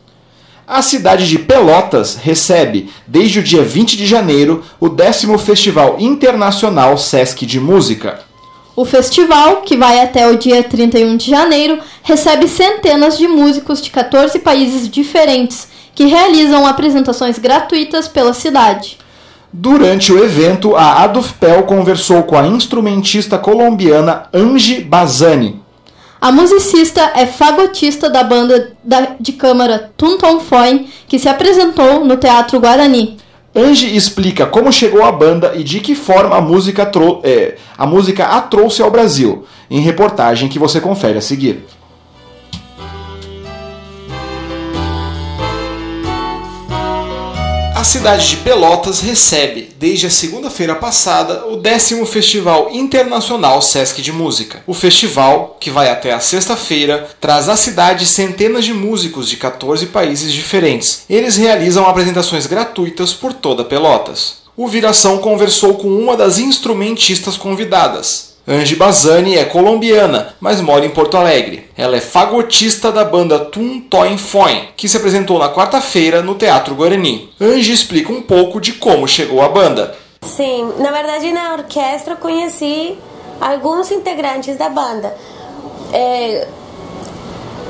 A 0.66 0.80
cidade 0.80 1.28
de 1.28 1.38
Pelotas 1.40 2.14
recebe, 2.14 2.88
desde 3.06 3.40
o 3.40 3.42
dia 3.42 3.62
20 3.64 3.96
de 3.96 4.06
janeiro, 4.06 4.62
o 4.78 4.88
décimo 4.88 5.36
Festival 5.36 5.96
Internacional 5.98 6.96
Sesc 6.96 7.44
de 7.44 7.58
Música. 7.58 8.20
O 8.76 8.84
festival, 8.84 9.62
que 9.62 9.76
vai 9.76 10.00
até 10.00 10.30
o 10.30 10.36
dia 10.36 10.62
31 10.62 11.16
de 11.16 11.28
janeiro, 11.28 11.78
recebe 12.02 12.46
centenas 12.48 13.18
de 13.18 13.26
músicos 13.28 13.82
de 13.82 13.90
14 13.90 14.38
países 14.38 14.88
diferentes 14.88 15.68
que 15.94 16.06
realizam 16.06 16.66
apresentações 16.66 17.38
gratuitas 17.38 18.08
pela 18.08 18.32
cidade. 18.32 18.98
Durante 19.52 20.12
o 20.12 20.24
evento, 20.24 20.74
a 20.76 21.02
Adufpel 21.02 21.64
conversou 21.64 22.22
com 22.22 22.38
a 22.38 22.46
instrumentista 22.46 23.36
colombiana 23.36 24.22
Angie 24.32 24.80
Bazani. 24.80 25.61
A 26.22 26.30
musicista 26.30 27.10
é 27.16 27.26
fagotista 27.26 28.08
da 28.08 28.22
banda 28.22 28.76
de 29.18 29.32
câmara 29.32 29.90
Tunton 29.96 30.38
Foin, 30.38 30.86
que 31.08 31.18
se 31.18 31.28
apresentou 31.28 32.04
no 32.04 32.16
Teatro 32.16 32.60
Guarani. 32.60 33.16
Angie 33.52 33.96
explica 33.96 34.46
como 34.46 34.70
chegou 34.70 35.02
a 35.02 35.10
banda 35.10 35.52
e 35.56 35.64
de 35.64 35.80
que 35.80 35.96
forma 35.96 36.36
a 36.36 36.40
música, 36.40 36.88
é, 37.24 37.56
a 37.76 37.84
música 37.84 38.24
a 38.24 38.40
trouxe 38.40 38.80
ao 38.80 38.88
Brasil, 38.88 39.44
em 39.68 39.80
reportagem 39.80 40.48
que 40.48 40.60
você 40.60 40.80
confere 40.80 41.18
a 41.18 41.20
seguir. 41.20 41.64
A 47.82 47.84
cidade 47.84 48.28
de 48.28 48.36
Pelotas 48.36 49.00
recebe, 49.00 49.70
desde 49.76 50.06
a 50.06 50.10
segunda-feira 50.10 50.76
passada, 50.76 51.48
o 51.48 51.56
décimo 51.56 52.06
Festival 52.06 52.70
Internacional 52.70 53.60
Sesc 53.60 54.00
de 54.00 54.12
Música. 54.12 54.62
O 54.68 54.72
festival, 54.72 55.56
que 55.58 55.68
vai 55.68 55.90
até 55.90 56.12
a 56.12 56.20
sexta-feira, 56.20 57.10
traz 57.20 57.48
à 57.48 57.56
cidade 57.56 58.06
centenas 58.06 58.64
de 58.64 58.72
músicos 58.72 59.28
de 59.28 59.36
14 59.36 59.86
países 59.86 60.32
diferentes. 60.32 61.02
Eles 61.10 61.36
realizam 61.36 61.84
apresentações 61.84 62.46
gratuitas 62.46 63.12
por 63.12 63.32
toda 63.32 63.64
Pelotas. 63.64 64.42
O 64.56 64.68
Viração 64.68 65.18
conversou 65.18 65.74
com 65.74 65.88
uma 65.88 66.16
das 66.16 66.38
instrumentistas 66.38 67.36
convidadas, 67.36 68.31
Angie 68.46 68.74
Bazani 68.74 69.36
é 69.36 69.44
colombiana, 69.44 70.34
mas 70.40 70.60
mora 70.60 70.84
em 70.84 70.90
Porto 70.90 71.16
Alegre. 71.16 71.70
Ela 71.76 71.96
é 71.96 72.00
fagotista 72.00 72.90
da 72.90 73.04
banda 73.04 73.38
Tum 73.38 73.80
Toin 73.82 74.18
Foin, 74.18 74.68
que 74.76 74.88
se 74.88 74.96
apresentou 74.96 75.38
na 75.38 75.48
quarta-feira 75.48 76.22
no 76.22 76.34
Teatro 76.34 76.74
Guarani. 76.74 77.32
Angie 77.40 77.72
explica 77.72 78.12
um 78.12 78.20
pouco 78.20 78.60
de 78.60 78.72
como 78.72 79.06
chegou 79.06 79.42
a 79.42 79.48
banda. 79.48 79.94
Sim, 80.22 80.72
na 80.78 80.90
verdade 80.90 81.30
na 81.30 81.52
orquestra 81.52 82.16
conheci 82.16 82.98
alguns 83.40 83.92
integrantes 83.92 84.56
da 84.56 84.68
banda. 84.68 85.16
É, 85.92 86.48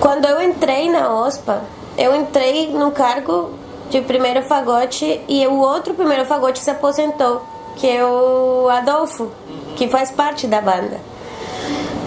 quando 0.01 0.25
eu 0.25 0.41
entrei 0.41 0.89
na 0.89 1.23
OSPA, 1.23 1.63
eu 1.99 2.17
entrei 2.17 2.71
no 2.71 2.93
cargo 2.93 3.51
de 3.91 4.01
primeiro 4.01 4.41
fagote 4.43 5.21
e 5.29 5.47
o 5.47 5.59
outro 5.59 5.93
primeiro 5.93 6.25
fagote 6.25 6.61
se 6.61 6.71
aposentou, 6.71 7.43
que 7.77 7.87
é 7.87 8.03
o 8.03 8.71
Adolfo 8.71 9.31
que 9.77 9.89
faz 9.89 10.11
parte 10.11 10.47
da 10.47 10.61
banda. 10.61 10.99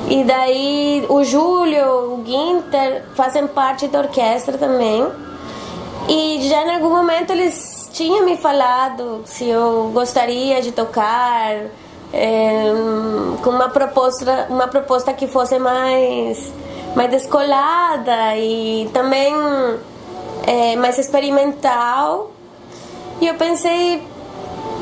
E 0.07 0.24
daí 0.24 1.05
o 1.09 1.24
Júlio, 1.24 2.13
o 2.13 2.18
Guinter 2.18 3.03
fazem 3.16 3.47
parte 3.47 3.88
da 3.88 3.99
orquestra 3.99 4.57
também. 4.57 5.05
E 6.07 6.47
já 6.47 6.61
em 6.61 6.76
algum 6.76 6.89
momento 6.89 7.32
eles 7.32 7.89
tinham 7.91 8.24
me 8.26 8.38
falado 8.38 9.24
se 9.26 9.47
eu 9.47 9.89
gostaria 9.93 10.61
de 10.61 10.72
tocar 10.72 11.55
é, 12.13 12.72
com 13.41 13.49
uma 13.49 13.70
proposta, 13.70 14.45
uma 14.49 14.68
proposta 14.68 15.11
que 15.13 15.28
fosse 15.28 15.57
mais, 15.57 16.53
mais 16.95 17.09
descolada 17.09 18.38
e 18.38 18.89
também 18.93 19.34
é, 20.45 20.76
mais 20.76 20.99
experimental. 20.99 22.32
E 23.20 23.28
eu 23.28 23.34
pensei, 23.36 24.03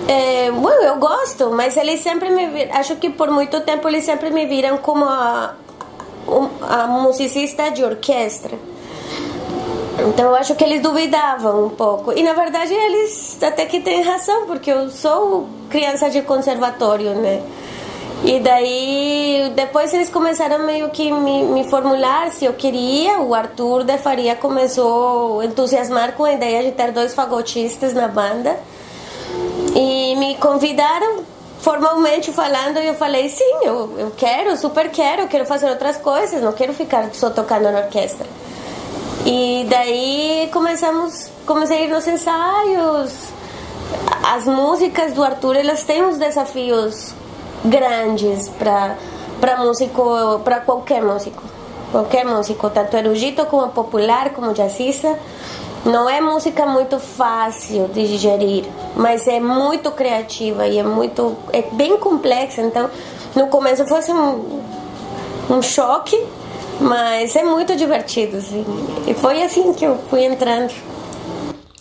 é, 0.07 0.51
bueno, 0.51 0.83
eu 0.83 0.97
gosto, 0.97 1.51
mas 1.51 1.77
eles 1.77 2.01
sempre 2.01 2.29
me 2.29 2.47
viram, 2.47 2.75
acho 2.75 2.95
que 2.97 3.09
por 3.09 3.29
muito 3.31 3.61
tempo 3.61 3.87
eles 3.87 4.03
sempre 4.03 4.29
me 4.29 4.45
viram 4.45 4.77
como 4.77 5.05
a, 5.05 5.53
a 6.69 6.87
musicista 6.87 7.71
de 7.71 7.83
orquestra. 7.83 8.57
Então 10.09 10.29
eu 10.29 10.35
acho 10.35 10.55
que 10.55 10.63
eles 10.63 10.81
duvidavam 10.81 11.65
um 11.65 11.69
pouco. 11.69 12.11
E 12.13 12.23
na 12.23 12.33
verdade 12.33 12.73
eles 12.73 13.37
até 13.41 13.65
que 13.65 13.79
têm 13.79 14.01
razão, 14.01 14.45
porque 14.45 14.71
eu 14.71 14.89
sou 14.89 15.47
criança 15.69 16.09
de 16.09 16.21
conservatório, 16.21 17.11
né? 17.15 17.41
E 18.25 18.39
daí, 18.39 19.51
depois 19.53 19.93
eles 19.93 20.09
começaram 20.09 20.65
meio 20.65 20.89
que 20.89 21.11
me, 21.11 21.43
me 21.43 21.63
formular 21.65 22.31
se 22.31 22.45
eu 22.45 22.53
queria. 22.53 23.19
O 23.19 23.35
Arthur 23.35 23.83
de 23.83 23.97
Faria 23.97 24.33
começou 24.33 25.41
a 25.41 25.45
entusiasmar 25.45 26.13
com 26.13 26.23
a 26.23 26.31
ideia 26.31 26.63
de 26.63 26.71
ter 26.71 26.91
dois 26.91 27.13
fagotistas 27.13 27.93
na 27.93 28.07
banda. 28.07 28.57
Convidaram 30.43 31.23
formalmente 31.61 32.33
falando 32.33 32.77
e 32.77 32.87
eu 32.87 32.95
falei 32.95 33.29
sim, 33.29 33.59
eu, 33.63 33.97
eu 33.97 34.11
quero, 34.11 34.57
super 34.57 34.91
quero, 34.91 35.25
quero 35.29 35.45
fazer 35.45 35.69
outras 35.69 35.95
coisas, 35.95 36.41
não 36.41 36.51
quero 36.51 36.73
ficar 36.73 37.09
só 37.13 37.29
tocando 37.29 37.71
na 37.71 37.79
orquestra. 37.79 38.27
E 39.25 39.65
daí 39.69 40.49
começamos, 40.51 41.29
comecei 41.45 41.77
a 41.77 41.81
ir 41.83 41.87
nos 41.87 42.05
ensaios. 42.05 43.13
As 44.21 44.43
músicas 44.43 45.13
do 45.13 45.23
Arthur, 45.23 45.55
elas 45.55 45.85
têm 45.85 46.03
uns 46.03 46.17
desafios 46.17 47.15
grandes 47.63 48.49
para 48.49 48.97
para 49.39 49.55
músico, 49.55 50.41
para 50.43 50.59
qualquer 50.59 51.01
músico. 51.01 51.41
Qualquer 51.89 52.25
músico, 52.25 52.69
tanto 52.69 52.97
erudito 52.97 53.45
como 53.45 53.69
popular, 53.69 54.31
como 54.31 54.51
jazzista 54.51 55.17
não 55.85 56.09
é 56.09 56.21
música 56.21 56.65
muito 56.65 56.99
fácil 56.99 57.89
de 57.89 58.07
digerir, 58.07 58.63
mas 58.95 59.27
é 59.27 59.39
muito 59.39 59.91
criativa 59.91 60.65
e 60.67 60.77
é 60.77 60.83
muito 60.83 61.35
é 61.51 61.61
bem 61.73 61.97
complexa. 61.97 62.61
Então, 62.61 62.89
no 63.35 63.47
começo 63.47 63.85
foi 63.85 63.97
assim, 63.97 64.13
um, 64.13 64.61
um 65.49 65.61
choque, 65.61 66.17
mas 66.79 67.35
é 67.35 67.43
muito 67.43 67.75
divertido. 67.75 68.37
Assim. 68.37 68.65
E 69.05 69.13
foi 69.13 69.43
assim 69.43 69.73
que 69.73 69.85
eu 69.85 69.99
fui 70.09 70.23
entrando. 70.23 70.73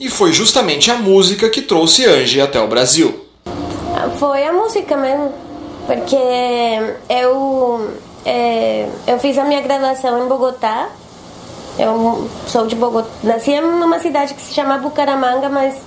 E 0.00 0.08
foi 0.08 0.32
justamente 0.32 0.90
a 0.90 0.96
música 0.96 1.48
que 1.48 1.62
trouxe 1.62 2.04
Angie 2.04 2.40
até 2.40 2.60
o 2.60 2.66
Brasil. 2.66 3.20
Foi 4.18 4.44
a 4.44 4.52
música 4.52 4.96
mesmo, 4.96 5.32
porque 5.86 6.16
eu 7.08 7.92
é, 8.24 8.88
eu 9.06 9.18
fiz 9.20 9.38
a 9.38 9.44
minha 9.44 9.60
graduação 9.60 10.24
em 10.24 10.28
Bogotá 10.28 10.88
eu 11.78 12.28
sou 12.46 12.66
de 12.66 12.76
Bogotá. 12.76 13.08
Nasci 13.22 13.60
numa 13.60 13.98
cidade 13.98 14.34
que 14.34 14.42
se 14.42 14.54
chama 14.54 14.78
Bucaramanga, 14.78 15.48
mas 15.48 15.80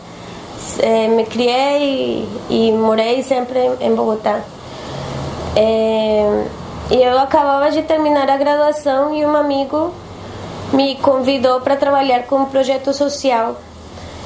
é, 0.79 1.07
me 1.07 1.25
criei 1.25 2.27
e, 2.49 2.67
e, 2.67 2.71
morei 2.71 3.21
sempre 3.23 3.59
em 3.79 3.93
Bogotá. 3.93 4.41
É, 5.55 6.45
e 6.91 7.01
eu 7.01 7.17
acabava 7.19 7.71
de 7.71 7.81
terminar 7.83 8.29
a 8.29 8.37
graduação 8.37 9.15
e 9.15 9.25
um 9.25 9.35
amigo 9.35 9.93
me 10.73 10.95
convidou 10.95 11.61
para 11.61 11.75
trabalhar 11.75 12.23
com 12.23 12.37
um 12.37 12.45
projeto 12.45 12.93
social 12.93 13.55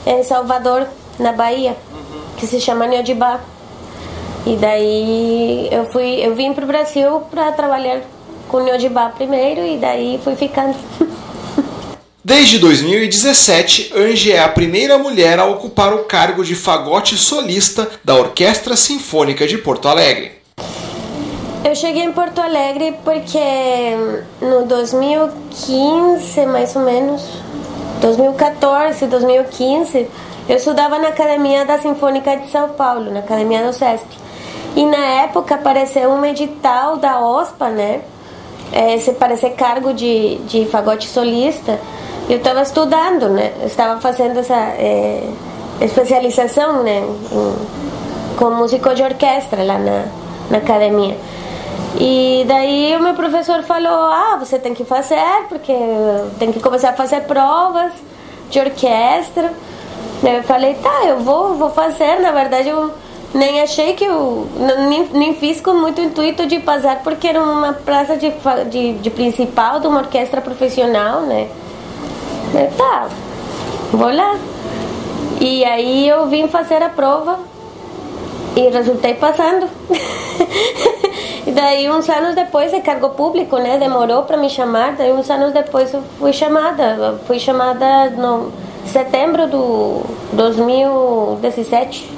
em 0.06 0.24
Salvador, 0.24 0.88
na 1.20 1.34
Bahia, 1.34 1.76
que 2.38 2.48
se 2.48 2.60
chama 2.60 2.88
Neodibá. 2.88 3.40
E 4.46 4.56
daí 4.56 5.68
eu 5.72 5.86
fui, 5.92 6.26
eu 6.26 6.34
vim 6.36 6.54
para 6.54 6.64
o 6.64 6.68
Brasil 6.68 7.22
para 7.30 7.52
trabalhar 7.52 8.02
com 8.48 8.62
Neodibá 8.62 9.10
primeiro 9.10 9.62
e 9.62 9.78
daí 9.78 10.20
fui 10.24 10.36
ficando. 10.36 10.76
Desde 12.30 12.60
2017, 12.60 13.92
Angie 13.96 14.32
é 14.32 14.44
a 14.44 14.48
primeira 14.48 15.00
mulher 15.00 15.40
a 15.40 15.46
ocupar 15.46 15.96
o 15.96 16.04
cargo 16.04 16.44
de 16.44 16.54
fagote 16.54 17.18
solista 17.18 17.90
da 18.04 18.14
Orquestra 18.14 18.76
Sinfônica 18.76 19.48
de 19.48 19.58
Porto 19.58 19.88
Alegre. 19.88 20.34
Eu 21.66 21.74
cheguei 21.74 22.04
em 22.04 22.12
Porto 22.12 22.40
Alegre 22.40 22.94
porque 23.04 23.40
no 24.40 24.64
2015, 24.68 26.46
mais 26.46 26.76
ou 26.76 26.84
menos, 26.84 27.24
2014, 28.00 29.08
2015, 29.08 30.08
eu 30.48 30.56
estudava 30.56 31.00
na 31.00 31.08
Academia 31.08 31.66
da 31.66 31.80
Sinfônica 31.80 32.38
de 32.38 32.52
São 32.52 32.70
Paulo, 32.70 33.10
na 33.10 33.22
Academia 33.22 33.64
do 33.64 33.74
SESP. 33.74 34.06
E 34.76 34.86
na 34.86 35.24
época 35.24 35.56
apareceu 35.56 36.12
um 36.12 36.24
edital 36.24 36.98
da 36.98 37.20
OSPA, 37.20 37.70
né? 37.70 38.02
É, 38.72 39.00
se 39.00 39.14
parecer 39.14 39.56
cargo 39.56 39.96
de, 39.96 40.36
de 40.46 40.68
fagote 40.68 41.08
solista 41.08 41.80
eu 42.30 42.38
estava 42.38 42.62
estudando, 42.62 43.28
né? 43.30 43.54
Estava 43.66 44.00
fazendo 44.00 44.38
essa 44.38 44.56
é, 44.56 45.28
especialização, 45.82 46.84
né? 46.84 47.04
Com 48.38 48.52
músico 48.52 48.94
de 48.94 49.02
orquestra 49.02 49.64
lá 49.64 49.80
na, 49.80 50.06
na 50.52 50.58
academia. 50.60 51.18
E 52.00 52.46
daí 52.48 52.96
o 52.96 53.02
meu 53.02 53.16
professor 53.16 53.64
falou: 53.64 54.12
Ah, 54.12 54.38
você 54.40 54.60
tem 54.60 54.76
que 54.76 54.86
fazer, 54.86 55.48
porque 55.50 55.74
tem 56.38 56.52
que 56.52 56.60
começar 56.60 56.92
a 56.92 56.94
fazer 56.94 57.22
provas 57.22 57.92
de 58.52 58.60
orquestra. 58.60 59.52
Eu 60.24 60.44
falei: 60.44 60.76
Tá, 60.76 61.06
eu 61.06 61.20
vou, 61.22 61.56
vou 61.56 61.72
fazer. 61.72 62.20
Na 62.20 62.32
verdade, 62.32 62.70
eu 62.70 62.92
nem 63.34 63.60
achei 63.62 63.94
que 63.94 64.06
eu. 64.06 64.48
Nem, 64.88 65.10
nem 65.12 65.34
fiz 65.34 65.60
com 65.60 65.74
muito 65.74 66.00
intuito 66.00 66.46
de 66.46 66.60
passar, 66.60 66.98
porque 67.04 67.28
era 67.28 67.42
uma 67.42 67.74
praça 67.74 68.16
de, 68.16 68.32
de, 68.70 68.94
de 68.94 69.10
principal 69.10 69.80
de 69.80 69.88
uma 69.88 70.02
orquestra 70.02 70.42
profissional, 70.42 71.22
né? 71.22 71.48
Eu, 72.54 72.72
tá, 72.78 73.10
vou 73.92 74.14
lá. 74.14 74.38
E 75.40 75.64
aí 75.64 76.08
eu 76.08 76.28
vim 76.28 76.48
fazer 76.48 76.82
a 76.82 76.90
prova 76.90 77.40
e 78.56 78.70
resultei 78.70 79.14
passando. 79.14 79.70
e 81.46 81.52
daí 81.52 81.90
uns 81.90 82.10
anos 82.10 82.36
depois 82.36 82.74
é 82.74 82.80
cargo 82.80 83.10
público, 83.12 83.58
né? 83.58 83.78
Demorou 83.78 84.24
para 84.24 84.38
me 84.38 84.50
chamar, 84.50 84.96
daí 84.96 85.12
uns 85.12 85.30
anos 85.30 85.54
depois 85.54 85.94
eu 85.94 86.04
fui 86.18 86.34
chamada. 86.34 87.22
Fui 87.28 87.40
chamada 87.40 88.10
no 88.10 88.52
setembro 88.86 89.48
do 89.48 90.04
2017. 90.34 92.10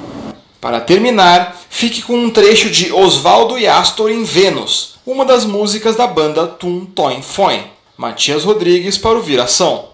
Para 0.60 0.80
terminar, 0.80 1.56
fique 1.68 2.02
com 2.02 2.14
um 2.14 2.30
trecho 2.30 2.70
de 2.70 2.92
Osvaldo 2.92 3.58
e 3.58 3.66
Astor 3.66 4.10
em 4.10 4.24
Vênus, 4.24 4.94
uma 5.04 5.24
das 5.24 5.44
músicas 5.44 5.96
da 5.96 6.06
banda 6.06 6.46
Tum 6.46 6.86
Toin 6.86 7.20
Foin. 7.20 7.64
Matias 7.96 8.44
Rodrigues 8.44 8.96
para 8.96 9.18
o 9.18 9.22
Viração. 9.22 9.91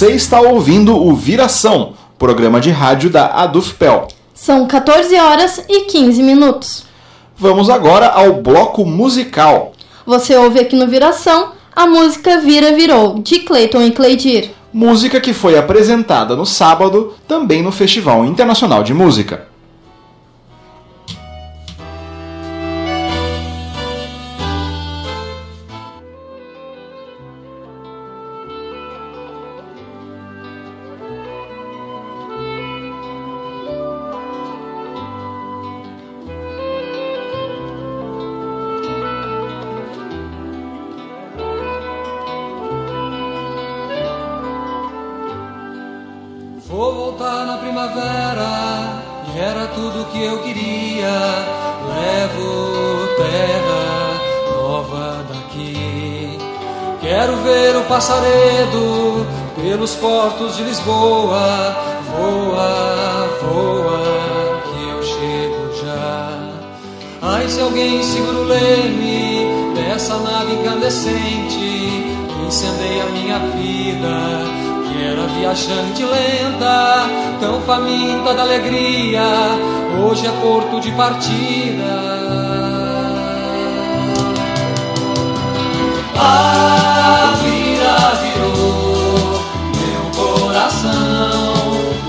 Você 0.00 0.12
está 0.12 0.40
ouvindo 0.40 0.96
o 0.96 1.14
Viração, 1.14 1.92
programa 2.18 2.58
de 2.58 2.70
rádio 2.70 3.10
da 3.10 3.26
Adufpel. 3.26 4.08
São 4.32 4.66
14 4.66 5.14
horas 5.16 5.62
e 5.68 5.80
15 5.80 6.22
minutos. 6.22 6.86
Vamos 7.36 7.68
agora 7.68 8.06
ao 8.06 8.40
bloco 8.40 8.86
musical. 8.86 9.72
Você 10.06 10.34
ouve 10.34 10.58
aqui 10.58 10.74
no 10.74 10.88
Viração 10.88 11.52
a 11.76 11.86
música 11.86 12.38
Vira 12.38 12.74
Virou, 12.74 13.18
de 13.18 13.40
Clayton 13.40 13.82
e 13.82 13.90
Cleidir. 13.90 14.52
Música 14.72 15.20
que 15.20 15.34
foi 15.34 15.58
apresentada 15.58 16.34
no 16.34 16.46
sábado, 16.46 17.12
também 17.28 17.62
no 17.62 17.70
Festival 17.70 18.24
Internacional 18.24 18.82
de 18.82 18.94
Música. 18.94 19.49
Passaredo 58.00 59.26
pelos 59.56 59.94
portos 59.96 60.56
de 60.56 60.62
Lisboa. 60.62 61.76
Voa, 62.08 63.28
voa, 63.42 64.62
que 64.64 64.88
eu 64.88 65.02
chego 65.02 65.84
já. 65.84 66.38
Ai, 67.20 67.48
se 67.48 67.60
alguém 67.60 68.02
segura 68.02 68.38
o 68.38 68.44
leme 68.44 69.74
dessa 69.74 70.16
nave 70.18 70.54
incandescente 70.54 71.58
que 71.58 72.46
incendeia 72.46 73.04
minha 73.06 73.38
vida. 73.38 74.59
Era 75.02 75.26
viajante 75.26 76.04
lenta, 76.04 77.06
tão 77.40 77.60
faminta 77.62 78.34
da 78.34 78.42
alegria, 78.42 79.22
hoje 80.04 80.26
é 80.26 80.30
porto 80.42 80.78
de 80.78 80.92
partida. 80.92 82.30
Ah, 86.16 87.34
virou 88.20 89.40
meu 89.74 90.02
coração 90.14 91.54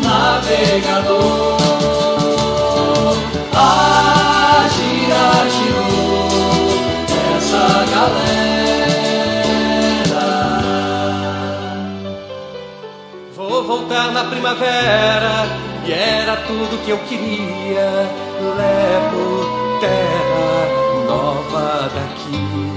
navegador. 0.04 1.58
A 3.54 4.68
gira 4.76 5.50
girou 5.50 6.28
essa 7.38 7.86
galera. 7.90 8.41
Na 14.12 14.24
primavera 14.26 15.48
e 15.86 15.92
era 15.92 16.36
tudo 16.48 16.84
que 16.84 16.92
eu 16.92 16.98
queria. 17.00 18.10
Levo 18.58 19.80
terra 19.80 20.82
nova 21.08 21.90
daqui. 21.94 22.72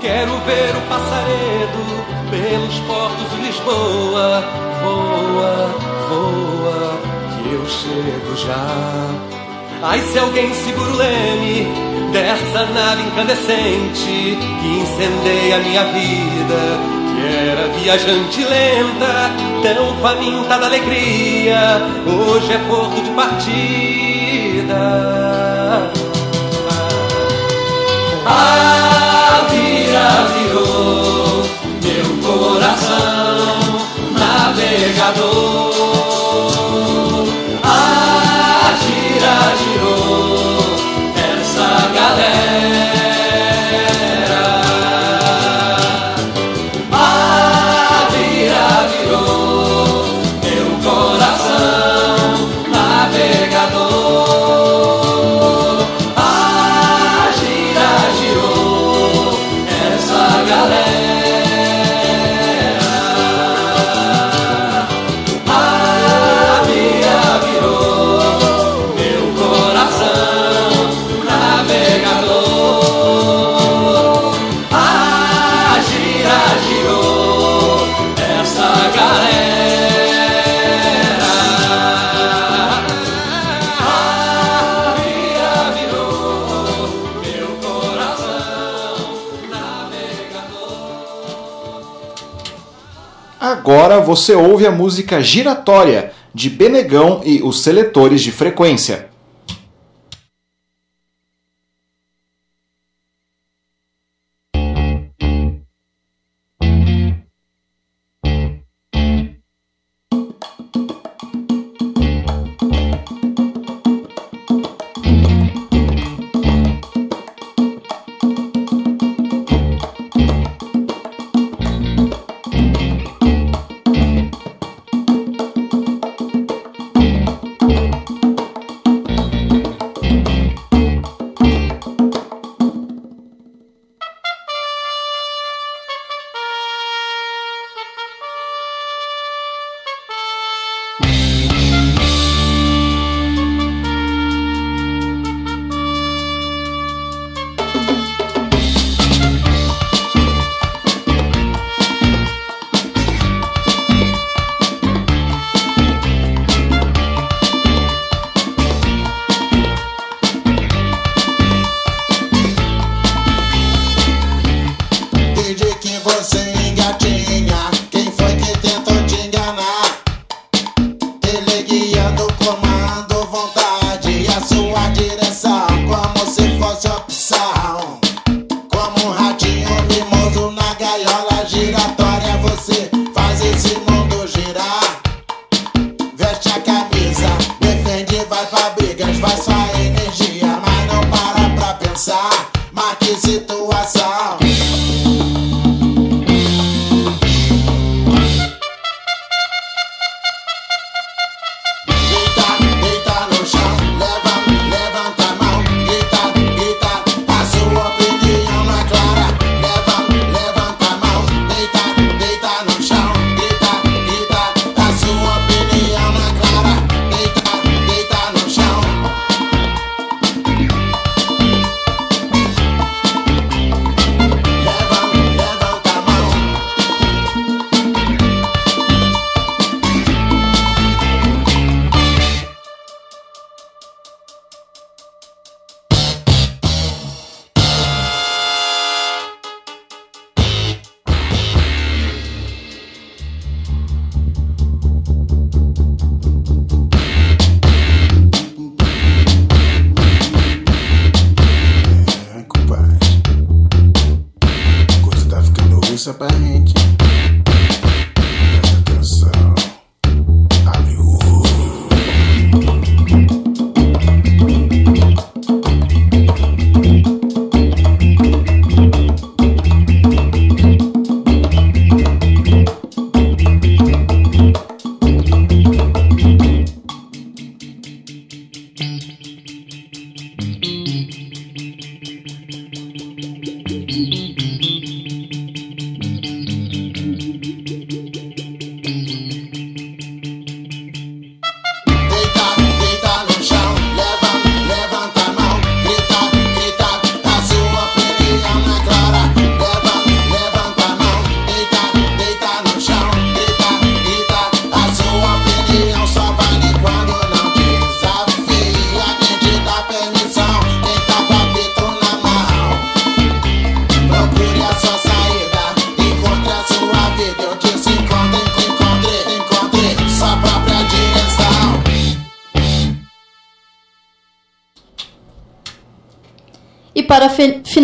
Quero 0.00 0.32
ver 0.40 0.76
o 0.76 0.80
passaredo 0.88 2.08
pelos 2.30 2.78
portos 2.80 3.30
de 3.30 3.46
Lisboa. 3.46 4.44
Voa, 4.82 5.68
voa, 6.08 7.00
que 7.36 7.52
eu 7.52 7.66
chego 7.66 8.36
já. 8.36 9.28
Ai, 9.82 10.00
se 10.00 10.18
alguém 10.18 10.52
segura 10.54 10.90
o 10.90 10.96
leme 10.96 11.66
dessa 12.12 12.66
nave 12.66 13.02
incandescente 13.02 14.38
que 14.60 14.66
incendeia 14.66 15.56
a 15.56 15.58
minha 15.60 15.84
vida, 15.84 16.97
era 17.26 17.68
viajante 17.68 18.44
lenta, 18.44 19.30
tão 19.62 19.96
faminta 19.98 20.58
da 20.58 20.66
alegria, 20.66 21.80
hoje 22.06 22.52
é 22.52 22.58
porto 22.68 23.02
de 23.02 23.10
partida. 23.10 24.78
A 28.26 28.97
agora 93.70 94.00
você 94.00 94.34
ouve 94.34 94.66
a 94.66 94.70
música 94.70 95.20
Giratória, 95.20 96.12
de 96.32 96.48
Benegão 96.48 97.20
e 97.22 97.42
os 97.42 97.62
Seletores 97.62 98.22
de 98.22 98.32
Frequência. 98.32 99.10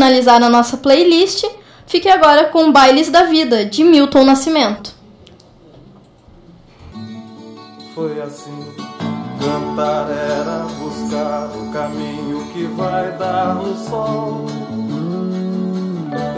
Finalizar 0.04 0.42
a 0.42 0.50
nossa 0.50 0.76
playlist, 0.76 1.46
fique 1.86 2.08
agora 2.10 2.44
com 2.50 2.70
Bailes 2.70 3.08
da 3.08 3.24
Vida, 3.24 3.64
de 3.64 3.82
Milton 3.82 4.24
Nascimento. 4.24 4.92
Foi 7.94 8.20
assim. 8.20 8.74
Cantar 9.40 10.10
era 10.10 10.66
buscar 10.78 11.50
o 11.56 11.72
caminho 11.72 12.46
que 12.52 12.64
vai 12.64 13.12
dar 13.12 13.54
no 13.54 13.74
sol. 13.76 14.44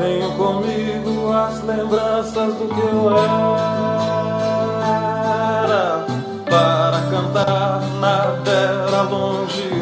Tenho 0.01 0.33
comigo 0.33 1.33
as 1.33 1.65
lembranças 1.65 2.55
do 2.55 2.69
que 2.69 2.81
eu 2.81 3.17
era. 5.59 6.07
Para 6.49 7.01
cantar 7.11 7.81
nada 8.01 8.51
era 8.51 9.03
longe, 9.03 9.76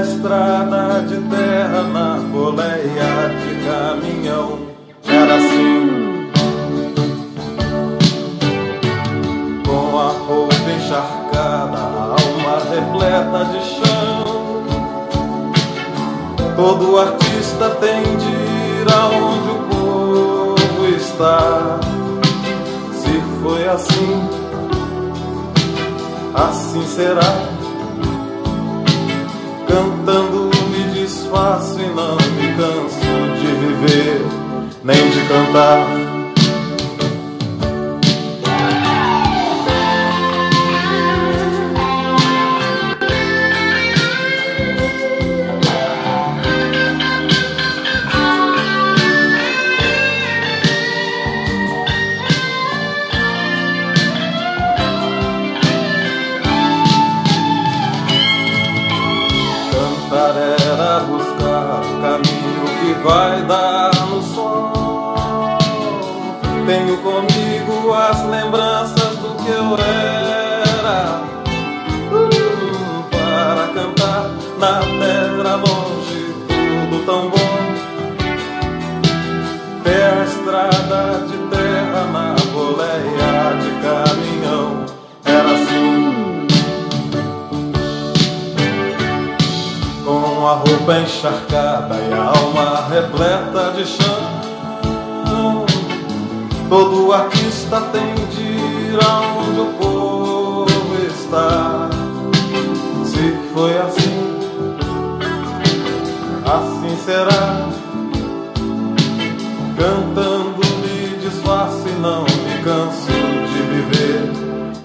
Estrada 0.00 1.02
de 1.06 1.16
terra 1.28 1.82
na 1.84 2.16
boleia 2.32 3.30
de 3.38 3.64
caminhão. 3.64 4.58
Era 5.06 5.36
assim. 5.36 6.04
com 9.74 9.98
a 9.98 10.08
roupa 10.08 10.54
encharcada, 10.54 11.78
a 11.78 12.16
alma 12.18 12.58
repleta 12.70 13.44
de 13.52 13.60
chão. 13.64 14.64
Todo 16.56 16.98
artista 16.98 17.70
tem 17.80 18.02
de 18.16 18.30
ir 18.30 18.86
aonde 18.92 19.50
o 19.50 19.58
povo 19.70 20.86
está. 20.96 21.80
Se 22.92 23.20
foi 23.42 23.68
assim, 23.68 24.28
assim 26.34 26.86
será. 26.86 27.53
Cantando 29.74 30.50
me 30.70 30.94
desfaço 30.94 31.80
e 31.80 31.86
não 31.86 32.14
me 32.14 32.56
canso 32.56 33.00
de 33.40 33.46
viver. 33.56 34.20
nem 34.84 35.10
de. 35.10 35.24
Cantar 35.26 36.13
vai 63.04 63.42
dar 63.42 63.94
no 64.06 64.22
sol. 64.22 64.72
Tenho 66.66 66.96
comigo 66.98 67.92
as 67.92 68.24
lembranças 68.24 69.16
do 69.18 69.34
que 69.36 69.50
eu 69.50 69.76
era. 69.76 71.22
Uh, 72.10 73.04
para 73.10 73.68
cantar 73.74 74.30
na 74.58 74.80
terra 74.80 75.56
longe, 75.56 75.83
roupa 90.66 90.98
encharcada 90.98 91.96
e 91.96 92.12
a 92.12 92.22
alma 92.22 92.88
repleta 92.88 93.72
de 93.76 93.84
chão. 93.86 95.66
Todo 96.68 97.12
artista 97.12 97.80
tem 97.92 98.14
de 98.30 98.42
ir 98.42 98.98
aonde 99.04 99.60
o 99.60 99.66
povo 99.78 100.66
está. 101.06 101.90
Se 103.04 103.36
foi 103.52 103.78
assim, 103.78 104.38
assim 106.46 106.96
será. 107.04 107.68
Cantando 109.76 110.60
me 110.82 111.16
disfarce, 111.18 111.88
não 112.00 112.22
me 112.22 112.62
canso 112.62 113.10
de 113.10 113.62
viver 113.72 114.32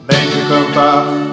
Nem 0.08 0.30
de 0.30 0.42
cantar 0.50 1.29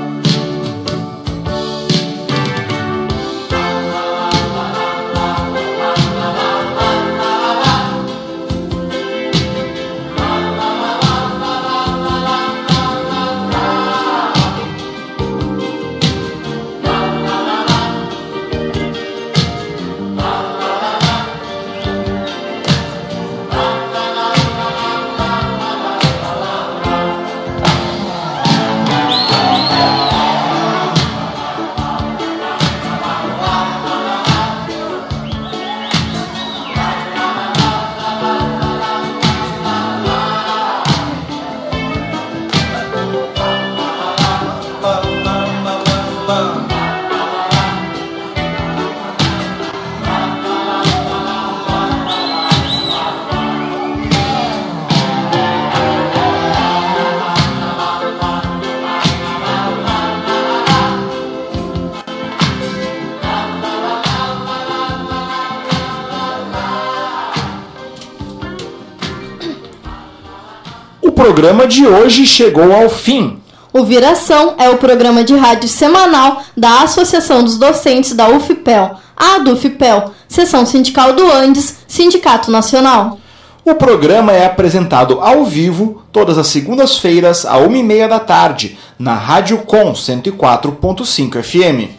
programa 71.27 71.67
de 71.67 71.85
hoje 71.85 72.25
chegou 72.25 72.73
ao 72.73 72.89
fim. 72.89 73.41
O 73.73 73.83
Viração 73.83 74.55
é 74.59 74.71
o 74.71 74.77
programa 74.77 75.25
de 75.25 75.35
rádio 75.35 75.69
semanal 75.69 76.41
da 76.57 76.83
Associação 76.83 77.43
dos 77.43 77.59
Docentes 77.59 78.13
da 78.13 78.29
UFPEL, 78.29 78.93
a 79.17 79.35
ADUFPEL, 79.35 80.13
Seção 80.29 80.65
Sindical 80.65 81.15
do 81.15 81.29
Andes, 81.29 81.79
Sindicato 81.89 82.49
Nacional. 82.49 83.19
O 83.65 83.75
programa 83.75 84.31
é 84.31 84.47
apresentado 84.47 85.19
ao 85.21 85.45
vivo 85.45 86.01
todas 86.13 86.39
as 86.39 86.47
segundas-feiras, 86.47 87.45
à 87.45 87.59
1h30 87.59 88.07
da 88.07 88.21
tarde, 88.21 88.79
na 88.97 89.15
Rádio 89.15 89.59
Com 89.59 89.95
104.5 89.95 91.43
FM. 91.43 91.91